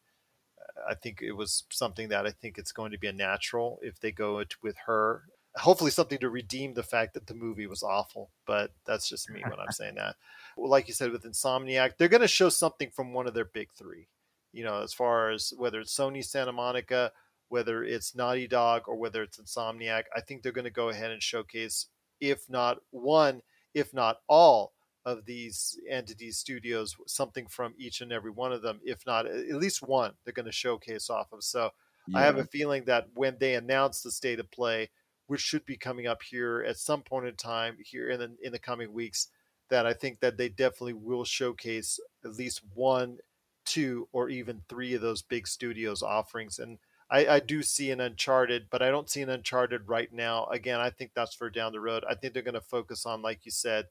I 0.88 0.96
think 0.96 1.22
it 1.22 1.34
was 1.34 1.66
something 1.72 2.10
that 2.10 2.26
I 2.28 2.32
think 2.32 2.58
it's 2.58 2.72
going 2.72 2.92
to 2.92 2.98
be 2.98 3.08
a 3.08 3.14
natural 3.14 3.80
if 3.84 4.00
they 4.00 4.12
go 4.12 4.44
with 4.62 4.78
her. 4.86 5.28
Hopefully, 5.58 5.92
something 5.92 6.20
to 6.20 6.30
redeem 6.30 6.74
the 6.74 6.84
fact 6.84 7.14
that 7.14 7.28
the 7.28 7.36
movie 7.36 7.68
was 7.68 7.84
awful. 7.84 8.32
But 8.46 8.72
that's 8.86 9.08
just 9.08 9.30
me 9.30 9.42
when 9.42 9.60
I'm 9.60 9.72
saying 9.72 9.96
that. 9.96 10.16
Well, 10.58 10.70
like 10.70 10.88
you 10.88 10.94
said 10.94 11.12
with 11.12 11.24
Insomniac, 11.24 11.98
they're 11.98 12.08
going 12.08 12.22
to 12.22 12.28
show 12.28 12.50
something 12.50 12.90
from 12.90 13.14
one 13.14 13.28
of 13.28 13.34
their 13.34 13.46
big 13.46 13.70
three. 13.74 14.08
You 14.52 14.64
know, 14.64 14.82
as 14.82 14.94
far 14.94 15.32
as 15.32 15.54
whether 15.58 15.80
it's 15.80 15.96
Sony 15.96 16.24
Santa 16.24 16.52
Monica, 16.52 17.12
whether 17.50 17.84
it's 17.84 18.16
Naughty 18.16 18.48
Dog 18.48 18.84
or 18.88 18.96
whether 18.96 19.24
it's 19.24 19.40
Insomniac, 19.40 20.04
I 20.16 20.22
think 20.22 20.42
they're 20.42 20.52
going 20.52 20.66
to 20.66 20.72
go 20.72 20.90
ahead 20.90 21.12
and 21.12 21.22
showcase, 21.22 21.88
if 22.20 22.50
not 22.50 22.78
one, 22.92 23.42
if 23.74 23.94
not 23.94 24.18
all 24.28 24.74
of 25.06 25.26
these 25.26 25.78
entities, 25.90 26.38
studios, 26.38 26.96
something 27.08 27.48
from 27.48 27.74
each 27.78 28.02
and 28.02 28.12
every 28.12 28.32
one 28.32 28.54
of 28.54 28.62
them, 28.62 28.80
if 28.84 29.06
not 29.06 29.26
at 29.26 29.56
least 29.56 29.84
one, 29.84 30.14
they're 30.24 30.34
going 30.34 30.46
to 30.46 30.52
showcase 30.52 31.10
off 31.10 31.32
of. 31.34 31.44
So 31.44 31.72
I 32.14 32.24
have 32.24 32.38
a 32.38 32.46
feeling 32.46 32.86
that 32.86 33.08
when 33.14 33.38
they 33.40 33.56
announce 33.56 34.02
the 34.02 34.12
state 34.12 34.40
of 34.40 34.52
play, 34.52 34.90
which 35.34 35.42
should 35.42 35.66
be 35.66 35.76
coming 35.76 36.06
up 36.06 36.22
here 36.22 36.64
at 36.68 36.78
some 36.78 37.02
point 37.02 37.26
in 37.26 37.34
time 37.34 37.76
here 37.84 38.08
in 38.08 38.20
the, 38.20 38.32
in 38.44 38.52
the 38.52 38.60
coming 38.60 38.94
weeks, 38.94 39.30
that 39.72 39.84
I 39.84 39.92
think 39.92 40.20
that 40.20 40.38
they 40.38 40.48
definitely 40.48 40.94
will 40.94 41.24
showcase 41.24 42.00
at 42.24 42.36
least 42.36 42.62
one, 42.76 43.18
two, 43.66 44.08
or 44.12 44.30
even 44.30 44.62
three 44.70 44.94
of 44.94 45.02
those 45.02 45.24
big 45.24 45.48
studios 45.48 46.04
offerings. 46.04 46.60
And 46.60 46.78
I, 47.10 47.26
I 47.26 47.40
do 47.40 47.64
see 47.64 47.90
an 47.90 48.00
Uncharted, 48.00 48.68
but 48.70 48.84
I 48.84 48.92
don't 48.92 49.10
see 49.10 49.24
an 49.24 49.30
Uncharted 49.32 49.90
right 49.90 50.14
now. 50.14 50.46
Again, 50.52 50.80
I 50.80 50.92
think 50.92 51.14
that's 51.16 51.34
for 51.34 51.50
down 51.50 51.72
the 51.72 51.80
road. 51.80 52.04
I 52.08 52.14
think 52.14 52.36
they're 52.36 52.44
going 52.44 52.54
to 52.54 52.62
focus 52.62 53.04
on, 53.04 53.24
like 53.24 53.40
you 53.44 53.52
said, 53.52 53.88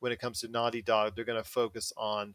when 0.00 0.10
it 0.10 0.18
comes 0.18 0.40
to 0.40 0.48
Naughty 0.48 0.82
Dog, 0.82 1.14
they're 1.14 1.24
going 1.24 1.40
to 1.40 1.48
focus 1.48 1.92
on 1.96 2.34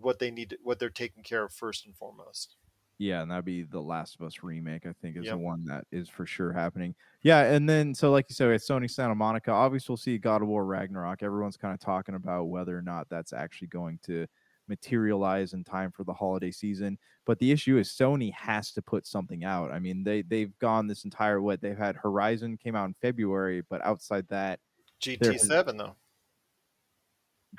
what 0.00 0.18
they 0.18 0.32
need, 0.32 0.56
what 0.60 0.80
they're 0.80 0.90
taking 0.90 1.22
care 1.22 1.44
of 1.44 1.52
first 1.52 1.86
and 1.86 1.94
foremost. 1.94 2.56
Yeah, 2.98 3.20
and 3.22 3.30
that'd 3.30 3.44
be 3.44 3.62
the 3.62 3.80
Last 3.80 4.14
of 4.14 4.26
Us 4.26 4.42
remake. 4.42 4.86
I 4.86 4.92
think 5.02 5.16
is 5.16 5.26
Yep. 5.26 5.34
the 5.34 5.38
one 5.38 5.64
that 5.66 5.84
is 5.92 6.08
for 6.08 6.24
sure 6.24 6.52
happening. 6.52 6.94
Yeah, 7.22 7.42
and 7.42 7.68
then 7.68 7.94
so 7.94 8.10
like 8.10 8.26
you 8.28 8.34
said, 8.34 8.48
with 8.48 8.62
Sony 8.62 8.90
Santa 8.90 9.14
Monica, 9.14 9.50
obviously 9.50 9.92
we'll 9.92 9.96
see 9.98 10.16
God 10.18 10.42
of 10.42 10.48
War 10.48 10.64
Ragnarok. 10.64 11.22
Everyone's 11.22 11.56
kind 11.56 11.74
of 11.74 11.80
talking 11.80 12.14
about 12.14 12.44
whether 12.44 12.76
or 12.76 12.82
not 12.82 13.08
that's 13.10 13.32
actually 13.32 13.68
going 13.68 13.98
to 14.04 14.26
materialize 14.68 15.52
in 15.52 15.62
time 15.62 15.92
for 15.92 16.04
the 16.04 16.12
holiday 16.12 16.50
season. 16.50 16.98
But 17.24 17.38
the 17.38 17.52
issue 17.52 17.76
is 17.76 17.88
Sony 17.90 18.32
has 18.32 18.72
to 18.72 18.82
put 18.82 19.06
something 19.06 19.44
out. 19.44 19.72
I 19.72 19.78
mean, 19.78 20.02
they 20.02 20.22
they've 20.22 20.56
gone 20.58 20.86
this 20.86 21.04
entire 21.04 21.40
what 21.40 21.60
they've 21.60 21.76
had 21.76 21.96
Horizon 21.96 22.56
came 22.56 22.74
out 22.74 22.86
in 22.86 22.94
February, 23.02 23.62
but 23.68 23.84
outside 23.84 24.26
that, 24.28 24.58
GT7 25.02 25.76
though. 25.76 25.96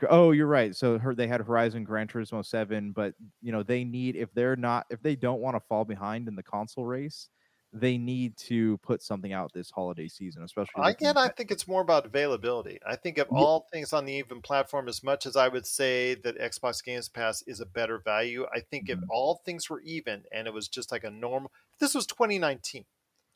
Oh, 0.09 0.31
you're 0.31 0.47
right. 0.47 0.75
So 0.75 0.99
her, 0.99 1.15
they 1.15 1.27
had 1.27 1.41
Horizon 1.41 1.83
Gran 1.83 2.07
Turismo 2.07 2.45
7, 2.45 2.91
but 2.91 3.15
you 3.41 3.51
know, 3.51 3.63
they 3.63 3.83
need 3.83 4.15
if 4.15 4.31
they're 4.33 4.55
not 4.55 4.85
if 4.89 5.01
they 5.01 5.15
don't 5.15 5.41
want 5.41 5.55
to 5.55 5.59
fall 5.61 5.85
behind 5.85 6.27
in 6.27 6.35
the 6.35 6.43
console 6.43 6.85
race, 6.85 7.29
they 7.73 7.97
need 7.97 8.37
to 8.37 8.77
put 8.79 9.01
something 9.01 9.33
out 9.33 9.53
this 9.53 9.71
holiday 9.71 10.07
season, 10.07 10.43
especially 10.43 10.83
Again, 10.83 11.17
I 11.17 11.29
think 11.29 11.49
it's 11.51 11.67
more 11.67 11.81
about 11.81 12.05
availability. 12.05 12.79
I 12.85 12.95
think 12.95 13.17
of 13.17 13.29
all 13.31 13.67
things 13.71 13.93
on 13.93 14.05
the 14.05 14.13
even 14.13 14.41
platform, 14.41 14.87
as 14.87 15.01
much 15.03 15.25
as 15.25 15.35
I 15.35 15.47
would 15.47 15.65
say 15.65 16.13
that 16.15 16.37
Xbox 16.37 16.83
Games 16.83 17.09
Pass 17.09 17.41
is 17.43 17.59
a 17.59 17.65
better 17.65 17.97
value, 17.99 18.45
I 18.53 18.59
think 18.59 18.89
if 18.89 18.99
Mhm. 18.99 19.09
all 19.09 19.35
things 19.45 19.69
were 19.69 19.81
even 19.81 20.25
and 20.31 20.47
it 20.47 20.53
was 20.53 20.67
just 20.67 20.91
like 20.91 21.03
a 21.03 21.09
normal, 21.09 21.51
this 21.79 21.95
was 21.95 22.05
2019, 22.05 22.85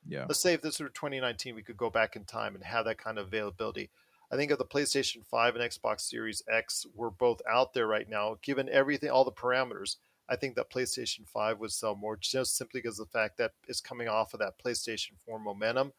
yeah. 0.06 0.30
let's 0.30 0.42
say 0.42 0.54
if 0.54 0.62
this 0.62 0.80
were 0.80 0.90
2019, 0.90 1.56
we 1.56 1.64
could 1.64 1.78
go 1.78 1.90
back 1.90 2.16
in 2.16 2.26
time 2.26 2.56
and 2.56 2.64
have 2.64 2.86
that 2.86 2.98
kind 3.00 3.18
of 3.20 3.28
availability. 3.28 3.92
I 4.32 4.38
think 4.38 4.50
if 4.50 4.58
the 4.58 4.66
PlayStation 4.66 5.26
5 5.26 5.56
and 5.56 5.72
Xbox 5.72 6.02
Series 6.02 6.42
X 6.50 6.86
were 6.96 7.12
both 7.12 7.42
out 7.50 7.74
there 7.74 7.88
right 7.88 8.10
now, 8.10 8.38
given 8.42 8.70
everything, 8.70 9.10
all 9.10 9.26
the 9.26 9.32
parameters, 9.32 9.98
I 10.30 10.38
think 10.38 10.56
that 10.56 10.72
PlayStation 10.72 11.28
5 11.28 11.60
would 11.60 11.74
sell 11.74 11.96
more 11.96 12.16
just 12.16 12.56
simply 12.56 12.80
because 12.80 12.98
of 12.98 13.08
the 13.08 13.18
fact 13.18 13.38
that 13.38 13.52
it's 13.68 13.82
coming 13.82 14.08
off 14.08 14.34
of 14.34 14.40
that 14.40 14.54
PlayStation 14.64 15.14
4 15.26 15.38
momentum. 15.40 15.92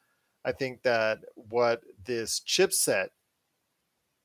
I 0.45 0.53
think 0.53 0.83
that 0.83 1.18
what 1.35 1.83
this 2.05 2.41
chipset 2.41 3.09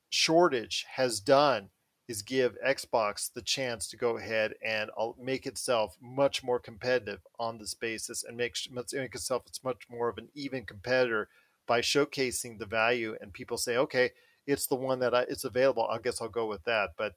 shortage 0.08 0.86
has 0.94 1.20
done 1.20 1.68
is 2.08 2.22
give 2.22 2.56
Xbox 2.66 3.30
the 3.30 3.42
chance 3.42 3.86
to 3.88 3.98
go 3.98 4.16
ahead 4.16 4.54
and 4.64 4.90
uh, 4.98 5.10
make 5.22 5.46
itself 5.46 5.98
much 6.00 6.42
more 6.42 6.58
competitive 6.58 7.20
on 7.38 7.58
this 7.58 7.74
basis 7.74 8.24
and 8.24 8.34
make, 8.34 8.56
make 8.72 9.14
itself 9.14 9.42
it's 9.46 9.62
much 9.62 9.82
more 9.90 10.08
of 10.08 10.16
an 10.16 10.28
even 10.34 10.64
competitor 10.64 11.28
by 11.68 11.80
showcasing 11.80 12.58
the 12.58 12.66
value 12.66 13.14
and 13.20 13.32
people 13.32 13.56
say 13.56 13.76
okay 13.76 14.10
it's 14.46 14.66
the 14.66 14.74
one 14.74 14.98
that 14.98 15.14
I, 15.14 15.22
it's 15.22 15.44
available 15.44 15.86
i 15.88 15.98
guess 15.98 16.20
i'll 16.20 16.28
go 16.28 16.46
with 16.46 16.64
that. 16.64 16.90
But 16.96 17.12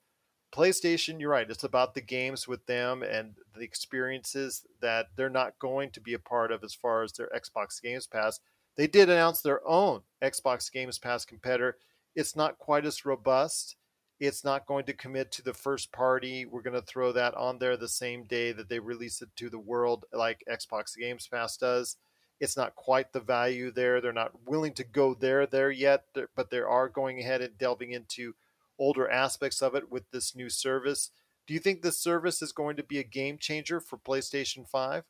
playstation 0.54 1.20
you're 1.20 1.32
right 1.32 1.50
it's 1.50 1.64
about 1.64 1.96
the 1.96 2.02
games 2.02 2.48
with 2.48 2.66
them 2.66 3.02
and 3.02 3.36
the 3.56 3.64
experiences 3.64 4.66
that 4.82 5.08
they're 5.16 5.30
not 5.30 5.58
going 5.60 5.90
to 5.92 6.02
be 6.02 6.14
a 6.14 6.20
part 6.20 6.52
of 6.52 6.64
as 6.64 6.74
far 6.74 7.04
as 7.04 7.14
their 7.14 7.32
xbox 7.36 7.82
games 7.82 8.06
pass. 8.06 8.40
They 8.76 8.88
did 8.88 9.10
announce 9.10 9.42
their 9.42 9.66
own 9.68 10.02
xbox 10.22 10.72
games 10.72 11.00
pass 11.00 11.26
competitor. 11.26 11.78
It's 12.16 12.36
not 12.36 12.60
quite 12.60 12.86
as 12.86 13.06
robust. 13.06 13.78
It's 14.20 14.44
not 14.44 14.68
going 14.68 14.86
to 14.86 14.94
commit 14.94 15.32
to 15.32 15.42
the 15.42 15.54
first 15.54 15.92
party. 15.92 16.46
We're 16.46 16.62
going 16.62 16.80
to 16.80 16.86
throw 16.86 17.12
that 17.14 17.34
on 17.34 17.58
there 17.58 17.76
the 17.76 17.88
same 17.88 18.26
day 18.26 18.52
that 18.52 18.70
they 18.70 18.78
release 18.78 19.22
it 19.22 19.30
to 19.38 19.50
the 19.50 19.58
world 19.58 20.06
like 20.14 20.44
xbox 20.52 20.96
games 20.98 21.28
pass 21.28 21.56
does 21.58 21.96
it's 22.42 22.58
not 22.58 22.76
quite 22.76 23.14
the 23.14 23.20
value 23.20 23.72
there. 23.72 24.02
They're 24.02 24.12
not 24.12 24.48
willing 24.48 24.74
to 24.74 24.84
go 24.84 25.14
there 25.14 25.46
there 25.46 25.70
yet, 25.70 26.06
but 26.36 26.50
they 26.50 26.60
are 26.60 26.90
going 26.90 27.20
ahead 27.20 27.42
and 27.42 27.56
delving 27.58 27.92
into 27.92 28.34
older 28.80 29.08
aspects 29.08 29.62
of 29.62 29.76
it 29.76 29.92
with 29.92 30.10
this 30.10 30.36
new 30.36 30.50
service. 30.50 31.12
Do 31.46 31.54
you 31.54 31.60
think 31.60 31.82
this 31.82 32.00
service 32.00 32.42
is 32.42 32.52
going 32.52 32.78
to 32.78 32.84
be 32.84 32.98
a 32.98 33.04
game 33.04 33.38
changer 33.38 33.80
for 33.80 33.98
PlayStation 33.98 34.68
5? 34.68 35.04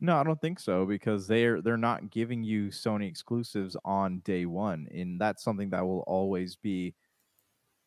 No, 0.00 0.16
I 0.16 0.22
don't 0.22 0.40
think 0.40 0.60
so 0.60 0.86
because 0.86 1.26
they're 1.26 1.60
they're 1.62 1.76
not 1.76 2.10
giving 2.10 2.44
you 2.44 2.66
Sony 2.68 3.08
exclusives 3.08 3.76
on 3.84 4.20
day 4.20 4.46
one, 4.46 4.86
and 4.94 5.20
that's 5.20 5.42
something 5.42 5.70
that 5.70 5.84
will 5.84 6.04
always 6.06 6.54
be 6.54 6.94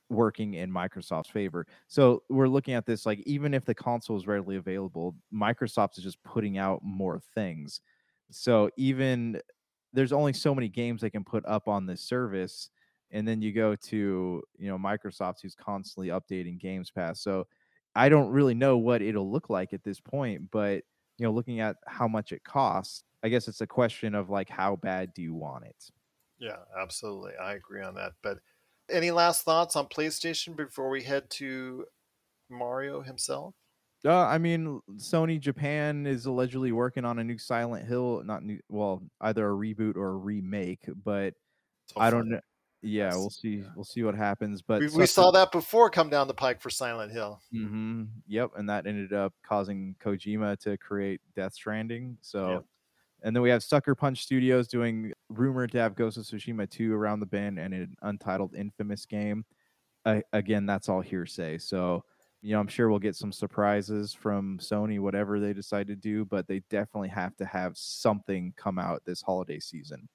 working 0.09 0.55
in 0.55 0.71
Microsoft's 0.71 1.29
favor. 1.29 1.67
So 1.87 2.23
we're 2.29 2.47
looking 2.47 2.73
at 2.73 2.85
this 2.85 3.05
like 3.05 3.19
even 3.25 3.53
if 3.53 3.63
the 3.63 3.75
console 3.75 4.17
is 4.17 4.27
readily 4.27 4.57
available, 4.57 5.15
Microsoft 5.33 5.97
is 5.97 6.03
just 6.03 6.21
putting 6.23 6.57
out 6.57 6.81
more 6.83 7.21
things. 7.35 7.79
So 8.31 8.69
even 8.77 9.41
there's 9.93 10.11
only 10.13 10.33
so 10.33 10.53
many 10.53 10.69
games 10.69 11.01
they 11.01 11.09
can 11.09 11.23
put 11.23 11.45
up 11.45 11.67
on 11.67 11.85
this 11.85 12.01
service, 12.01 12.69
and 13.11 13.27
then 13.27 13.41
you 13.41 13.51
go 13.53 13.75
to 13.75 14.43
you 14.57 14.67
know 14.67 14.77
Microsoft 14.77 15.41
who's 15.41 15.55
constantly 15.55 16.09
updating 16.09 16.59
Games 16.59 16.91
Pass. 16.91 17.21
So 17.21 17.47
I 17.95 18.09
don't 18.09 18.29
really 18.29 18.53
know 18.53 18.77
what 18.77 19.01
it'll 19.01 19.31
look 19.31 19.49
like 19.49 19.73
at 19.73 19.83
this 19.83 19.99
point, 19.99 20.51
but 20.51 20.83
you 21.17 21.25
know, 21.25 21.31
looking 21.31 21.59
at 21.59 21.77
how 21.87 22.07
much 22.07 22.31
it 22.31 22.43
costs, 22.43 23.03
I 23.23 23.29
guess 23.29 23.47
it's 23.47 23.61
a 23.61 23.67
question 23.67 24.15
of 24.15 24.29
like 24.29 24.49
how 24.49 24.75
bad 24.77 25.13
do 25.13 25.21
you 25.21 25.33
want 25.33 25.65
it? 25.65 25.91
Yeah, 26.37 26.63
absolutely. 26.77 27.35
I 27.35 27.53
agree 27.53 27.81
on 27.81 27.95
that. 27.95 28.13
But 28.21 28.39
any 28.89 29.11
last 29.11 29.43
thoughts 29.43 29.75
on 29.75 29.87
PlayStation 29.87 30.55
before 30.55 30.89
we 30.89 31.03
head 31.03 31.29
to 31.31 31.85
Mario 32.49 33.01
himself? 33.01 33.55
Uh, 34.05 34.25
I 34.25 34.37
mean, 34.37 34.79
Sony 34.95 35.39
Japan 35.39 36.05
is 36.05 36.25
allegedly 36.25 36.71
working 36.71 37.03
on 37.05 37.19
a 37.19 37.23
new 37.23 37.37
Silent 37.37 37.85
Hill, 37.85 38.23
not 38.23 38.43
new, 38.43 38.59
well, 38.69 39.03
either 39.21 39.49
a 39.49 39.53
reboot 39.53 39.95
or 39.97 40.09
a 40.09 40.15
remake, 40.15 40.85
but 41.03 41.33
I 41.97 42.09
don't 42.09 42.29
know. 42.29 42.39
Yeah, 42.81 43.13
we'll 43.13 43.29
see. 43.29 43.57
yeah. 43.57 43.65
We'll 43.75 43.83
see 43.83 44.03
what 44.03 44.15
happens. 44.15 44.61
But 44.61 44.79
We, 44.79 44.87
we 44.89 45.05
saw 45.05 45.31
that 45.31 45.51
before 45.51 45.89
come 45.89 46.09
down 46.09 46.27
the 46.29 46.33
pike 46.33 46.61
for 46.61 46.69
Silent 46.69 47.11
Hill. 47.11 47.41
hmm 47.51 48.05
Yep, 48.27 48.51
and 48.55 48.69
that 48.69 48.87
ended 48.87 49.11
up 49.11 49.33
causing 49.43 49.95
Kojima 49.99 50.57
to 50.59 50.77
create 50.77 51.19
Death 51.35 51.53
Stranding. 51.53 52.17
So, 52.21 52.51
Yep. 52.53 52.65
and 53.23 53.35
then 53.35 53.43
we 53.43 53.49
have 53.49 53.63
Sucker 53.63 53.95
Punch 53.95 54.21
Studios 54.23 54.69
doing 54.69 55.11
rumored 55.27 55.73
to 55.73 55.79
have 55.79 55.95
Ghost 55.95 56.15
of 56.17 56.23
Tsushima 56.23 56.69
2 56.69 56.93
around 56.93 57.19
the 57.19 57.25
bend 57.25 57.59
and 57.59 57.73
an 57.73 57.95
untitled 58.01 58.55
Infamous 58.55 59.05
game. 59.05 59.43
Uh, 60.05 60.21
again, 60.31 60.65
that's 60.65 60.87
all 60.87 61.01
hearsay. 61.01 61.57
So, 61.57 62.05
you 62.41 62.53
know, 62.53 62.59
I'm 62.59 62.67
sure 62.67 62.89
we'll 62.89 62.99
get 62.99 63.15
some 63.15 63.31
surprises 63.31 64.13
from 64.13 64.59
Sony, 64.59 64.99
whatever 64.99 65.39
they 65.39 65.53
decide 65.53 65.87
to 65.87 65.95
do, 65.95 66.25
but 66.25 66.47
they 66.47 66.61
definitely 66.69 67.09
have 67.09 67.35
to 67.37 67.45
have 67.45 67.77
something 67.77 68.53
come 68.55 68.79
out 68.79 69.03
this 69.05 69.21
holiday 69.21 69.59
season. 69.59 70.07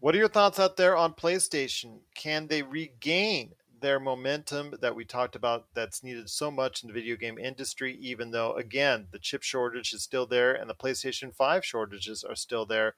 What 0.00 0.14
are 0.14 0.18
your 0.18 0.28
thoughts 0.28 0.60
out 0.60 0.76
there 0.76 0.96
on 0.96 1.14
PlayStation? 1.14 2.00
Can 2.14 2.46
they 2.46 2.62
regain 2.62 3.52
their 3.80 3.98
momentum 3.98 4.74
that 4.80 4.94
we 4.94 5.04
talked 5.04 5.36
about 5.36 5.66
that's 5.74 6.02
needed 6.02 6.28
so 6.28 6.50
much 6.50 6.82
in 6.82 6.88
the 6.88 6.94
video 6.94 7.16
game 7.16 7.38
industry, 7.38 7.96
even 8.00 8.30
though, 8.30 8.52
again, 8.54 9.06
the 9.12 9.18
chip 9.18 9.42
shortage 9.42 9.92
is 9.92 10.02
still 10.02 10.26
there 10.26 10.54
and 10.54 10.68
the 10.68 10.74
PlayStation 10.74 11.34
5 11.34 11.64
shortages 11.64 12.24
are 12.24 12.34
still 12.34 12.66
there? 12.66 12.94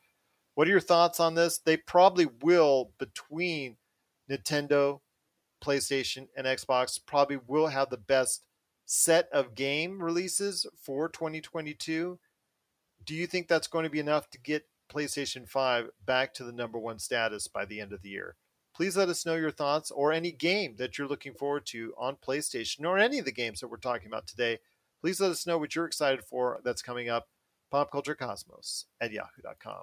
What 0.55 0.67
are 0.67 0.73
your 0.73 0.81
thoughts 0.81 1.21
on 1.21 1.35
this? 1.37 1.59
They 1.59 1.77
probably 1.77 2.27
will, 2.43 2.91
between 2.99 3.77
Nintendo, 4.29 5.01
PlayStation, 5.61 6.29
and 6.37 6.47
Xbox, 6.47 6.99
probably 7.05 7.39
will 7.47 7.67
have 7.67 7.91
the 7.91 7.97
best 7.97 8.45
set 8.87 9.29
of 9.33 9.55
game 9.55 10.03
releases 10.03 10.67
for 10.81 11.09
2022. 11.09 12.19
Do 13.05 13.15
you 13.15 13.27
think 13.27 13.49
that's 13.49 13.67
going 13.67 13.85
to 13.85 13.91
be 13.91 14.01
enough 14.01 14.31
to 14.31 14.41
get 14.41 14.67
PlayStation 14.91 15.49
5 15.49 15.91
back 16.07 16.33
to 16.35 16.45
the 16.45 16.53
number 16.53 16.79
one 16.79 16.99
status 16.99 17.47
by 17.47 17.65
the 17.65 17.81
end 17.81 17.93
of 17.93 18.03
the 18.03 18.09
year? 18.09 18.37
Please 18.75 18.97
let 18.97 19.09
us 19.09 19.27
know 19.27 19.35
your 19.35 19.51
thoughts 19.51 19.91
or 19.91 20.13
any 20.13 20.31
game 20.31 20.77
that 20.79 20.97
you're 20.97 21.09
looking 21.09 21.35
forward 21.35 21.67
to 21.67 21.93
on 21.99 22.17
PlayStation 22.17 22.85
or 22.85 22.97
any 22.97 23.19
of 23.19 23.25
the 23.25 23.33
games 23.33 23.61
that 23.61 23.69
we're 23.69 23.77
talking 23.77 24.07
about 24.07 24.27
today. 24.27 24.59
Please 25.01 25.21
let 25.21 25.31
us 25.31 25.47
know 25.47 25.59
what 25.59 25.75
you're 25.75 25.85
excited 25.85 26.25
for 26.25 26.61
that's 26.65 26.83
coming 26.83 27.09
up. 27.09 27.29
Pop 27.71 27.91
Culture 27.91 28.15
Cosmos 28.15 28.87
at 29.01 29.13
yahoo.com. 29.13 29.83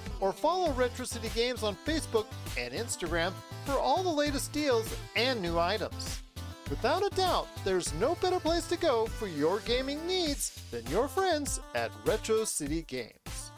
or 0.21 0.31
follow 0.31 0.71
Retro 0.71 1.03
City 1.03 1.29
Games 1.35 1.63
on 1.63 1.75
Facebook 1.85 2.27
and 2.57 2.73
Instagram 2.73 3.33
for 3.65 3.73
all 3.73 4.03
the 4.03 4.09
latest 4.09 4.53
deals 4.53 4.95
and 5.15 5.41
new 5.41 5.59
items. 5.59 6.21
Without 6.69 7.05
a 7.05 7.13
doubt, 7.15 7.49
there's 7.65 7.93
no 7.95 8.15
better 8.21 8.39
place 8.39 8.65
to 8.69 8.77
go 8.77 9.05
for 9.05 9.27
your 9.27 9.59
gaming 9.61 10.07
needs 10.07 10.57
than 10.71 10.87
your 10.87 11.09
friends 11.09 11.59
at 11.75 11.91
Retro 12.05 12.45
City 12.45 12.83
Games. 12.83 13.51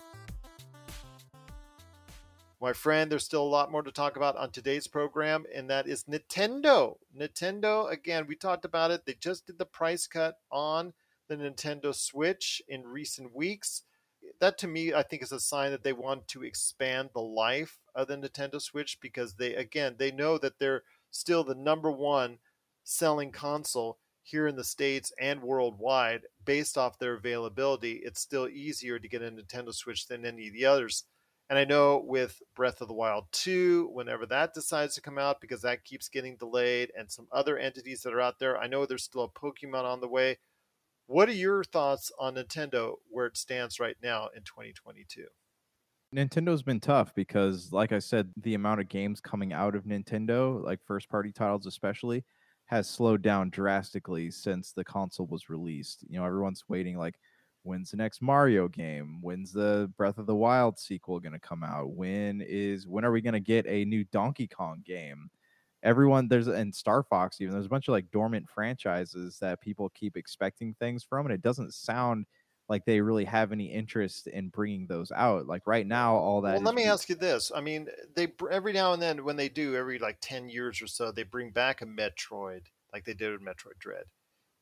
My 2.59 2.74
friend, 2.74 3.11
there's 3.11 3.26
still 3.26 3.43
a 3.43 3.45
lot 3.45 3.72
more 3.72 3.84
to 3.84 3.91
talk 3.91 4.16
about 4.16 4.38
on 4.38 4.49
today's 4.49 4.88
program, 4.88 5.43
and 5.53 5.70
that 5.70 5.86
is 5.86 6.05
Nintendo. 6.05 6.95
Nintendo, 7.16 7.91
again, 7.91 8.26
we 8.26 8.36
talked 8.36 8.64
about 8.64 8.89
it. 8.89 9.05
They 9.05 9.16
just 9.20 9.45
did 9.45 9.59
the 9.59 9.66
price 9.66 10.07
cut 10.07 10.38
on 10.49 10.93
the 11.28 11.36
Nintendo 11.36 11.93
Switch 11.93 12.61
in 12.68 12.88
recent 12.88 13.36
weeks. 13.36 13.84
That 14.44 14.58
to 14.58 14.68
me, 14.68 14.94
I 14.94 15.04
think, 15.04 15.24
is 15.24 15.32
a 15.32 15.39
sign 15.39 15.72
that 15.72 15.84
they 15.84 15.94
want 15.94 16.28
to 16.28 16.44
expand 16.44 17.12
the 17.14 17.22
life 17.22 17.80
of 17.96 18.10
the 18.10 18.18
Nintendo 18.18 18.62
Switch 18.62 19.00
because 19.00 19.36
they, 19.36 19.56
again, 19.56 19.96
they 19.98 20.12
know 20.12 20.38
that 20.38 20.60
they're 20.60 20.84
still 21.12 21.46
the 21.46 21.56
number 21.56 21.89
one 21.89 22.39
selling 22.84 23.32
console 23.32 24.00
here 24.22 24.46
in 24.46 24.58
the 24.58 24.66
States 24.66 25.14
and 25.18 25.41
worldwide 25.41 26.24
based 26.44 26.78
off 26.78 27.00
their 27.00 27.14
availability. 27.14 28.02
It's 28.04 28.20
still 28.20 28.50
easier 28.50 29.00
to 29.00 29.08
get 29.08 29.22
a 29.22 29.32
Nintendo 29.32 29.74
Switch 29.74 30.08
than 30.08 30.26
any 30.26 30.48
of 30.48 30.54
the 30.54 30.66
others. 30.66 31.06
And 31.50 31.58
I 31.58 31.64
know 31.64 32.04
with 32.06 32.41
Breath 32.54 32.82
of 32.82 32.89
the 32.89 32.94
Wild 32.94 33.28
2, 33.32 33.91
whenever 33.94 34.26
that 34.26 34.54
decides 34.54 34.94
to 34.96 35.02
come 35.02 35.18
out, 35.18 35.39
because 35.39 35.62
that 35.62 35.86
keeps 35.86 36.10
getting 36.10 36.36
delayed, 36.36 36.91
and 36.98 37.10
some 37.10 37.30
other 37.32 37.58
entities 37.58 38.02
that 38.02 38.14
are 38.14 38.20
out 38.20 38.39
there, 38.39 38.58
I 38.58 38.68
know 38.68 38.86
there's 38.86 39.04
still 39.04 39.24
a 39.24 39.30
Pokemon 39.30 39.86
on 39.86 40.02
the 40.02 40.10
way. 40.10 40.39
What 41.06 41.30
are 41.30 41.32
your 41.34 41.64
thoughts 41.64 42.12
on 42.20 42.36
Nintendo 42.36 42.97
where 43.10 43.26
it 43.28 43.38
stands 43.38 43.80
right 43.80 43.95
now 44.01 44.28
in 44.28 44.43
2022? 44.43 45.30
Nintendo's 46.14 46.62
been 46.62 46.80
tough 46.80 47.14
because, 47.16 47.72
like 47.74 47.91
I 47.91 47.99
said, 47.99 48.32
the 48.38 48.54
amount 48.54 48.82
of 48.82 48.89
games 48.89 49.20
coming 49.20 49.51
out 49.51 49.76
of 49.76 49.86
Nintendo, 49.86 50.64
like 50.64 50.80
first 50.84 51.10
party 51.10 51.32
titles 51.32 51.66
especially, 51.66 52.24
has 52.66 52.88
slowed 52.89 53.22
down 53.24 53.49
drastically 53.49 54.30
since 54.30 54.74
the 54.74 54.84
console 54.84 55.26
was 55.28 55.49
released. 55.49 56.04
You 56.08 56.20
know, 56.20 56.26
everyone's 56.26 56.64
waiting 56.70 56.97
like, 56.97 57.16
when's 57.64 57.91
the 57.91 57.97
next 57.97 58.22
Mario 58.22 58.68
game? 58.68 59.22
When's 59.22 59.51
the 59.54 59.91
Breath 59.97 60.20
of 60.20 60.28
the 60.28 60.36
Wild 60.36 60.78
sequel 60.78 61.20
going 61.20 61.34
to 61.34 61.39
come 61.39 61.64
out? 61.64 61.91
When 61.95 62.41
is 62.41 62.88
when 62.88 63.06
are 63.06 63.12
we 63.12 63.22
going 63.22 63.34
to 63.34 63.39
get 63.39 63.66
a 63.66 63.84
new 63.86 64.04
Donkey 64.06 64.47
Kong 64.47 64.84
game? 64.86 65.30
Everyone 65.84 66.28
there's 66.28 66.48
and 66.48 66.74
Star 66.74 67.04
Fox 67.04 67.40
even 67.42 67.54
there's 67.54 67.66
a 67.66 67.70
bunch 67.70 67.88
of 67.88 67.92
like 67.92 68.10
dormant 68.12 68.50
franchises 68.50 69.38
that 69.40 69.62
people 69.62 69.90
keep 69.90 70.16
expecting 70.16 70.74
things 70.80 71.04
from 71.04 71.26
and 71.26 71.36
it 71.36 71.42
doesn't 71.42 71.74
sound 71.74 72.26
like 72.70 72.86
they 72.86 73.02
really 73.02 73.26
have 73.26 73.52
any 73.52 73.66
interest 73.66 74.28
in 74.28 74.50
bringing 74.50 74.88
those 74.88 75.12
out. 75.12 75.48
Like 75.48 75.68
right 75.68 75.86
now 75.86 76.16
all 76.16 76.42
that 76.42 76.54
Well, 76.54 76.64
let 76.64 76.76
me 76.76 76.86
ask 76.86 77.10
you 77.10 77.16
this. 77.16 77.52
I 77.54 77.62
mean, 77.62 77.88
they 78.16 78.32
every 78.50 78.74
now 78.74 78.94
and 78.94 79.02
then 79.02 79.24
when 79.24 79.36
they 79.36 79.50
do, 79.50 79.76
every 79.76 80.00
like 80.00 80.18
10 80.22 80.50
years 80.50 80.82
or 80.82 80.88
so, 80.88 81.12
they 81.12 81.24
bring 81.24 81.52
back 81.52 81.82
a 81.82 81.86
Metroid 81.86 82.68
like 82.94 83.06
they 83.06 83.14
did 83.14 83.32
with 83.32 83.42
Metroid 83.42 83.80
Dread. 83.80 84.06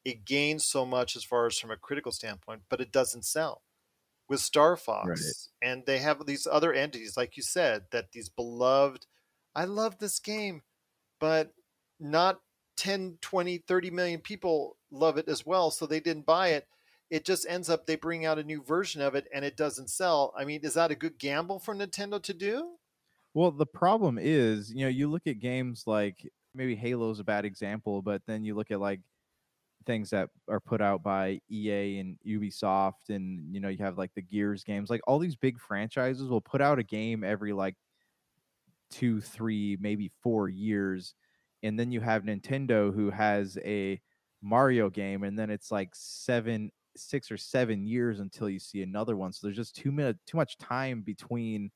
It 0.04 0.26
gains 0.26 0.66
so 0.66 0.86
much 0.86 1.16
as 1.16 1.24
far 1.24 1.46
as 1.46 1.58
from 1.58 1.70
a 1.70 1.78
critical 1.78 2.12
standpoint, 2.12 2.64
but 2.70 2.82
it 2.82 2.92
doesn't 2.92 3.26
sell. 3.26 3.62
With 4.28 4.40
Star 4.40 4.78
Fox, 4.78 5.50
and 5.62 5.84
they 5.86 6.00
have 6.00 6.26
these 6.26 6.48
other 6.50 6.72
entities, 6.72 7.18
like 7.18 7.36
you 7.36 7.44
said, 7.44 7.88
that 7.92 8.14
these 8.14 8.30
beloved, 8.30 9.06
I 9.54 9.66
love 9.66 10.00
this 10.00 10.20
game, 10.20 10.62
but 11.22 11.54
not 12.02 12.42
10, 12.76 13.20
20, 13.22 13.60
30 13.60 13.92
million 13.92 14.20
people 14.20 14.76
love 14.92 15.18
it 15.18 15.30
as 15.30 15.46
well, 15.46 15.72
so 15.72 15.86
they 15.86 16.02
didn't 16.02 16.26
buy 16.26 16.50
it. 16.50 16.68
It 17.10 17.26
just 17.26 17.46
ends 17.48 17.70
up 17.70 17.86
they 17.86 17.96
bring 17.96 18.26
out 18.26 18.40
a 18.40 18.44
new 18.44 18.64
version 18.64 19.02
of 19.02 19.16
it 19.16 19.28
and 19.34 19.46
it 19.46 19.56
doesn't 19.56 19.90
sell. 19.90 20.34
I 20.38 20.46
mean, 20.46 20.62
is 20.64 20.74
that 20.74 20.92
a 20.92 20.96
good 20.96 21.20
gamble 21.20 21.60
for 21.60 21.76
Nintendo 21.76 22.22
to 22.24 22.34
do? 22.34 22.76
Well, 23.34 23.52
the 23.52 23.66
problem 23.66 24.18
is, 24.20 24.74
you 24.74 24.82
know, 24.82 24.90
you 24.90 25.10
look 25.10 25.28
at 25.28 25.40
games 25.40 25.84
like 25.86 26.28
maybe 26.54 26.76
Halo's 26.76 27.20
a 27.20 27.24
bad 27.24 27.46
example, 27.46 28.02
but 28.02 28.22
then 28.28 28.44
you 28.44 28.56
look 28.56 28.72
at 28.72 28.80
like 28.80 29.02
things 29.86 30.10
that 30.12 30.30
are 30.48 30.60
put 30.60 30.82
out 30.82 31.04
by 31.04 31.40
EA 31.50 32.00
and 32.00 32.18
Ubisoft 32.26 33.10
and 33.10 33.54
you 33.54 33.62
know, 33.62 33.70
you 33.70 33.78
have 33.80 33.98
like 33.98 34.14
the 34.16 34.22
Gears 34.22 34.64
games, 34.64 34.90
like 34.90 35.02
all 35.08 35.20
these 35.20 35.36
big 35.36 35.60
franchises 35.60 36.30
will 36.30 36.42
put 36.42 36.62
out 36.62 36.80
a 36.80 36.84
game 36.84 37.24
every 37.24 37.54
like 37.54 37.76
2, 38.92 39.22
3, 39.22 39.78
maybe 39.82 40.12
4 40.22 40.50
years. 40.50 41.16
And 41.64 41.80
then 41.80 41.92
you 41.92 42.02
have 42.02 42.24
Nintendo 42.24 42.94
who 42.94 43.10
has 43.12 43.58
a 43.64 44.02
Mario 44.42 44.90
game 44.90 45.24
and 45.24 45.38
then 45.38 45.50
it's 45.52 45.72
like 45.72 45.90
7 45.94 46.72
6 46.98 47.32
or 47.32 47.38
7 47.38 47.86
years 47.86 48.20
until 48.20 48.50
you 48.50 48.60
see 48.60 48.82
another 48.82 49.16
one. 49.16 49.32
So 49.32 49.48
there's 49.48 49.58
just 49.58 49.76
too 49.76 49.92
too 50.26 50.38
much 50.38 50.58
time 50.58 51.02
between 51.02 51.72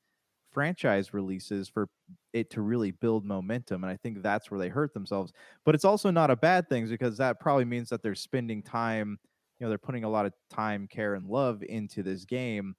franchise 0.52 1.12
releases 1.12 1.68
for 1.68 1.88
it 2.32 2.50
to 2.50 2.62
really 2.62 2.90
build 2.90 3.24
momentum 3.24 3.84
and 3.84 3.90
i 3.92 3.96
think 3.96 4.22
that's 4.22 4.50
where 4.50 4.58
they 4.58 4.68
hurt 4.68 4.94
themselves 4.94 5.32
but 5.64 5.74
it's 5.74 5.84
also 5.84 6.10
not 6.10 6.30
a 6.30 6.36
bad 6.36 6.68
thing 6.68 6.88
because 6.88 7.18
that 7.18 7.38
probably 7.40 7.64
means 7.64 7.90
that 7.90 8.02
they're 8.02 8.14
spending 8.14 8.62
time 8.62 9.18
you 9.58 9.64
know 9.64 9.68
they're 9.68 9.78
putting 9.78 10.04
a 10.04 10.08
lot 10.08 10.24
of 10.24 10.32
time 10.48 10.86
care 10.88 11.14
and 11.14 11.26
love 11.26 11.62
into 11.62 12.02
this 12.02 12.24
game 12.24 12.74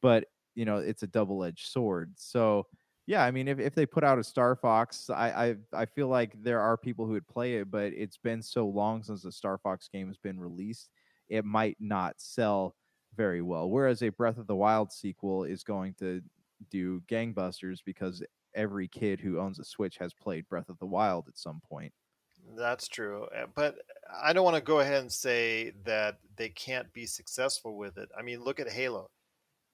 but 0.00 0.24
you 0.54 0.64
know 0.64 0.78
it's 0.78 1.02
a 1.02 1.06
double-edged 1.06 1.66
sword 1.66 2.12
so 2.16 2.66
yeah 3.06 3.24
i 3.24 3.30
mean 3.30 3.48
if, 3.48 3.58
if 3.58 3.74
they 3.74 3.86
put 3.86 4.04
out 4.04 4.18
a 4.18 4.24
star 4.24 4.54
fox 4.54 5.10
I, 5.10 5.56
I 5.74 5.80
i 5.82 5.84
feel 5.86 6.08
like 6.08 6.40
there 6.42 6.60
are 6.60 6.76
people 6.76 7.06
who 7.06 7.12
would 7.12 7.28
play 7.28 7.56
it 7.56 7.70
but 7.70 7.92
it's 7.92 8.18
been 8.18 8.42
so 8.42 8.66
long 8.66 9.02
since 9.02 9.22
the 9.22 9.32
star 9.32 9.58
fox 9.58 9.88
game 9.88 10.08
has 10.08 10.18
been 10.18 10.38
released 10.38 10.90
it 11.28 11.44
might 11.44 11.76
not 11.80 12.20
sell 12.20 12.76
very 13.16 13.42
well 13.42 13.68
whereas 13.70 14.02
a 14.02 14.08
breath 14.08 14.38
of 14.38 14.46
the 14.46 14.56
wild 14.56 14.92
sequel 14.92 15.44
is 15.44 15.64
going 15.64 15.94
to 15.94 16.22
do 16.70 17.02
gangbusters 17.08 17.78
because 17.84 18.22
every 18.54 18.88
kid 18.88 19.20
who 19.20 19.38
owns 19.38 19.58
a 19.58 19.64
Switch 19.64 19.98
has 19.98 20.12
played 20.12 20.48
Breath 20.48 20.68
of 20.68 20.78
the 20.78 20.86
Wild 20.86 21.28
at 21.28 21.38
some 21.38 21.60
point. 21.68 21.92
That's 22.56 22.88
true. 22.88 23.26
Uh, 23.36 23.46
But 23.54 23.76
I 24.12 24.32
don't 24.32 24.44
want 24.44 24.56
to 24.56 24.62
go 24.62 24.80
ahead 24.80 25.00
and 25.00 25.12
say 25.12 25.72
that 25.84 26.18
they 26.36 26.48
can't 26.48 26.92
be 26.92 27.06
successful 27.06 27.76
with 27.76 27.98
it. 27.98 28.08
I 28.16 28.22
mean, 28.22 28.42
look 28.42 28.60
at 28.60 28.68
Halo. 28.68 29.10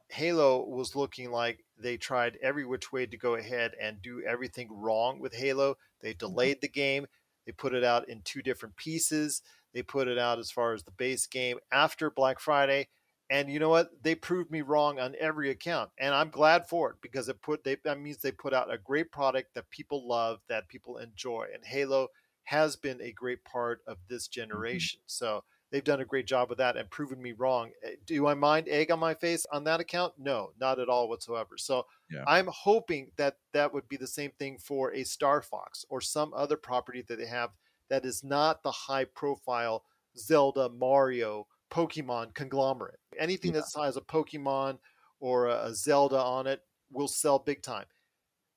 Halo 0.09 0.65
was 0.65 0.97
looking 0.97 1.31
like 1.31 1.65
they 1.79 1.97
tried 1.97 2.39
every 2.43 2.65
which 2.65 2.93
way 2.93 3.07
to 3.07 3.17
go 3.17 3.35
ahead 3.35 3.73
and 3.81 4.03
do 4.03 4.23
everything 4.27 4.69
wrong 4.71 5.21
with 5.21 5.35
Halo. 5.35 5.77
They 6.01 6.11
mm-hmm. 6.11 6.19
delayed 6.19 6.61
the 6.61 6.69
game. 6.69 7.07
They 7.47 7.53
put 7.53 7.75
it 7.75 7.85
out 7.85 8.09
in 8.09 8.23
two 8.23 8.43
different 8.43 8.77
pieces. 8.77 9.43
They 9.73 9.83
put 9.83 10.09
it 10.09 10.19
out 10.19 10.39
as 10.39 10.51
far 10.51 10.75
as 10.75 10.83
the 10.83 10.91
base 10.93 11.27
game 11.27 11.59
after 11.71 12.11
Black 12.11 12.41
Friday. 12.41 12.89
And 13.31 13.51
you 13.51 13.59
know 13.59 13.69
what? 13.69 13.91
They 14.03 14.15
proved 14.15 14.51
me 14.51 14.63
wrong 14.63 14.99
on 14.99 15.15
every 15.21 15.51
account, 15.51 15.91
and 15.99 16.15
I'm 16.15 16.31
glad 16.31 16.67
for 16.67 16.91
it 16.91 16.97
because 17.03 17.29
it 17.29 17.43
put 17.43 17.63
they 17.63 17.77
that 17.85 18.01
means 18.01 18.19
they 18.19 18.33
put 18.33 18.55
out 18.55 18.73
a 18.73 18.79
great 18.79 19.13
product 19.13 19.55
that 19.55 19.69
people 19.69 20.09
love, 20.09 20.41
that 20.49 20.69
people 20.69 20.97
enjoy, 20.97 21.47
and 21.53 21.63
Halo 21.63 22.09
has 22.45 22.77
been 22.77 23.03
a 23.03 23.13
great 23.13 23.45
part 23.45 23.83
of 23.87 23.99
this 24.09 24.27
mm-hmm. 24.27 24.41
generation. 24.41 25.01
So 25.05 25.45
they've 25.71 25.85
done 25.85 26.01
a 26.01 26.05
great 26.05 26.27
job 26.27 26.49
with 26.49 26.59
that 26.59 26.77
and 26.77 26.91
proven 26.91 27.21
me 27.21 27.33
wrong. 27.33 27.71
Eh, 27.83 27.97
Do 28.07 28.27
I 28.27 28.35
mind 28.35 28.69
egg 28.69 28.91
on 28.91 28.99
my 28.99 29.14
face 29.14 29.45
on 29.53 29.64
that 29.64 29.81
account? 29.81 30.14
No, 30.19 30.53
not 30.59 30.79
at 30.79 30.89
all 30.89 31.09
whatsoever. 31.09 31.57
So 31.59 31.87
Yeah. 32.11 32.25
I'm 32.27 32.47
hoping 32.49 33.12
that 33.16 33.39
that 33.53 33.73
would 33.73 33.89
be 33.89 33.97
the 33.97 34.07
same 34.07 34.31
thing 34.39 34.59
for 34.59 34.93
a 34.95 35.05
Star 35.05 35.43
Fox 35.43 35.85
or 35.89 36.01
some 36.01 36.33
other 36.35 36.57
property 36.57 37.03
that 37.03 37.16
they 37.16 37.27
have 37.27 37.51
that 37.91 38.05
is 38.05 38.23
not 38.25 38.62
the 38.62 38.71
high 38.73 39.05
profile 39.05 39.85
Zelda, 40.16 40.69
Mario, 40.71 41.47
Pokemon 41.71 42.35
conglomerate. 42.35 42.99
Anything 43.19 43.53
that 43.53 43.64
has 43.77 43.97
a 43.97 44.01
Pokemon 44.01 44.79
or 45.21 45.47
a 45.49 45.75
Zelda 45.75 46.19
on 46.19 46.47
it 46.47 46.62
will 46.91 47.09
sell 47.09 47.39
big 47.39 47.62
time. 47.62 47.87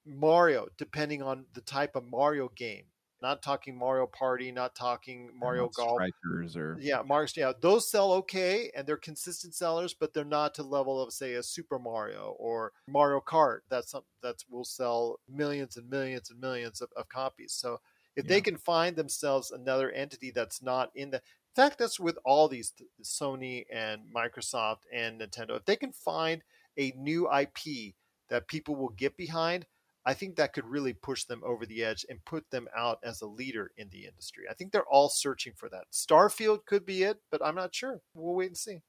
Mario, 0.05 0.67
depending 0.77 1.21
on 1.21 1.45
the 1.53 1.61
type 1.61 1.95
of 1.95 2.05
Mario 2.05 2.49
game, 2.55 2.85
not 3.21 3.41
talking 3.41 3.77
Mario 3.77 4.07
Party, 4.07 4.51
not 4.51 4.75
talking 4.75 5.29
Mario 5.37 5.69
Golf, 5.69 6.01
Strikers 6.01 6.55
or 6.55 6.77
yeah, 6.79 7.01
Mario. 7.05 7.27
Yeah, 7.35 7.51
those 7.61 7.89
sell 7.89 8.13
okay, 8.13 8.71
and 8.75 8.87
they're 8.87 8.97
consistent 8.97 9.53
sellers, 9.53 9.93
but 9.93 10.13
they're 10.13 10.25
not 10.25 10.53
to 10.55 10.63
level 10.63 11.01
of 11.01 11.13
say 11.13 11.33
a 11.33 11.43
Super 11.43 11.79
Mario 11.79 12.35
or 12.39 12.73
Mario 12.87 13.21
Kart. 13.21 13.59
That's 13.69 13.91
something 13.91 14.07
that 14.23 14.43
will 14.49 14.65
sell 14.65 15.19
millions 15.29 15.77
and 15.77 15.89
millions 15.89 16.29
and 16.29 16.39
millions 16.39 16.81
of, 16.81 16.89
of 16.97 17.09
copies. 17.09 17.53
So 17.53 17.79
if 18.15 18.27
they 18.27 18.41
can 18.41 18.57
find 18.57 18.95
themselves 18.95 19.51
another 19.51 19.89
entity 19.91 20.31
that's 20.31 20.61
not 20.61 20.89
in 20.95 21.11
the 21.11 21.21
in 21.51 21.63
fact, 21.63 21.79
that's 21.79 21.99
with 21.99 22.17
all 22.23 22.47
these 22.47 22.71
Sony 23.03 23.65
and 23.69 24.03
Microsoft 24.15 24.83
and 24.93 25.19
Nintendo. 25.19 25.57
If 25.57 25.65
they 25.65 25.75
can 25.75 25.91
find 25.91 26.43
a 26.77 26.93
new 26.95 27.29
IP 27.29 27.95
that 28.29 28.47
people 28.47 28.77
will 28.77 28.93
get 28.95 29.17
behind, 29.17 29.65
I 30.05 30.13
think 30.15 30.35
that 30.35 30.53
could 30.53 30.65
really 30.65 30.93
push 30.93 31.25
them 31.25 31.41
over 31.45 31.65
the 31.65 31.83
edge 31.83 32.05
and 32.09 32.23
put 32.25 32.49
them 32.49 32.67
out 32.75 32.99
as 33.03 33.21
a 33.21 33.27
leader 33.27 33.71
in 33.77 33.87
the 33.89 34.05
industry. 34.05 34.45
I 34.49 34.53
think 34.55 34.71
they're 34.71 34.85
all 34.85 35.09
searching 35.09 35.53
for 35.55 35.69
that. 35.69 35.85
Starfield 35.91 36.65
could 36.65 36.85
be 36.85 37.03
it, 37.03 37.21
but 37.29 37.43
I'm 37.45 37.55
not 37.55 37.75
sure. 37.75 38.01
We'll 38.15 38.33
wait 38.35 38.47
and 38.47 38.57
see. 38.57 38.81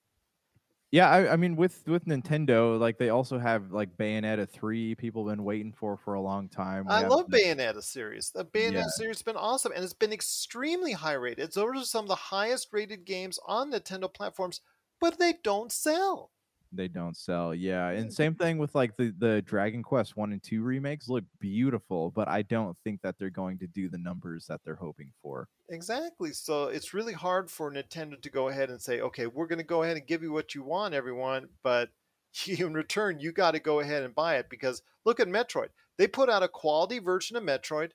Yeah, 0.91 1.09
I, 1.09 1.33
I 1.33 1.37
mean, 1.37 1.57
with 1.57 1.83
with 1.87 2.05
Nintendo, 2.05 2.79
like 2.79 2.99
they 2.99 3.09
also 3.09 3.39
have 3.39 3.73
like 3.73 3.97
Bayonetta 3.97 4.47
three. 4.47 4.95
People 4.95 5.27
have 5.27 5.35
been 5.37 5.45
waiting 5.45 5.73
for 5.73 5.97
for 5.97 6.15
a 6.15 6.21
long 6.21 6.51
time. 6.51 6.85
We 6.85 6.93
I 6.93 7.07
love 7.07 7.31
the- 7.31 7.39
Bayonetta 7.39 7.83
series. 7.83 8.31
The 8.31 8.45
Bayonetta 8.45 8.73
Yeah. 8.75 8.87
series 8.89 9.17
has 9.17 9.23
been 9.23 9.37
awesome, 9.37 9.73
and 9.75 9.83
it's 9.83 9.95
been 9.95 10.13
extremely 10.13 10.93
high 10.93 11.15
rated. 11.15 11.45
It's 11.47 11.57
are 11.57 11.75
some 11.85 12.05
of 12.05 12.09
the 12.09 12.15
highest 12.15 12.69
rated 12.73 13.07
games 13.07 13.39
on 13.47 13.73
Nintendo 13.73 14.13
platforms, 14.13 14.61
but 15.01 15.19
they 15.19 15.35
don't 15.43 15.73
sell. 15.73 16.31
They 16.73 16.89
don't 16.89 17.17
sell. 17.17 17.55
Yeah, 17.55 17.89
and 17.89 18.07
mm-hmm. 18.07 18.11
same 18.11 18.35
thing 18.35 18.59
with 18.59 18.75
like 18.75 18.97
the 18.97 19.15
the 19.19 19.43
Dragon 19.43 19.83
Quest 19.83 20.17
one 20.17 20.33
and 20.33 20.43
two 20.43 20.63
remakes 20.63 21.09
look 21.09 21.25
beautiful, 21.39 22.11
but 22.11 22.29
I 22.29 22.43
don't 22.43 22.77
think 22.85 23.03
that 23.03 23.19
they're 23.19 23.31
going 23.31 23.59
to 23.59 23.67
do 23.67 23.89
the 23.89 23.99
numbers 23.99 24.47
that 24.47 24.61
they're 24.65 24.75
hoping 24.75 25.13
for. 25.23 25.49
Exactly. 25.69 26.33
So 26.33 26.65
it's 26.65 26.95
really 26.95 27.13
hard 27.13 27.51
for 27.51 27.73
Nintendo 27.73 28.21
to 28.21 28.31
go 28.31 28.49
ahead 28.49 28.71
and 28.71 28.81
say, 28.81 29.01
okay, 29.01 29.27
we're 29.27 29.47
going 29.47 29.59
to 29.59 29.65
go 29.65 29.83
ahead 29.83 29.97
and 29.97 30.07
give 30.07 30.23
you 30.23 30.33
what 30.33 30.55
you 30.55 30.63
want, 30.63 30.95
everyone, 30.95 31.49
but 31.63 31.91
in 32.47 32.75
return, 32.75 33.21
you 33.21 33.33
got 33.33 33.53
to 33.53 33.61
go 33.61 33.81
ahead 33.81 34.03
and 34.03 34.15
buy 34.15 34.37
it 34.37 34.49
because 34.49 34.83
look 35.05 35.21
at 35.21 35.29
Metroid. 35.29 35.69
They 35.99 36.07
put 36.07 36.29
out 36.29 36.43
a 36.43 36.49
quality 36.49 36.99
version 36.99 37.37
of 37.37 37.43
Metroid 37.43 37.91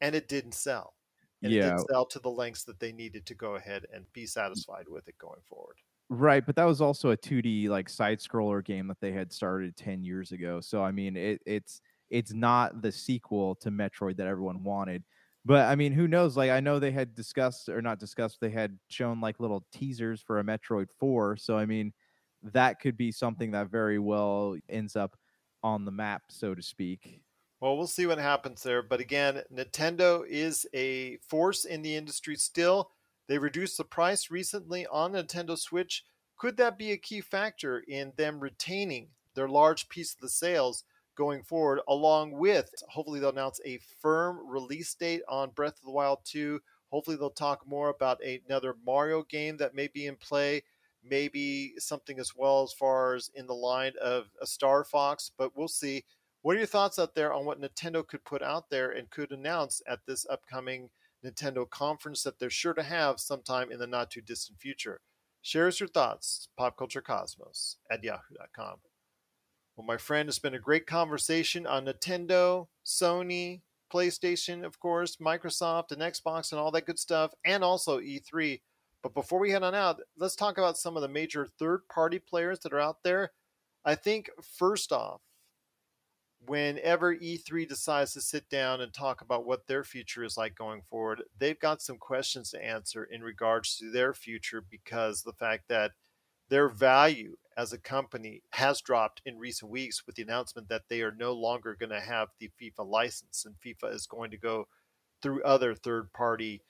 and 0.00 0.14
it 0.14 0.28
didn't 0.28 0.54
sell. 0.54 0.94
And 1.42 1.52
it 1.54 1.60
Yeah. 1.60 1.60
didn't 1.60 1.84
sell 1.90 2.06
to 2.06 2.18
the 2.18 2.30
lengths 2.30 2.64
that 2.64 2.80
they 2.80 2.92
needed 2.92 3.26
to 3.26 3.34
go 3.34 3.54
ahead 3.56 3.86
and 3.92 4.12
be 4.12 4.26
satisfied 4.26 4.88
with 4.88 5.08
it 5.08 5.18
going 5.18 5.42
forward. 5.42 5.80
Right, 6.12 6.44
but 6.44 6.56
that 6.56 6.64
was 6.64 6.80
also 6.80 7.10
a 7.10 7.16
2D 7.16 7.68
like 7.68 7.88
side 7.88 8.18
scroller 8.18 8.64
game 8.64 8.88
that 8.88 9.00
they 9.00 9.12
had 9.12 9.32
started 9.32 9.76
10 9.76 10.02
years 10.02 10.32
ago. 10.32 10.60
So 10.60 10.82
I 10.82 10.90
mean, 10.90 11.16
it, 11.16 11.40
it's 11.46 11.80
it's 12.10 12.32
not 12.32 12.82
the 12.82 12.90
sequel 12.90 13.54
to 13.56 13.70
Metroid 13.70 14.16
that 14.16 14.26
everyone 14.26 14.64
wanted. 14.64 15.04
But 15.44 15.66
I 15.68 15.76
mean, 15.76 15.92
who 15.92 16.08
knows? 16.08 16.36
Like 16.36 16.50
I 16.50 16.58
know 16.60 16.80
they 16.80 16.90
had 16.90 17.14
discussed 17.14 17.68
or 17.68 17.80
not 17.80 18.00
discussed, 18.00 18.40
they 18.40 18.50
had 18.50 18.78
shown 18.88 19.20
like 19.20 19.38
little 19.38 19.64
teasers 19.70 20.20
for 20.20 20.40
a 20.40 20.44
Metroid 20.44 20.88
4. 20.98 21.36
So 21.36 21.56
I 21.56 21.64
mean, 21.66 21.92
that 22.42 22.80
could 22.80 22.96
be 22.96 23.12
something 23.12 23.52
that 23.52 23.68
very 23.70 24.00
well 24.00 24.56
ends 24.68 24.96
up 24.96 25.16
on 25.62 25.84
the 25.84 25.92
map, 25.92 26.22
so 26.30 26.54
to 26.56 26.62
speak. 26.62 27.22
Well, 27.60 27.76
we'll 27.76 27.86
see 27.86 28.06
what 28.06 28.18
happens 28.18 28.62
there. 28.62 28.82
But 28.82 29.00
again, 29.00 29.42
Nintendo 29.52 30.26
is 30.26 30.66
a 30.74 31.18
force 31.18 31.66
in 31.66 31.82
the 31.82 31.94
industry 31.94 32.36
still. 32.36 32.90
They 33.28 33.36
reduced 33.36 33.76
the 33.76 33.84
price 33.84 34.30
recently 34.30 34.86
on 34.86 35.12
Nintendo 35.12 35.58
Switch. 35.58 36.04
Could 36.38 36.56
that 36.56 36.78
be 36.78 36.92
a 36.92 36.96
key 36.96 37.20
factor 37.20 37.80
in 37.86 38.14
them 38.16 38.40
retaining 38.40 39.08
their 39.34 39.48
large 39.48 39.90
piece 39.90 40.14
of 40.14 40.20
the 40.20 40.28
sales 40.28 40.84
going 41.16 41.42
forward, 41.42 41.80
along 41.86 42.32
with 42.32 42.72
hopefully 42.88 43.20
they'll 43.20 43.28
announce 43.28 43.60
a 43.66 43.78
firm 44.00 44.38
release 44.48 44.94
date 44.94 45.20
on 45.28 45.50
Breath 45.50 45.76
of 45.76 45.84
the 45.84 45.90
Wild 45.90 46.20
2. 46.24 46.60
Hopefully 46.90 47.18
they'll 47.18 47.28
talk 47.28 47.68
more 47.68 47.90
about 47.90 48.22
another 48.24 48.74
Mario 48.86 49.22
game 49.24 49.58
that 49.58 49.74
may 49.74 49.86
be 49.86 50.06
in 50.06 50.16
play, 50.16 50.62
maybe 51.04 51.74
something 51.78 52.18
as 52.18 52.34
well 52.34 52.62
as 52.62 52.72
far 52.72 53.14
as 53.14 53.30
in 53.34 53.46
the 53.46 53.54
line 53.54 53.92
of 54.00 54.30
a 54.40 54.46
Star 54.46 54.82
Fox, 54.82 55.30
but 55.36 55.54
we'll 55.54 55.68
see. 55.68 56.04
What 56.42 56.56
are 56.56 56.58
your 56.58 56.66
thoughts 56.66 56.98
out 56.98 57.14
there 57.14 57.32
on 57.34 57.44
what 57.44 57.60
Nintendo 57.60 58.06
could 58.06 58.24
put 58.24 58.42
out 58.42 58.70
there 58.70 58.90
and 58.90 59.10
could 59.10 59.30
announce 59.30 59.82
at 59.86 60.00
this 60.06 60.26
upcoming 60.30 60.88
Nintendo 61.24 61.68
conference 61.68 62.22
that 62.22 62.38
they're 62.38 62.48
sure 62.48 62.72
to 62.72 62.82
have 62.82 63.20
sometime 63.20 63.70
in 63.70 63.78
the 63.78 63.86
not 63.86 64.10
too 64.10 64.22
distant 64.22 64.58
future? 64.58 65.00
Share 65.42 65.66
us 65.66 65.80
your 65.80 65.88
thoughts, 65.88 66.48
popculturecosmos 66.58 67.76
at 67.90 68.02
yahoo.com. 68.02 68.76
Well, 69.76 69.86
my 69.86 69.98
friend, 69.98 70.28
it's 70.28 70.38
been 70.38 70.54
a 70.54 70.58
great 70.58 70.86
conversation 70.86 71.66
on 71.66 71.84
Nintendo, 71.84 72.68
Sony, 72.86 73.60
PlayStation, 73.92 74.64
of 74.64 74.78
course, 74.78 75.16
Microsoft, 75.16 75.92
and 75.92 76.00
Xbox, 76.00 76.52
and 76.52 76.60
all 76.60 76.70
that 76.70 76.86
good 76.86 76.98
stuff, 76.98 77.32
and 77.44 77.62
also 77.62 78.00
E3. 78.00 78.60
But 79.02 79.14
before 79.14 79.40
we 79.40 79.50
head 79.50 79.62
on 79.62 79.74
out, 79.74 80.00
let's 80.16 80.36
talk 80.36 80.58
about 80.58 80.78
some 80.78 80.96
of 80.96 81.02
the 81.02 81.08
major 81.08 81.46
third 81.46 81.80
party 81.92 82.18
players 82.18 82.60
that 82.60 82.72
are 82.72 82.80
out 82.80 83.02
there. 83.02 83.32
I 83.84 83.94
think, 83.94 84.30
first 84.58 84.92
off, 84.92 85.20
whenever 86.46 87.12
EA 87.12 87.38
decides 87.68 88.12
to 88.14 88.20
sit 88.20 88.48
down 88.48 88.80
and 88.80 88.92
talk 88.92 89.20
about 89.20 89.44
what 89.44 89.66
their 89.66 89.84
future 89.84 90.24
is 90.24 90.36
like 90.36 90.54
going 90.54 90.82
forward, 90.82 91.22
they've 91.38 91.58
got 91.60 91.82
some 91.82 91.98
questions 91.98 92.50
to 92.50 92.64
answer 92.64 93.04
in 93.04 93.22
regards 93.22 93.76
to 93.76 93.90
their 93.90 94.14
future 94.14 94.64
because 94.68 95.22
the 95.22 95.32
fact 95.32 95.64
that 95.68 95.92
their 96.48 96.68
value 96.68 97.36
as 97.56 97.72
a 97.72 97.78
company 97.78 98.42
has 98.50 98.80
dropped 98.80 99.20
in 99.24 99.38
recent 99.38 99.70
weeks 99.70 100.04
with 100.06 100.16
the 100.16 100.22
announcement 100.22 100.68
that 100.68 100.82
they 100.88 101.02
are 101.02 101.12
no 101.12 101.32
longer 101.32 101.76
going 101.78 101.90
to 101.90 102.00
have 102.00 102.28
the 102.38 102.50
FIFA 102.60 102.88
license 102.88 103.44
and 103.44 103.54
FIFA 103.64 103.94
is 103.94 104.06
going 104.06 104.30
to 104.30 104.38
go 104.38 104.66
through 105.22 105.42
other 105.42 105.74
third 105.74 106.12
party 106.12 106.62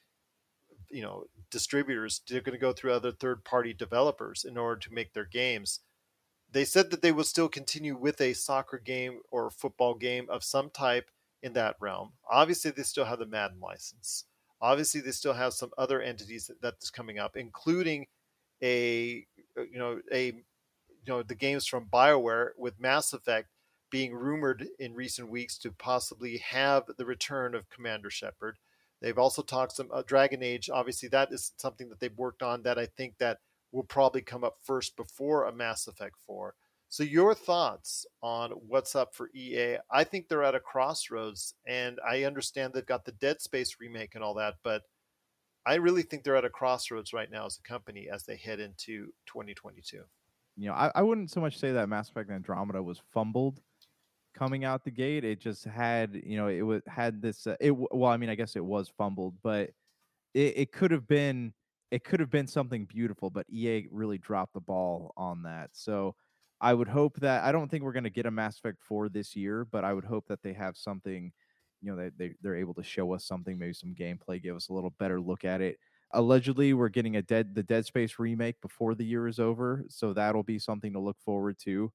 you 0.91 1.03
know 1.03 1.25
distributors. 1.51 2.21
They're 2.29 2.41
going 2.41 2.59
to 2.59 2.61
go 2.61 2.73
through 2.73 2.93
other 2.93 3.13
third 3.13 3.45
party 3.45 3.73
developers 3.73 4.45
in 4.45 4.57
order 4.57 4.81
to 4.81 4.93
make 4.93 5.13
their 5.13 5.25
games 5.25 5.81
they 6.53 6.65
said 6.65 6.91
that 6.91 7.03
they 7.03 7.13
will 7.13 7.25
still 7.25 7.49
continue 7.49 7.97
with 7.97 8.21
a 8.21 8.33
soccer 8.33 8.79
game 8.79 9.21
or 9.31 9.51
football 9.51 9.95
game 9.95 10.27
of 10.29 10.43
some 10.43 10.71
type 10.71 11.11
in 11.43 11.53
that 11.55 11.77
realm. 11.81 12.13
Obviously, 12.29 12.71
they 12.71 12.83
still 12.83 13.05
have 13.05 13.19
the 13.19 13.27
Madden 13.27 13.61
license. 13.61 14.25
Obviously, 14.61 15.01
they 15.01 15.13
still 15.13 15.33
have 15.35 15.55
some 15.55 15.71
other 15.79 16.03
entities 16.03 16.49
that, 16.49 16.61
that's 16.61 16.91
coming 16.91 17.19
up, 17.19 17.37
including 17.37 18.07
a 18.63 19.25
you 19.57 19.79
know 19.79 20.01
a 20.13 20.27
you 20.27 20.43
know 21.07 21.23
the 21.23 21.35
games 21.35 21.67
from 21.67 21.87
BioWare 21.87 22.51
with 22.59 22.81
Mass 22.81 23.13
Effect 23.13 23.49
being 23.91 24.15
rumored 24.15 24.69
in 24.79 24.95
recent 24.95 25.29
weeks 25.29 25.59
to 25.59 25.73
possibly 25.73 26.39
have 26.39 26.85
the 26.97 27.05
return 27.05 27.55
of 27.55 27.69
Commander 27.71 28.11
Shepard. 28.11 28.57
They've 29.01 29.19
also 29.19 29.43
talked 29.43 29.73
some 29.73 29.89
uh, 29.93 30.03
Dragon 30.07 30.43
Age. 30.43 30.69
Obviously, 30.71 31.09
that 31.09 31.33
is 31.33 31.53
something 31.57 31.89
that 31.89 32.01
they've 32.01 32.17
worked 32.17 32.43
on 32.43 32.63
that 32.63 32.79
I 32.79 32.87
think 32.87 33.19
that 33.19 33.39
will 33.73 33.85
probably 33.85 34.23
come 34.23 34.45
up 34.45 34.57
first 34.63 34.97
before 34.97 35.45
a 35.45 35.53
Mass 35.53 35.87
Effect 35.87 36.17
4. 36.27 36.55
So 36.89 37.05
your 37.05 37.35
thoughts 37.35 38.05
on 38.21 38.51
what's 38.51 38.97
up 38.97 39.15
for 39.15 39.31
EA? 39.33 39.77
I 39.93 40.03
think 40.03 40.29
they're 40.29 40.43
at 40.43 40.57
a 40.57 40.61
crossroads, 40.61 41.55
and 41.67 42.01
I 42.09 42.25
understand 42.25 42.73
they've 42.73 42.85
got 42.85 43.05
the 43.05 43.13
Dead 43.13 43.41
Space 43.41 43.77
remake 43.81 44.17
and 44.17 44.25
all 44.25 44.35
that, 44.35 44.55
but 44.65 44.83
I 45.65 45.75
really 45.75 46.03
think 46.03 46.25
they're 46.25 46.37
at 46.37 46.45
a 46.45 46.51
crossroads 46.51 47.13
right 47.13 47.31
now 47.31 47.47
as 47.47 47.59
a 47.59 47.69
company 47.69 48.09
as 48.13 48.25
they 48.25 48.37
head 48.37 48.59
into 48.59 49.07
2022. 49.27 50.03
You 50.57 50.67
know, 50.69 50.73
I, 50.73 50.91
I 50.95 51.03
wouldn't 51.03 51.31
so 51.31 51.41
much 51.41 51.59
say 51.59 51.71
that 51.73 51.89
Mass 51.89 52.11
Effect 52.11 52.31
Andromeda 52.31 52.83
was 52.83 53.01
fumbled 53.13 53.61
coming 54.35 54.65
out 54.65 54.85
the 54.85 54.91
gate. 54.91 55.25
It 55.25 55.41
just 55.41 55.65
had, 55.65 56.21
you 56.25 56.37
know, 56.37 56.49
it 56.49 56.63
was 56.63 56.83
had 56.87 57.23
this. 57.23 57.47
Uh, 57.47 57.57
it 57.61 57.71
well, 57.71 58.11
I 58.11 58.17
mean, 58.17 58.31
I 58.31 58.35
guess 58.35 58.57
it 58.57 58.65
was 58.65 58.89
fumbled, 58.89 59.35
but 59.43 59.71
it, 60.35 60.55
it 60.57 60.73
could 60.73 60.91
have 60.91 61.07
been 61.07 61.53
it 61.91 62.05
could 62.05 62.21
have 62.21 62.31
been 62.31 62.47
something 62.47 62.85
beautiful, 62.85 63.31
but 63.31 63.47
EA 63.51 63.89
really 63.91 64.19
dropped 64.19 64.55
the 64.55 64.61
ball 64.61 65.13
on 65.17 65.43
that. 65.43 65.71
So 65.73 66.15
I 66.61 66.75
would 66.75 66.89
hope 66.89 67.19
that 67.21 67.43
I 67.45 67.53
don't 67.53 67.69
think 67.71 67.83
we're 67.83 67.93
going 67.93 68.05
to 68.05 68.11
get 68.11 68.27
a 68.27 68.31
Mass 68.31 68.59
Effect 68.59 68.79
4 68.83 69.09
this 69.09 69.35
year, 69.35 69.65
but 69.65 69.85
I 69.85 69.93
would 69.93 70.05
hope 70.05 70.27
that 70.29 70.43
they 70.43 70.53
have 70.53 70.77
something, 70.77 71.33
you 71.81 71.91
know, 71.91 71.97
they, 71.97 72.11
they 72.17 72.35
they're 72.43 72.57
able 72.57 72.75
to 72.75 72.83
show 72.83 73.13
us 73.13 73.25
something, 73.25 73.59
maybe 73.59 73.73
some 73.73 73.95
gameplay, 73.95 74.43
give 74.43 74.57
us 74.57 74.69
a 74.69 74.73
little 74.73 74.91
better 74.99 75.21
look 75.21 75.45
at 75.45 75.61
it. 75.61 75.79
Allegedly, 76.13 76.75
we're 76.75 76.89
getting 76.89 77.17
a 77.17 77.23
dead 77.23 77.55
the 77.55 77.63
Dead 77.63 77.87
Space 77.87 78.19
remake 78.19 78.61
before 78.61 78.95
the 78.95 79.05
year 79.05 79.27
is 79.29 79.39
over, 79.41 79.85
so 79.89 80.13
that'll 80.13 80.43
be 80.43 80.59
something 80.59 80.93
to 80.93 81.01
look 81.01 81.17
forward 81.25 81.57
to. 81.61 81.93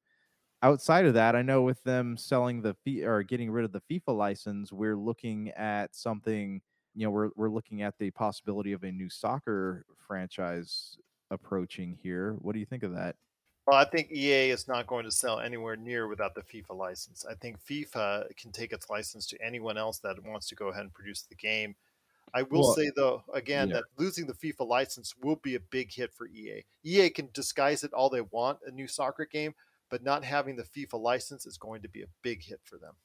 Outside 0.62 1.06
of 1.06 1.14
that, 1.16 1.36
I 1.36 1.42
know 1.44 1.62
with 1.64 1.84
them 1.84 2.18
selling 2.18 2.62
the 2.62 2.76
fee 2.84 3.04
or 3.06 3.24
getting 3.24 3.52
rid 3.52 3.66
of 3.66 3.72
the 3.72 3.82
FIFA 3.82 4.18
license, 4.18 4.72
we're 4.74 4.98
looking 4.98 5.50
at 5.52 5.96
something. 5.96 6.62
You 6.96 7.06
know, 7.06 7.12
we're 7.12 7.30
we're 7.36 7.50
looking 7.50 7.82
at 7.82 7.98
the 7.98 8.12
possibility 8.12 8.72
of 8.72 8.84
a 8.84 8.92
new 8.92 9.10
soccer 9.10 9.86
franchise 10.08 10.98
approaching 11.30 11.98
here. 12.02 12.34
What 12.34 12.54
do 12.54 12.60
you 12.60 12.66
think 12.66 12.84
of 12.84 12.94
that? 12.94 13.16
Well, 13.68 13.78
I 13.78 13.86
think 13.86 14.12
EA 14.12 14.52
is 14.52 14.68
not 14.68 14.86
going 14.86 15.06
to 15.06 15.12
sell 15.12 15.40
anywhere 15.40 15.76
near 15.76 16.08
without 16.08 16.36
the 16.36 16.42
FIFA 16.44 16.76
license. 16.78 17.26
I 17.26 17.34
think 17.34 17.60
FIFA 17.60 18.36
can 18.38 18.52
take 18.52 18.72
its 18.72 18.90
license 18.92 19.26
to 19.28 19.42
anyone 19.44 19.78
else 19.78 19.98
that 20.00 20.24
wants 20.24 20.48
to 20.50 20.56
go 20.56 20.68
ahead 20.68 20.84
and 20.84 20.94
produce 20.94 21.24
the 21.24 21.36
game. 21.36 21.76
I 22.34 22.44
will 22.44 22.66
Well, 22.66 22.74
say 22.76 22.92
though, 22.96 23.24
again, 23.34 23.70
yeah. 23.70 23.78
that 23.78 23.86
losing 23.98 24.28
the 24.28 24.34
FIFA 24.34 24.68
license 24.68 25.16
will 25.18 25.38
be 25.38 25.56
a 25.56 25.60
big 25.60 25.92
hit 25.94 26.14
for 26.14 26.28
EA. 26.28 26.66
EA 26.84 27.10
can 27.10 27.30
disguise 27.34 27.84
it 27.84 27.94
all 27.94 28.10
they 28.10 28.22
want, 28.22 28.60
a 28.68 28.72
new 28.72 28.88
soccer 28.88 29.26
game, 29.26 29.56
but 29.90 30.04
not 30.04 30.24
having 30.24 30.56
the 30.58 30.64
FIFA 30.64 31.00
license 31.02 31.46
is 31.48 31.58
going 31.58 31.82
to 31.84 31.90
be 31.90 32.04
a 32.04 32.08
big 32.22 32.44
hit 32.44 32.62
for 32.64 32.78
them. 32.78 32.96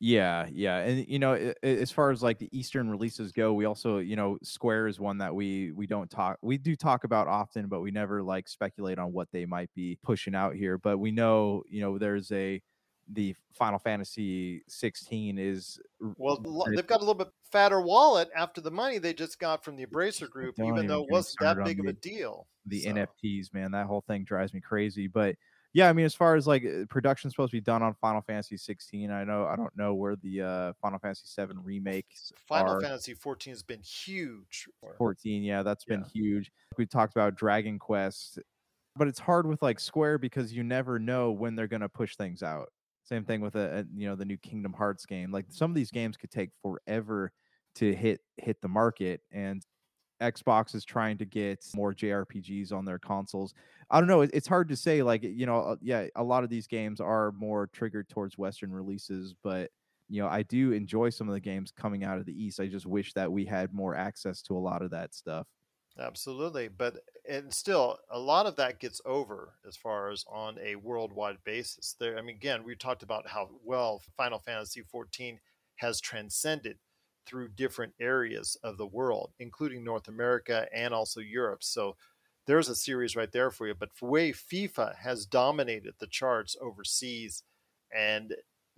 Yeah, 0.00 0.46
yeah, 0.52 0.78
and 0.78 1.08
you 1.08 1.18
know, 1.18 1.52
as 1.62 1.90
far 1.90 2.12
as 2.12 2.22
like 2.22 2.38
the 2.38 2.48
Eastern 2.56 2.88
releases 2.88 3.32
go, 3.32 3.52
we 3.52 3.64
also, 3.64 3.98
you 3.98 4.14
know, 4.14 4.38
Square 4.44 4.86
is 4.86 5.00
one 5.00 5.18
that 5.18 5.34
we 5.34 5.72
we 5.72 5.88
don't 5.88 6.08
talk, 6.08 6.38
we 6.40 6.56
do 6.56 6.76
talk 6.76 7.02
about 7.02 7.26
often, 7.26 7.66
but 7.66 7.80
we 7.80 7.90
never 7.90 8.22
like 8.22 8.48
speculate 8.48 9.00
on 9.00 9.12
what 9.12 9.26
they 9.32 9.44
might 9.44 9.70
be 9.74 9.98
pushing 10.04 10.36
out 10.36 10.54
here. 10.54 10.78
But 10.78 10.98
we 10.98 11.10
know, 11.10 11.64
you 11.68 11.80
know, 11.80 11.98
there's 11.98 12.30
a 12.30 12.62
the 13.10 13.34
Final 13.54 13.78
Fantasy 13.80 14.62
16 14.68 15.36
is 15.38 15.80
r- 16.04 16.14
Well, 16.16 16.38
lo- 16.44 16.66
they've 16.76 16.86
got 16.86 16.98
a 16.98 17.04
little 17.04 17.14
bit 17.14 17.28
fatter 17.50 17.80
wallet 17.80 18.28
after 18.36 18.60
the 18.60 18.70
money 18.70 18.98
they 18.98 19.14
just 19.14 19.40
got 19.40 19.64
from 19.64 19.74
the 19.76 19.86
Embracer 19.86 20.28
Group, 20.30 20.56
Don't 20.56 20.66
even 20.66 20.76
even 20.76 20.86
though 20.86 21.00
get 21.00 21.04
it 21.04 21.08
me 21.08 21.12
wasn't 21.12 21.38
that 21.40 21.44
started 21.44 21.60
on 21.62 21.66
big 21.66 21.80
of 21.80 21.86
a 21.86 21.88
the- 21.88 21.92
deal. 21.94 22.46
the 22.66 22.80
So- 22.82 22.90
NFTs, 22.90 23.52
man. 23.52 23.72
That 23.72 23.86
whole 23.86 24.02
thing 24.02 24.22
drives 24.24 24.54
me 24.54 24.60
crazy. 24.60 25.08
But 25.08 25.34
yeah, 25.74 25.88
I 25.88 25.92
mean, 25.92 26.06
as 26.06 26.14
far 26.14 26.34
as 26.34 26.46
like 26.46 26.64
uh, 26.64 26.84
production's 26.88 27.34
supposed 27.34 27.50
to 27.50 27.56
be 27.56 27.60
done 27.60 27.82
on 27.82 27.94
Final 27.94 28.22
Fantasy 28.22 28.56
16, 28.56 29.10
I 29.10 29.24
know 29.24 29.46
I 29.46 29.56
don't 29.56 29.76
know 29.76 29.94
where 29.94 30.16
the 30.16 30.42
uh 30.42 30.72
Final 30.80 30.98
Fantasy 30.98 31.26
7 31.26 31.58
remakes 31.62 32.32
Final 32.46 32.74
are. 32.74 32.80
Fantasy 32.80 33.14
14 33.14 33.52
has 33.52 33.62
been 33.62 33.82
huge. 33.82 34.66
14 34.96 35.42
yeah 35.42 35.62
that's 35.62 35.84
been 35.84 36.04
huge 36.12 36.50
we 36.76 36.86
talked 36.86 37.14
about 37.14 37.34
dragon 37.34 37.78
quest 37.78 38.38
but 38.96 39.06
it's 39.08 39.18
hard 39.18 39.46
with 39.46 39.62
like 39.62 39.78
square 39.78 40.18
because 40.18 40.52
you 40.52 40.62
never 40.62 40.98
know 40.98 41.30
when 41.30 41.54
they're 41.54 41.68
going 41.68 41.80
to 41.80 41.88
push 41.88 42.16
things 42.16 42.42
out 42.42 42.68
same 43.04 43.24
thing 43.24 43.40
with 43.40 43.54
a, 43.54 43.78
a 43.78 43.84
you 43.96 44.08
know 44.08 44.16
the 44.16 44.24
new 44.24 44.36
kingdom 44.38 44.72
hearts 44.72 45.06
game 45.06 45.30
like 45.30 45.46
some 45.48 45.70
of 45.70 45.74
these 45.74 45.90
games 45.90 46.16
could 46.16 46.30
take 46.30 46.50
forever 46.62 47.32
to 47.74 47.94
hit 47.94 48.20
hit 48.36 48.60
the 48.60 48.68
market 48.68 49.20
and 49.30 49.62
xbox 50.20 50.74
is 50.74 50.84
trying 50.84 51.16
to 51.18 51.24
get 51.24 51.64
more 51.74 51.94
jrpgs 51.94 52.72
on 52.72 52.84
their 52.84 52.98
consoles 52.98 53.54
i 53.90 54.00
don't 54.00 54.08
know 54.08 54.20
it- 54.22 54.30
it's 54.32 54.46
hard 54.48 54.68
to 54.68 54.76
say 54.76 55.02
like 55.02 55.22
you 55.22 55.46
know 55.46 55.60
uh, 55.60 55.76
yeah 55.80 56.06
a 56.16 56.24
lot 56.24 56.44
of 56.44 56.50
these 56.50 56.66
games 56.66 57.00
are 57.00 57.32
more 57.32 57.66
triggered 57.68 58.08
towards 58.08 58.36
western 58.36 58.72
releases 58.72 59.34
but 59.42 59.70
you 60.08 60.20
know 60.20 60.28
i 60.28 60.42
do 60.42 60.72
enjoy 60.72 61.08
some 61.10 61.28
of 61.28 61.34
the 61.34 61.40
games 61.40 61.70
coming 61.70 62.04
out 62.04 62.18
of 62.18 62.26
the 62.26 62.42
east 62.44 62.60
i 62.60 62.66
just 62.66 62.86
wish 62.86 63.12
that 63.12 63.30
we 63.30 63.44
had 63.44 63.72
more 63.72 63.94
access 63.94 64.42
to 64.42 64.56
a 64.56 64.58
lot 64.58 64.82
of 64.82 64.90
that 64.90 65.14
stuff 65.14 65.46
Absolutely, 65.98 66.68
but 66.68 67.02
and 67.28 67.52
still 67.52 67.98
a 68.08 68.18
lot 68.20 68.46
of 68.46 68.54
that 68.56 68.78
gets 68.78 69.00
over 69.04 69.58
as 69.66 69.76
far 69.76 70.10
as 70.10 70.24
on 70.28 70.56
a 70.58 70.76
worldwide 70.76 71.42
basis. 71.42 71.94
There, 71.98 72.16
I 72.16 72.22
mean, 72.22 72.36
again, 72.36 72.62
we 72.62 72.76
talked 72.76 73.02
about 73.02 73.26
how 73.28 73.58
well 73.64 73.98
Final 74.16 74.38
Fantasy 74.38 74.82
14 74.82 75.40
has 75.76 76.00
transcended 76.00 76.78
through 77.28 77.50
different 77.50 77.92
areas 78.00 78.56
of 78.62 78.78
the 78.78 78.86
world, 78.86 79.30
including 79.38 79.84
North 79.84 80.08
America 80.08 80.66
and 80.74 80.94
also 80.94 81.20
Europe. 81.20 81.62
So 81.62 81.96
there's 82.46 82.70
a 82.70 82.74
series 82.74 83.14
right 83.14 83.30
there 83.30 83.50
for 83.50 83.68
you. 83.68 83.74
But 83.74 83.94
for 83.94 84.08
way 84.08 84.32
FIFA 84.32 84.96
has 84.96 85.26
dominated 85.26 85.94
the 85.98 86.06
charts 86.06 86.56
overseas, 86.60 87.42
and 87.94 88.34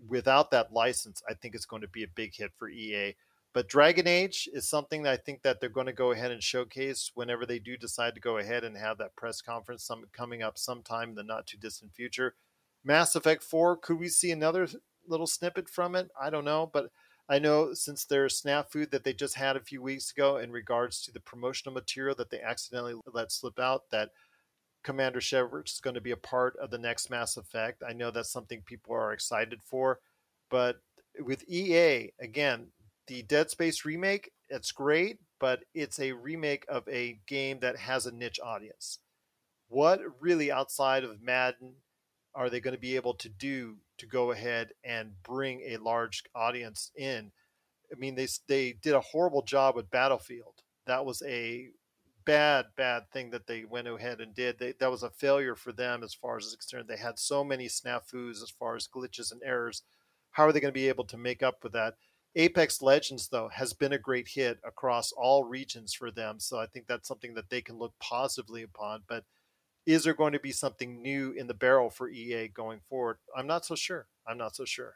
without 0.09 0.51
that 0.51 0.73
license, 0.73 1.23
I 1.29 1.35
think 1.35 1.55
it's 1.55 1.67
going 1.67 1.83
to 1.83 1.89
be 1.89 2.03
a 2.03 2.09
big 2.09 2.35
hit 2.35 2.51
for 2.59 2.69
EA. 2.69 3.15
But 3.53 3.69
Dragon 3.69 4.07
Age 4.07 4.49
is 4.53 4.69
something 4.69 5.03
that 5.03 5.13
I 5.13 5.17
think 5.17 5.43
that 5.43 5.61
they're 5.61 5.69
going 5.69 5.87
to 5.87 5.93
go 5.93 6.13
ahead 6.13 6.31
and 6.31 6.43
showcase 6.43 7.11
whenever 7.15 7.47
they 7.47 7.59
do 7.59 7.77
decide 7.77 8.15
to 8.15 8.21
go 8.21 8.39
ahead 8.39 8.65
and 8.65 8.77
have 8.77 8.99
that 8.99 9.17
press 9.17 9.41
conference 9.41 9.85
some, 9.85 10.05
coming 10.13 10.43
up 10.43 10.57
sometime 10.57 11.11
in 11.11 11.15
the 11.17 11.23
not 11.23 11.47
too 11.47 11.59
distant 11.59 11.93
future. 11.93 12.35
Mass 12.85 13.15
Effect 13.15 13.43
4, 13.43 13.77
could 13.77 13.99
we 13.99 14.09
see 14.09 14.31
another 14.31 14.69
little 15.07 15.27
snippet 15.27 15.69
from 15.69 15.95
it? 15.97 16.11
I 16.21 16.31
don't 16.31 16.45
know, 16.45 16.71
but 16.73 16.91
I 17.31 17.39
know 17.39 17.75
since 17.75 18.05
there's 18.05 18.43
snafu 18.43 18.91
that 18.91 19.05
they 19.05 19.13
just 19.13 19.37
had 19.37 19.57
a 19.57 19.61
few 19.61 19.81
weeks 19.81 20.11
ago 20.11 20.39
in 20.39 20.51
regards 20.51 21.01
to 21.03 21.13
the 21.13 21.21
promotional 21.21 21.73
material 21.73 22.17
that 22.17 22.31
they 22.31 22.41
accidentally 22.41 22.97
let 23.07 23.31
slip 23.31 23.61
out 23.61 23.85
that 23.93 24.11
Commander 24.83 25.21
Shepard 25.21 25.69
is 25.69 25.81
going 25.81 25.95
to 25.95 26.01
be 26.01 26.11
a 26.11 26.17
part 26.17 26.57
of 26.57 26.73
the 26.73 26.79
next 26.79 27.09
Mass 27.09 27.37
Effect. 27.37 27.85
I 27.89 27.93
know 27.93 28.11
that's 28.11 28.33
something 28.33 28.63
people 28.67 28.97
are 28.97 29.13
excited 29.13 29.63
for, 29.63 30.01
but 30.51 30.81
with 31.21 31.49
EA 31.49 32.11
again, 32.21 32.73
the 33.07 33.23
Dead 33.23 33.49
Space 33.49 33.85
remake, 33.85 34.33
it's 34.49 34.73
great, 34.73 35.21
but 35.39 35.61
it's 35.73 36.01
a 36.01 36.13
remake 36.13 36.65
of 36.69 36.89
a 36.89 37.21
game 37.29 37.61
that 37.61 37.77
has 37.77 38.07
a 38.07 38.13
niche 38.13 38.41
audience. 38.43 38.99
What 39.69 40.01
really 40.21 40.51
outside 40.51 41.05
of 41.05 41.23
Madden 41.23 41.75
are 42.35 42.51
they 42.51 42.59
going 42.59 42.75
to 42.75 42.81
be 42.81 42.97
able 42.97 43.15
to 43.15 43.29
do 43.29 43.77
to 44.01 44.07
go 44.07 44.33
ahead 44.33 44.71
and 44.85 45.13
bring 45.23 45.63
a 45.63 45.77
large 45.79 46.23
audience 46.35 46.91
in? 46.97 47.31
I 47.93 47.99
mean, 47.99 48.15
they 48.15 48.29
they 48.47 48.73
did 48.73 48.95
a 48.95 49.01
horrible 49.01 49.43
job 49.43 49.77
with 49.77 49.91
Battlefield. 49.91 50.63
That 50.87 51.05
was 51.05 51.23
a 51.27 51.69
bad, 52.25 52.67
bad 52.77 53.11
thing 53.11 53.31
that 53.31 53.47
they 53.47 53.65
went 53.65 53.89
ahead 53.89 54.21
and 54.21 54.35
did. 54.35 54.59
They, 54.59 54.75
that 54.79 54.91
was 54.91 55.03
a 55.03 55.11
failure 55.11 55.57
for 55.57 55.73
them 55.73 56.03
as 56.03 56.15
far 56.15 56.37
as 56.37 56.45
it's 56.45 56.57
concerned. 56.57 56.89
They 56.89 56.97
had 56.97 57.19
so 57.19 57.43
many 57.43 57.67
snafus 57.67 58.43
as 58.43 58.51
far 58.51 58.77
as 58.77 58.89
glitches 58.89 59.33
and 59.33 59.41
errors. 59.45 59.83
How 60.31 60.45
are 60.45 60.53
they 60.53 60.61
going 60.61 60.73
to 60.73 60.81
be 60.81 60.89
able 60.89 61.05
to 61.07 61.17
make 61.17 61.43
up 61.43 61.63
with 61.63 61.73
that? 61.73 61.95
Apex 62.37 62.81
Legends, 62.81 63.29
though, 63.29 63.49
has 63.49 63.73
been 63.73 63.93
a 63.93 63.99
great 63.99 64.29
hit 64.29 64.59
across 64.65 65.11
all 65.13 65.45
regions 65.45 65.93
for 65.93 66.13
them. 66.13 66.39
So 66.39 66.59
I 66.59 66.67
think 66.67 66.87
that's 66.87 67.09
something 67.09 67.35
that 67.35 67.51
they 67.51 67.61
can 67.61 67.77
look 67.77 67.93
positively 67.99 68.63
upon. 68.63 69.03
But 69.09 69.25
is 69.87 70.05
there 70.05 70.15
going 70.15 70.33
to 70.33 70.41
be 70.41 70.53
something 70.53 71.03
new 71.03 71.33
in 71.33 71.47
the 71.47 71.55
barrel 71.55 71.91
for 71.91 72.09
EA 72.09 72.49
going 72.49 72.81
forward? 72.89 73.19
I'm 73.37 73.47
not 73.47 73.65
so 73.65 73.75
sure. 73.75 74.07
I'm 74.27 74.39
not 74.39 74.55
so 74.55 74.65
sure. 74.65 74.95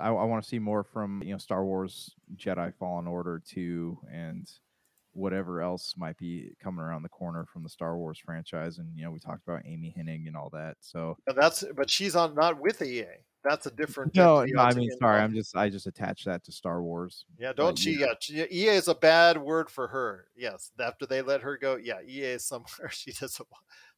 I, 0.00 0.08
I 0.08 0.24
want 0.24 0.42
to 0.42 0.48
see 0.48 0.58
more 0.58 0.84
from 0.84 1.22
you 1.22 1.32
know 1.32 1.38
Star 1.38 1.64
Wars 1.64 2.14
Jedi 2.36 2.72
Fallen 2.78 3.06
Order 3.06 3.42
2 3.46 3.98
and 4.10 4.48
whatever 5.12 5.60
else 5.60 5.94
might 5.96 6.16
be 6.16 6.52
coming 6.62 6.80
around 6.80 7.02
the 7.02 7.08
corner 7.08 7.44
from 7.44 7.62
the 7.62 7.68
Star 7.68 7.96
Wars 7.96 8.18
franchise. 8.18 8.78
And 8.78 8.96
you 8.96 9.04
know, 9.04 9.10
we 9.10 9.18
talked 9.18 9.46
about 9.46 9.62
Amy 9.66 9.94
Hennig 9.96 10.26
and 10.26 10.36
all 10.36 10.50
that. 10.52 10.76
So 10.80 11.18
Now 11.26 11.34
that's 11.34 11.64
but 11.76 11.90
she's 11.90 12.16
on 12.16 12.34
not 12.34 12.60
with 12.60 12.80
EA. 12.82 13.04
That's 13.44 13.66
a 13.66 13.70
different. 13.70 14.14
no, 14.16 14.44
no, 14.44 14.62
I 14.62 14.72
mean, 14.74 14.90
sorry, 14.98 15.20
I'm 15.20 15.34
just 15.34 15.56
I 15.56 15.68
just 15.68 15.86
attached 15.86 16.24
that 16.26 16.44
to 16.44 16.52
Star 16.52 16.82
Wars. 16.82 17.24
Yeah, 17.38 17.52
don't 17.52 17.78
she? 17.78 17.98
yeah. 17.98 18.06
Yeah, 18.06 18.14
she- 18.46 18.46
EA 18.50 18.70
is 18.70 18.88
a 18.88 18.94
bad 18.94 19.38
word 19.38 19.70
for 19.70 19.88
her. 19.88 20.26
Yes, 20.36 20.70
after 20.78 21.06
they 21.06 21.22
let 21.22 21.42
her 21.42 21.56
go, 21.56 21.76
yeah, 21.76 22.00
EA 22.06 22.34
is 22.34 22.44
somewhere 22.44 22.88
she 22.90 23.12
doesn't 23.12 23.48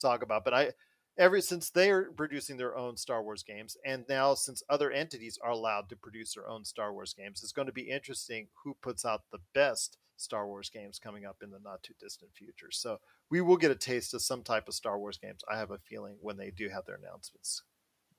talk 0.00 0.22
about. 0.22 0.44
But 0.44 0.54
I, 0.54 0.72
ever 1.18 1.40
since 1.40 1.70
they 1.70 1.90
are 1.90 2.04
producing 2.12 2.56
their 2.56 2.76
own 2.76 2.96
Star 2.96 3.22
Wars 3.22 3.42
games, 3.42 3.76
and 3.84 4.04
now 4.08 4.34
since 4.34 4.62
other 4.68 4.90
entities 4.90 5.38
are 5.42 5.50
allowed 5.50 5.88
to 5.90 5.96
produce 5.96 6.34
their 6.34 6.48
own 6.48 6.64
Star 6.64 6.92
Wars 6.92 7.14
games, 7.14 7.42
it's 7.42 7.52
going 7.52 7.66
to 7.66 7.72
be 7.72 7.82
interesting 7.90 8.48
who 8.62 8.74
puts 8.80 9.04
out 9.04 9.22
the 9.30 9.40
best 9.52 9.98
Star 10.16 10.46
Wars 10.46 10.70
games 10.70 10.98
coming 10.98 11.24
up 11.26 11.36
in 11.42 11.50
the 11.50 11.58
not 11.62 11.82
too 11.82 11.94
distant 12.00 12.30
future. 12.34 12.70
So 12.70 12.98
we 13.30 13.40
will 13.40 13.56
get 13.56 13.70
a 13.70 13.76
taste 13.76 14.14
of 14.14 14.22
some 14.22 14.42
type 14.42 14.68
of 14.68 14.74
Star 14.74 14.98
Wars 14.98 15.18
games. 15.18 15.42
I 15.50 15.58
have 15.58 15.70
a 15.70 15.78
feeling 15.78 16.16
when 16.20 16.36
they 16.36 16.50
do 16.50 16.68
have 16.68 16.86
their 16.86 16.96
announcements. 16.96 17.62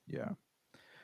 Yeah. 0.07 0.29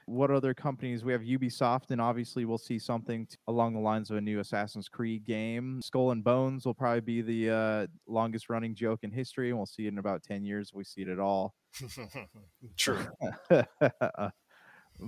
What 0.05 0.31
other 0.31 0.53
companies? 0.53 1.03
We 1.03 1.11
have 1.11 1.21
Ubisoft, 1.21 1.91
and 1.91 2.01
obviously 2.01 2.45
we'll 2.45 2.57
see 2.57 2.79
something 2.79 3.25
t- 3.25 3.37
along 3.47 3.73
the 3.73 3.79
lines 3.79 4.09
of 4.09 4.17
a 4.17 4.21
new 4.21 4.39
Assassin's 4.39 4.89
Creed 4.89 5.25
game. 5.25 5.81
Skull 5.83 6.11
and 6.11 6.23
Bones 6.23 6.65
will 6.65 6.73
probably 6.73 7.01
be 7.01 7.21
the 7.21 7.49
uh, 7.49 7.87
longest 8.07 8.49
running 8.49 8.75
joke 8.75 8.99
in 9.03 9.11
history, 9.11 9.49
and 9.49 9.57
we'll 9.57 9.65
see 9.65 9.85
it 9.85 9.89
in 9.89 9.99
about 9.99 10.23
10 10.23 10.43
years 10.43 10.69
if 10.69 10.75
we 10.75 10.83
see 10.83 11.01
it 11.01 11.07
at 11.07 11.19
all. 11.19 11.53
True. 12.77 13.05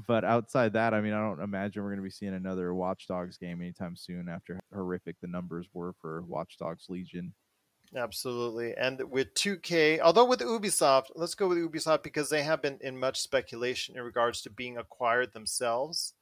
but 0.07 0.23
outside 0.23 0.73
that, 0.73 0.93
I 0.93 1.01
mean, 1.01 1.13
I 1.13 1.19
don't 1.19 1.41
imagine 1.41 1.83
we're 1.83 1.89
going 1.89 1.97
to 1.97 2.03
be 2.03 2.09
seeing 2.09 2.33
another 2.33 2.73
Watch 2.73 3.07
Dogs 3.07 3.37
game 3.37 3.61
anytime 3.61 3.95
soon 3.95 4.29
after 4.29 4.59
horrific 4.73 5.17
the 5.21 5.27
numbers 5.27 5.67
were 5.73 5.93
for 6.01 6.21
Watch 6.23 6.57
Dogs 6.57 6.85
Legion. 6.89 7.33
Absolutely. 7.95 8.73
And 8.75 9.01
with 9.11 9.33
2K, 9.35 9.99
although 9.99 10.25
with 10.25 10.39
Ubisoft, 10.39 11.11
let's 11.15 11.35
go 11.35 11.47
with 11.47 11.59
Ubisoft 11.59 12.01
because 12.01 12.29
they 12.29 12.41
have 12.41 12.61
been 12.61 12.79
in 12.81 12.97
much 12.99 13.19
speculation 13.19 13.95
in 13.95 14.03
regards 14.03 14.41
to 14.41 14.49
being 14.49 14.77
acquired 14.77 15.33
themselves. 15.33 16.13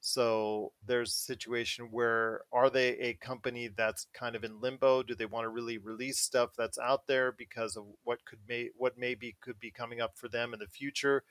So 0.00 0.72
there's 0.86 1.10
a 1.10 1.14
situation 1.14 1.88
where 1.90 2.42
are 2.52 2.70
they 2.70 2.90
a 2.98 3.14
company 3.14 3.68
that's 3.76 4.06
kind 4.14 4.36
of 4.36 4.44
in 4.44 4.60
limbo? 4.60 5.02
Do 5.02 5.16
they 5.16 5.26
want 5.26 5.44
to 5.44 5.48
really 5.48 5.78
release 5.78 6.20
stuff 6.20 6.50
that's 6.56 6.78
out 6.78 7.08
there 7.08 7.32
because 7.32 7.76
of 7.76 7.84
what 8.04 8.24
could 8.24 8.38
may 8.48 8.70
what 8.76 8.96
maybe 8.96 9.36
could 9.40 9.58
be 9.58 9.72
coming 9.72 10.00
up 10.00 10.16
for 10.16 10.28
them 10.28 10.52
in 10.54 10.60
the 10.60 10.68
future? 10.68 11.24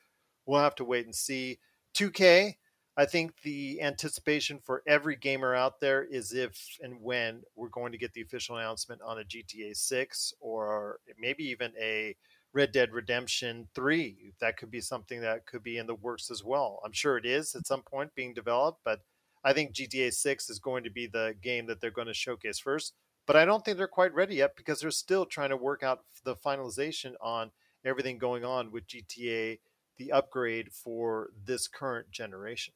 We'll 0.44 0.60
have 0.60 0.74
to 0.76 0.84
wait 0.84 1.06
and 1.06 1.14
see. 1.14 1.58
2K, 1.94 2.56
I 2.98 3.04
think 3.04 3.42
the 3.42 3.82
anticipation 3.82 4.58
for 4.58 4.82
every 4.86 5.16
gamer 5.16 5.54
out 5.54 5.80
there 5.80 6.02
is 6.02 6.32
if 6.32 6.78
and 6.82 7.00
when 7.02 7.42
we're 7.54 7.68
going 7.68 7.92
to 7.92 7.98
get 7.98 8.14
the 8.14 8.22
official 8.22 8.56
announcement 8.56 9.02
on 9.02 9.18
a 9.18 9.24
GTA 9.24 9.76
6 9.76 10.32
or 10.40 10.98
maybe 11.18 11.44
even 11.44 11.72
a 11.78 12.16
Red 12.54 12.72
Dead 12.72 12.92
Redemption 12.92 13.68
3. 13.74 14.32
That 14.40 14.56
could 14.56 14.70
be 14.70 14.80
something 14.80 15.20
that 15.20 15.44
could 15.44 15.62
be 15.62 15.76
in 15.76 15.86
the 15.86 15.94
works 15.94 16.30
as 16.30 16.42
well. 16.42 16.80
I'm 16.82 16.92
sure 16.92 17.18
it 17.18 17.26
is 17.26 17.54
at 17.54 17.66
some 17.66 17.82
point 17.82 18.14
being 18.14 18.32
developed, 18.32 18.80
but 18.82 19.00
I 19.44 19.52
think 19.52 19.74
GTA 19.74 20.14
6 20.14 20.48
is 20.48 20.58
going 20.58 20.82
to 20.84 20.90
be 20.90 21.06
the 21.06 21.34
game 21.42 21.66
that 21.66 21.82
they're 21.82 21.90
going 21.90 22.06
to 22.06 22.14
showcase 22.14 22.58
first. 22.58 22.94
But 23.26 23.36
I 23.36 23.44
don't 23.44 23.62
think 23.62 23.76
they're 23.76 23.88
quite 23.88 24.14
ready 24.14 24.36
yet 24.36 24.56
because 24.56 24.80
they're 24.80 24.90
still 24.90 25.26
trying 25.26 25.50
to 25.50 25.56
work 25.58 25.82
out 25.82 26.04
the 26.24 26.34
finalization 26.34 27.12
on 27.20 27.50
everything 27.84 28.16
going 28.16 28.44
on 28.44 28.72
with 28.72 28.86
GTA, 28.86 29.58
the 29.98 30.12
upgrade 30.12 30.72
for 30.72 31.28
this 31.44 31.68
current 31.68 32.10
generation. 32.10 32.72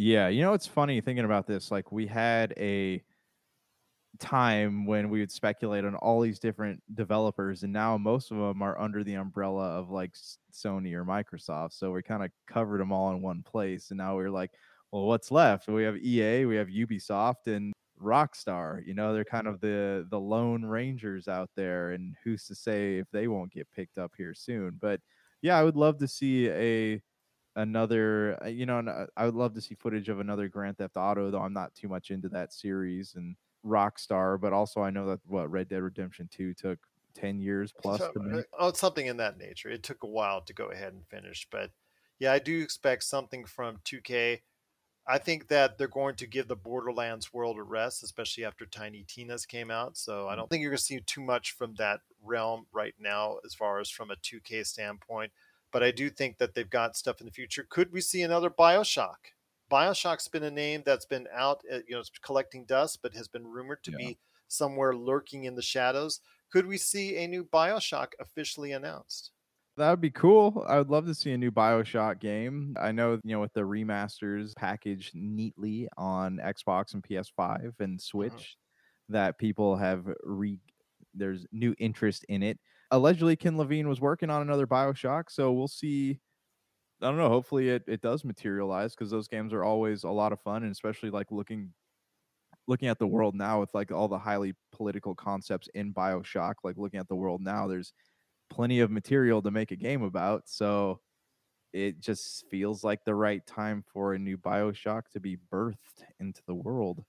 Yeah, 0.00 0.28
you 0.28 0.40
know 0.40 0.54
it's 0.54 0.66
funny 0.66 1.02
thinking 1.02 1.26
about 1.26 1.46
this. 1.46 1.70
Like 1.70 1.92
we 1.92 2.06
had 2.06 2.54
a 2.56 3.02
time 4.18 4.86
when 4.86 5.10
we 5.10 5.20
would 5.20 5.30
speculate 5.30 5.84
on 5.84 5.94
all 5.96 6.20
these 6.20 6.38
different 6.38 6.82
developers 6.94 7.62
and 7.62 7.72
now 7.72 7.96
most 7.96 8.30
of 8.30 8.38
them 8.38 8.62
are 8.62 8.78
under 8.80 9.04
the 9.04 9.14
umbrella 9.14 9.78
of 9.78 9.90
like 9.90 10.14
Sony 10.52 10.94
or 10.94 11.04
Microsoft 11.04 11.72
so 11.72 11.92
we 11.92 12.02
kind 12.02 12.24
of 12.24 12.30
covered 12.46 12.80
them 12.80 12.92
all 12.92 13.12
in 13.12 13.22
one 13.22 13.42
place 13.42 13.90
and 13.90 13.98
now 13.98 14.16
we're 14.16 14.30
like 14.30 14.50
well 14.90 15.06
what's 15.06 15.30
left 15.30 15.68
we 15.68 15.84
have 15.84 15.96
EA 15.96 16.44
we 16.44 16.56
have 16.56 16.68
Ubisoft 16.68 17.46
and 17.46 17.72
Rockstar 18.02 18.84
you 18.84 18.94
know 18.94 19.14
they're 19.14 19.24
kind 19.24 19.46
of 19.46 19.60
the 19.60 20.06
the 20.10 20.20
lone 20.20 20.64
rangers 20.64 21.28
out 21.28 21.50
there 21.56 21.92
and 21.92 22.16
who's 22.24 22.46
to 22.46 22.54
say 22.54 22.98
if 22.98 23.06
they 23.12 23.28
won't 23.28 23.52
get 23.52 23.70
picked 23.70 23.96
up 23.96 24.12
here 24.16 24.34
soon 24.34 24.76
but 24.80 25.00
yeah 25.40 25.56
I 25.56 25.62
would 25.62 25.76
love 25.76 25.98
to 25.98 26.08
see 26.08 26.50
a 26.50 27.00
another 27.56 28.38
uh, 28.44 28.48
you 28.48 28.66
know 28.66 28.78
uh, 28.78 29.06
I 29.16 29.26
would 29.26 29.34
love 29.34 29.54
to 29.54 29.60
see 29.60 29.74
footage 29.74 30.08
of 30.08 30.20
another 30.20 30.48
Grand 30.48 30.78
Theft 30.78 30.96
Auto 30.96 31.30
though 31.30 31.40
I'm 31.40 31.52
not 31.52 31.74
too 31.74 31.88
much 31.88 32.10
into 32.10 32.28
that 32.30 32.52
series 32.52 33.14
and 33.16 33.36
Rockstar, 33.64 34.40
but 34.40 34.52
also 34.52 34.82
I 34.82 34.90
know 34.90 35.06
that 35.06 35.20
what 35.26 35.50
Red 35.50 35.68
Dead 35.68 35.82
Redemption 35.82 36.28
2 36.32 36.54
took 36.54 36.78
10 37.14 37.40
years 37.40 37.72
plus 37.72 38.00
so, 38.00 38.12
to 38.12 38.20
uh, 38.20 38.22
make. 38.22 38.44
Oh, 38.58 38.68
it's 38.68 38.80
something 38.80 39.06
in 39.06 39.18
that 39.18 39.38
nature. 39.38 39.68
It 39.68 39.82
took 39.82 40.02
a 40.02 40.08
while 40.08 40.40
to 40.42 40.52
go 40.52 40.66
ahead 40.66 40.92
and 40.92 41.06
finish, 41.06 41.46
but 41.50 41.70
yeah, 42.18 42.32
I 42.32 42.38
do 42.38 42.60
expect 42.60 43.04
something 43.04 43.44
from 43.44 43.78
2K. 43.84 44.40
I 45.06 45.18
think 45.18 45.48
that 45.48 45.76
they're 45.76 45.88
going 45.88 46.14
to 46.16 46.26
give 46.26 46.46
the 46.46 46.56
Borderlands 46.56 47.32
world 47.32 47.58
a 47.58 47.62
rest, 47.62 48.02
especially 48.02 48.44
after 48.44 48.66
Tiny 48.66 49.04
Tina's 49.08 49.46
came 49.46 49.70
out. 49.70 49.96
So 49.96 50.28
I 50.28 50.34
mm. 50.34 50.36
don't 50.36 50.50
think 50.50 50.62
you're 50.62 50.70
going 50.70 50.78
to 50.78 50.84
see 50.84 51.00
too 51.00 51.22
much 51.22 51.52
from 51.52 51.74
that 51.78 52.00
realm 52.22 52.66
right 52.72 52.94
now, 52.98 53.38
as 53.44 53.54
far 53.54 53.80
as 53.80 53.90
from 53.90 54.10
a 54.10 54.16
2K 54.16 54.64
standpoint. 54.66 55.32
But 55.72 55.82
I 55.82 55.90
do 55.90 56.10
think 56.10 56.38
that 56.38 56.54
they've 56.54 56.68
got 56.68 56.96
stuff 56.96 57.20
in 57.20 57.26
the 57.26 57.32
future. 57.32 57.66
Could 57.68 57.92
we 57.92 58.00
see 58.00 58.22
another 58.22 58.50
Bioshock? 58.50 59.16
Bioshock's 59.70 60.28
been 60.28 60.42
a 60.42 60.50
name 60.50 60.82
that's 60.84 61.06
been 61.06 61.28
out, 61.32 61.62
uh, 61.72 61.78
you 61.86 61.94
know, 61.94 62.02
collecting 62.22 62.64
dust, 62.64 62.98
but 63.02 63.14
has 63.14 63.28
been 63.28 63.46
rumored 63.46 63.84
to 63.84 63.92
yeah. 63.92 63.96
be 63.98 64.18
somewhere 64.48 64.94
lurking 64.94 65.44
in 65.44 65.54
the 65.54 65.62
shadows. 65.62 66.20
Could 66.52 66.66
we 66.66 66.76
see 66.76 67.16
a 67.16 67.28
new 67.28 67.44
Bioshock 67.44 68.08
officially 68.18 68.72
announced? 68.72 69.30
That 69.76 69.90
would 69.90 70.00
be 70.00 70.10
cool. 70.10 70.64
I 70.68 70.78
would 70.78 70.90
love 70.90 71.06
to 71.06 71.14
see 71.14 71.32
a 71.32 71.38
new 71.38 71.52
Bioshock 71.52 72.18
game. 72.18 72.76
I 72.78 72.90
know, 72.90 73.12
you 73.24 73.32
know, 73.32 73.40
with 73.40 73.52
the 73.52 73.60
remasters 73.60 74.54
packaged 74.56 75.14
neatly 75.14 75.88
on 75.96 76.38
Xbox 76.44 76.94
and 76.94 77.02
PS5 77.02 77.62
and 77.62 77.72
mm-hmm. 77.72 77.96
Switch, 77.98 78.32
mm-hmm. 78.32 79.14
that 79.14 79.38
people 79.38 79.76
have 79.76 80.06
re 80.24 80.58
there's 81.14 81.46
new 81.52 81.74
interest 81.78 82.24
in 82.28 82.42
it. 82.42 82.58
Allegedly, 82.90 83.36
Ken 83.36 83.56
Levine 83.56 83.88
was 83.88 84.00
working 84.00 84.30
on 84.30 84.42
another 84.42 84.66
Bioshock, 84.66 85.30
so 85.30 85.52
we'll 85.52 85.68
see 85.68 86.20
I 87.02 87.06
don't 87.06 87.18
know. 87.18 87.28
Hopefully, 87.30 87.70
it, 87.70 87.84
it 87.88 88.02
does 88.02 88.24
materialize 88.24 88.94
because 88.94 89.10
those 89.10 89.28
games 89.28 89.52
are 89.52 89.64
always 89.64 90.04
a 90.04 90.10
lot 90.10 90.32
of 90.32 90.40
fun, 90.40 90.62
and 90.64 90.72
especially 90.72 91.10
like 91.10 91.30
looking 91.32 91.74
looking 92.68 92.88
at 92.88 92.98
the 92.98 93.06
world 93.06 93.34
now 93.34 93.60
with 93.60 93.74
like 93.74 93.92
all 93.92 94.08
the 94.08 94.18
highly 94.18 94.54
political 94.72 95.14
concepts 95.14 95.68
in 95.74 95.92
Bioshock. 95.94 96.56
Like 96.64 96.76
looking 96.78 97.00
at 97.00 97.08
the 97.08 97.16
world 97.16 97.40
now, 97.42 97.66
there's 97.66 97.92
plenty 98.50 98.80
of 98.80 98.90
material 98.90 99.42
to 99.42 99.50
make 99.50 99.72
a 99.72 99.76
game 99.76 100.02
about. 100.02 100.48
So 100.48 101.00
it 101.72 102.00
just 102.00 102.48
feels 102.50 102.84
like 102.84 103.04
the 103.04 103.14
right 103.14 103.46
time 103.46 103.82
for 103.92 104.14
a 104.14 104.18
new 104.20 104.38
Bioshock 104.38 105.08
to 105.12 105.20
be 105.20 105.38
birthed 105.52 106.04
into 106.20 106.42
the 106.46 106.54
world. 106.54 107.04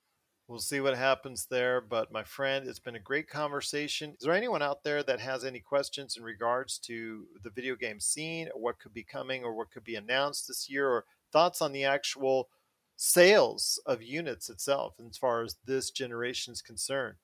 We'll 0.51 0.59
see 0.59 0.81
what 0.81 0.97
happens 0.97 1.45
there. 1.45 1.79
But 1.79 2.11
my 2.11 2.25
friend, 2.25 2.67
it's 2.67 2.77
been 2.77 2.97
a 2.97 2.99
great 2.99 3.29
conversation. 3.29 4.15
Is 4.19 4.25
there 4.25 4.33
anyone 4.33 4.61
out 4.61 4.83
there 4.83 5.01
that 5.01 5.21
has 5.21 5.45
any 5.45 5.61
questions 5.61 6.17
in 6.17 6.23
regards 6.23 6.77
to 6.79 7.25
the 7.41 7.49
video 7.51 7.73
game 7.73 8.01
scene, 8.01 8.49
or 8.53 8.59
what 8.59 8.77
could 8.77 8.93
be 8.93 9.01
coming, 9.01 9.45
or 9.45 9.53
what 9.55 9.71
could 9.71 9.85
be 9.85 9.95
announced 9.95 10.49
this 10.49 10.69
year, 10.69 10.89
or 10.89 11.05
thoughts 11.31 11.61
on 11.61 11.71
the 11.71 11.85
actual 11.85 12.49
sales 12.97 13.81
of 13.85 14.03
units 14.03 14.49
itself 14.49 14.95
as 15.09 15.17
far 15.17 15.41
as 15.41 15.55
this 15.65 15.89
generation 15.89 16.51
is 16.51 16.61
concerned? 16.61 17.15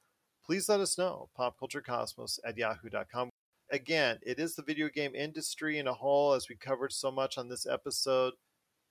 Please 0.46 0.70
let 0.70 0.80
us 0.80 0.98
know. 0.98 1.28
Popculturecosmos 1.38 2.40
at 2.46 2.58
yahoo.com. 2.58 3.30
Again, 3.72 4.20
it 4.26 4.40
is 4.40 4.56
the 4.56 4.64
video 4.64 4.88
game 4.88 5.14
industry 5.14 5.80
in 5.80 5.88
a 5.88 5.94
whole, 5.94 6.32
as 6.32 6.48
we 6.48 6.56
covered 6.56 6.94
so 6.94 7.12
much 7.12 7.38
on 7.38 7.50
this 7.50 7.68
episode. 7.68 8.36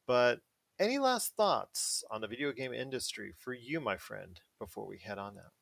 But 0.07 0.41
any 0.78 0.98
last 0.98 1.34
thoughts 1.36 2.04
on 2.10 2.20
the 2.20 2.28
video 2.28 2.52
game 2.52 2.72
industry 2.72 3.32
for 3.36 3.52
you, 3.52 3.80
my 3.80 3.96
friend, 3.96 4.40
before 4.58 4.86
we 4.86 4.98
head 4.98 5.18
on 5.18 5.38
out? 5.38 5.52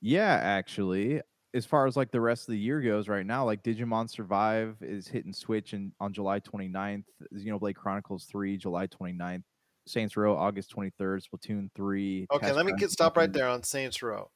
Yeah, 0.00 0.38
actually, 0.42 1.20
as 1.54 1.66
far 1.66 1.86
as 1.86 1.96
like 1.96 2.10
the 2.10 2.20
rest 2.20 2.48
of 2.48 2.52
the 2.52 2.58
year 2.58 2.80
goes 2.80 3.08
right 3.08 3.26
now, 3.26 3.44
like 3.44 3.62
Digimon 3.62 4.08
Survive 4.08 4.76
is 4.80 5.08
hitting 5.08 5.32
Switch 5.32 5.72
and 5.72 5.92
on 6.00 6.12
July 6.12 6.40
29th, 6.40 7.04
Xenoblade 7.34 7.74
Chronicles 7.74 8.24
3, 8.24 8.56
July 8.56 8.86
29th, 8.86 9.42
Saints 9.86 10.16
Row 10.16 10.36
August 10.36 10.74
23rd, 10.74 11.22
Splatoon 11.26 11.68
3. 11.74 12.26
Okay, 12.32 12.52
let 12.52 12.66
me 12.66 12.72
get 12.78 12.90
stop 12.90 13.16
right 13.16 13.32
there 13.32 13.48
on 13.48 13.62
Saints 13.62 14.02
Row. 14.02 14.30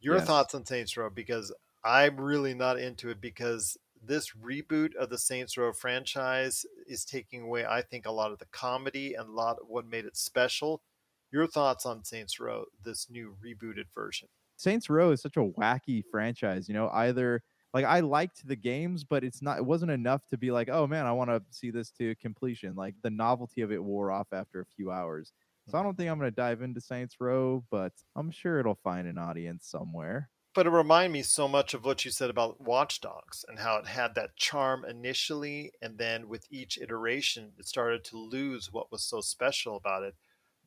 Your 0.00 0.16
yes. 0.16 0.26
thoughts 0.26 0.54
on 0.54 0.64
Saints 0.64 0.96
Row 0.96 1.10
because 1.10 1.52
I'm 1.84 2.20
really 2.20 2.54
not 2.54 2.78
into 2.78 3.08
it 3.10 3.20
because 3.20 3.76
this 4.04 4.32
reboot 4.32 4.94
of 4.96 5.10
the 5.10 5.18
Saints 5.18 5.56
Row 5.56 5.72
franchise 5.72 6.64
is 6.86 7.04
taking 7.04 7.42
away, 7.42 7.64
I 7.64 7.82
think, 7.82 8.06
a 8.06 8.12
lot 8.12 8.32
of 8.32 8.38
the 8.38 8.46
comedy 8.46 9.14
and 9.14 9.28
a 9.28 9.32
lot 9.32 9.58
of 9.60 9.68
what 9.68 9.86
made 9.86 10.04
it 10.04 10.16
special. 10.16 10.82
Your 11.30 11.46
thoughts 11.46 11.84
on 11.84 12.04
Saints 12.04 12.40
Row, 12.40 12.64
this 12.84 13.08
new 13.10 13.36
rebooted 13.44 13.86
version? 13.94 14.28
Saints 14.56 14.88
Row 14.88 15.10
is 15.12 15.22
such 15.22 15.36
a 15.36 15.40
wacky 15.40 16.02
franchise. 16.10 16.68
You 16.68 16.74
know, 16.74 16.90
either 16.92 17.42
like 17.74 17.84
I 17.84 18.00
liked 18.00 18.46
the 18.46 18.56
games, 18.56 19.04
but 19.04 19.24
it's 19.24 19.42
not. 19.42 19.58
It 19.58 19.64
wasn't 19.64 19.90
enough 19.90 20.26
to 20.28 20.38
be 20.38 20.50
like, 20.50 20.68
oh 20.68 20.86
man, 20.86 21.06
I 21.06 21.12
want 21.12 21.30
to 21.30 21.42
see 21.50 21.70
this 21.70 21.90
to 21.92 22.14
completion. 22.16 22.74
Like 22.74 22.94
the 23.02 23.10
novelty 23.10 23.60
of 23.60 23.72
it 23.72 23.82
wore 23.82 24.10
off 24.10 24.28
after 24.32 24.60
a 24.60 24.66
few 24.76 24.90
hours. 24.90 25.32
So 25.68 25.76
I 25.76 25.80
mm-hmm. 25.80 25.88
don't 25.88 25.96
think 25.96 26.10
I'm 26.10 26.18
going 26.18 26.30
to 26.30 26.34
dive 26.34 26.62
into 26.62 26.80
Saints 26.80 27.16
Row, 27.20 27.62
but 27.70 27.92
I'm 28.16 28.30
sure 28.30 28.58
it'll 28.58 28.74
find 28.74 29.06
an 29.06 29.18
audience 29.18 29.66
somewhere 29.66 30.30
but 30.58 30.66
it 30.66 30.70
reminded 30.70 31.12
me 31.12 31.22
so 31.22 31.46
much 31.46 31.72
of 31.72 31.84
what 31.84 32.04
you 32.04 32.10
said 32.10 32.30
about 32.30 32.60
Watch 32.60 33.00
Dogs 33.00 33.44
and 33.46 33.60
how 33.60 33.76
it 33.76 33.86
had 33.86 34.16
that 34.16 34.34
charm 34.34 34.84
initially, 34.84 35.70
and 35.80 35.98
then 35.98 36.28
with 36.28 36.48
each 36.50 36.76
iteration, 36.78 37.52
it 37.60 37.68
started 37.68 38.02
to 38.06 38.18
lose 38.18 38.72
what 38.72 38.90
was 38.90 39.04
so 39.04 39.20
special 39.20 39.76
about 39.76 40.02
it. 40.02 40.16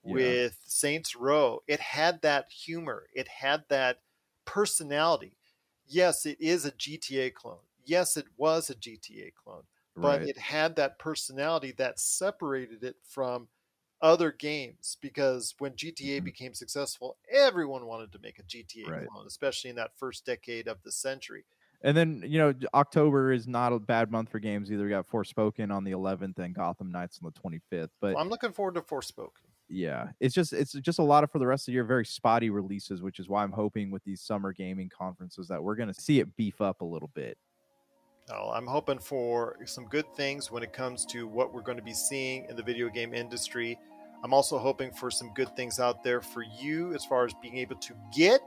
Yeah. 0.05 0.13
With 0.13 0.59
Saints 0.63 1.13
Row, 1.13 1.59
it 1.67 1.81
had 1.81 2.21
that 2.21 2.45
humor, 2.49 3.07
it 3.13 3.27
had 3.27 3.65
that 3.67 3.97
personality. 4.45 5.35
Yes, 5.85 6.25
it 6.25 6.37
is 6.39 6.63
a 6.63 6.71
GTA 6.71 7.33
clone. 7.33 7.65
Yes, 7.83 8.15
it 8.15 8.27
was 8.37 8.69
a 8.69 8.75
GTA 8.75 9.33
clone, 9.43 9.63
but 9.97 10.21
right. 10.21 10.29
it 10.29 10.37
had 10.37 10.77
that 10.77 10.99
personality 10.99 11.73
that 11.79 11.99
separated 11.99 12.85
it 12.85 12.95
from 13.03 13.49
other 14.01 14.31
games 14.31 14.97
because 15.01 15.55
when 15.59 15.73
GTA 15.73 16.17
mm-hmm. 16.17 16.25
became 16.25 16.53
successful, 16.53 17.17
everyone 17.31 17.85
wanted 17.85 18.11
to 18.13 18.19
make 18.19 18.39
a 18.39 18.43
GTA 18.43 18.89
right. 18.89 19.07
clone, 19.07 19.27
especially 19.27 19.69
in 19.69 19.75
that 19.77 19.91
first 19.97 20.25
decade 20.25 20.67
of 20.67 20.81
the 20.83 20.91
century. 20.91 21.45
And 21.83 21.97
then, 21.97 22.23
you 22.25 22.37
know, 22.37 22.53
October 22.73 23.31
is 23.31 23.47
not 23.47 23.73
a 23.73 23.79
bad 23.79 24.11
month 24.11 24.29
for 24.29 24.39
games 24.39 24.71
either. 24.71 24.83
We 24.83 24.89
got 24.89 25.09
Forspoken 25.09 25.71
on 25.71 25.83
the 25.83 25.91
11th 25.91 26.37
and 26.37 26.53
Gotham 26.53 26.91
Knights 26.91 27.19
on 27.23 27.31
the 27.33 27.49
25th. 27.49 27.89
But 27.99 28.13
well, 28.13 28.23
I'm 28.23 28.29
looking 28.29 28.51
forward 28.51 28.75
to 28.75 28.81
Forspoken. 28.81 29.47
Yeah, 29.67 30.09
it's 30.19 30.35
just 30.35 30.51
it's 30.51 30.73
just 30.73 30.99
a 30.99 31.03
lot 31.03 31.23
of 31.23 31.31
for 31.31 31.39
the 31.39 31.47
rest 31.47 31.63
of 31.63 31.67
the 31.67 31.71
year, 31.73 31.85
very 31.85 32.05
spotty 32.05 32.49
releases, 32.49 33.01
which 33.01 33.19
is 33.19 33.29
why 33.29 33.41
I'm 33.41 33.53
hoping 33.53 33.89
with 33.89 34.03
these 34.03 34.19
summer 34.19 34.51
gaming 34.51 34.89
conferences 34.89 35.47
that 35.47 35.63
we're 35.63 35.75
going 35.75 35.87
to 35.87 35.99
see 35.99 36.19
it 36.19 36.35
beef 36.35 36.59
up 36.59 36.81
a 36.81 36.85
little 36.85 37.09
bit. 37.13 37.37
Oh, 38.29 38.51
I'm 38.53 38.67
hoping 38.67 38.99
for 38.99 39.57
some 39.65 39.85
good 39.85 40.05
things 40.15 40.51
when 40.51 40.61
it 40.61 40.73
comes 40.73 41.05
to 41.07 41.25
what 41.25 41.53
we're 41.53 41.61
going 41.61 41.77
to 41.77 41.83
be 41.83 41.93
seeing 41.93 42.45
in 42.49 42.55
the 42.55 42.63
video 42.63 42.89
game 42.89 43.13
industry 43.13 43.77
I'm 44.23 44.33
also 44.33 44.57
hoping 44.57 44.91
for 44.91 45.09
some 45.09 45.33
good 45.33 45.55
things 45.55 45.79
out 45.79 46.03
there 46.03 46.21
for 46.21 46.43
you 46.43 46.93
as 46.93 47.03
far 47.03 47.25
as 47.25 47.33
being 47.41 47.57
able 47.57 47.75
to 47.77 47.93
get 48.15 48.41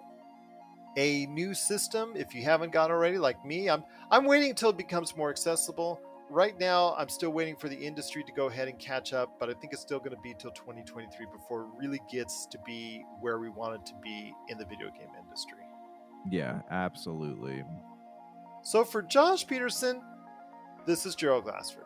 a 0.97 1.27
new 1.27 1.55
system 1.55 2.13
if 2.15 2.35
you 2.35 2.43
haven't 2.43 2.73
got 2.73 2.91
already 2.91 3.19
like 3.19 3.45
me. 3.45 3.69
I'm 3.69 3.85
I'm 4.11 4.25
waiting 4.25 4.51
until 4.51 4.71
it 4.71 4.77
becomes 4.77 5.17
more 5.17 5.31
accessible. 5.31 6.01
right 6.31 6.59
now, 6.59 6.95
I'm 6.97 7.09
still 7.09 7.31
waiting 7.31 7.57
for 7.57 7.69
the 7.69 7.77
industry 7.77 8.25
to 8.25 8.33
go 8.33 8.47
ahead 8.47 8.69
and 8.69 8.79
catch 8.79 9.13
up, 9.13 9.39
but 9.39 9.51
I 9.51 9.55
think 9.55 9.73
it's 9.73 9.83
still 9.83 9.99
going 9.99 10.15
to 10.15 10.23
be 10.23 10.35
till 10.39 10.53
2023 10.53 11.27
before 11.33 11.63
it 11.63 11.69
really 11.77 12.01
gets 12.11 12.47
to 12.47 12.59
be 12.65 13.05
where 13.21 13.39
we 13.39 13.51
want 13.51 13.75
it 13.75 13.87
to 13.87 13.95
be 14.03 14.33
in 14.49 14.57
the 14.57 14.65
video 14.65 14.89
game 14.91 15.11
industry. 15.23 15.59
Yeah, 16.31 16.61
absolutely. 16.71 17.65
So 18.63 18.85
for 18.85 19.03
Josh 19.03 19.47
Peterson, 19.47 20.01
this 20.87 21.05
is 21.05 21.15
Gerald 21.15 21.45
Glassford. 21.45 21.85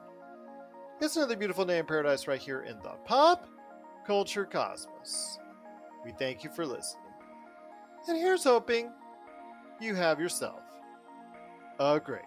It's 1.01 1.17
another 1.17 1.37
beautiful 1.37 1.65
day 1.65 1.79
in 1.79 1.87
paradise 1.87 2.29
right 2.29 2.41
here 2.41 2.63
in 2.63 2.79
the 2.79 2.91
pop 3.05 3.49
culture 4.09 4.47
cosmos. 4.47 5.39
We 6.03 6.13
thank 6.13 6.43
you 6.43 6.49
for 6.49 6.65
listening. 6.65 7.13
And 8.09 8.17
here's 8.17 8.43
hoping 8.43 8.91
you 9.83 9.95
have 9.95 10.19
yourself 10.19 10.63
a 11.79 12.01
great 12.01 12.23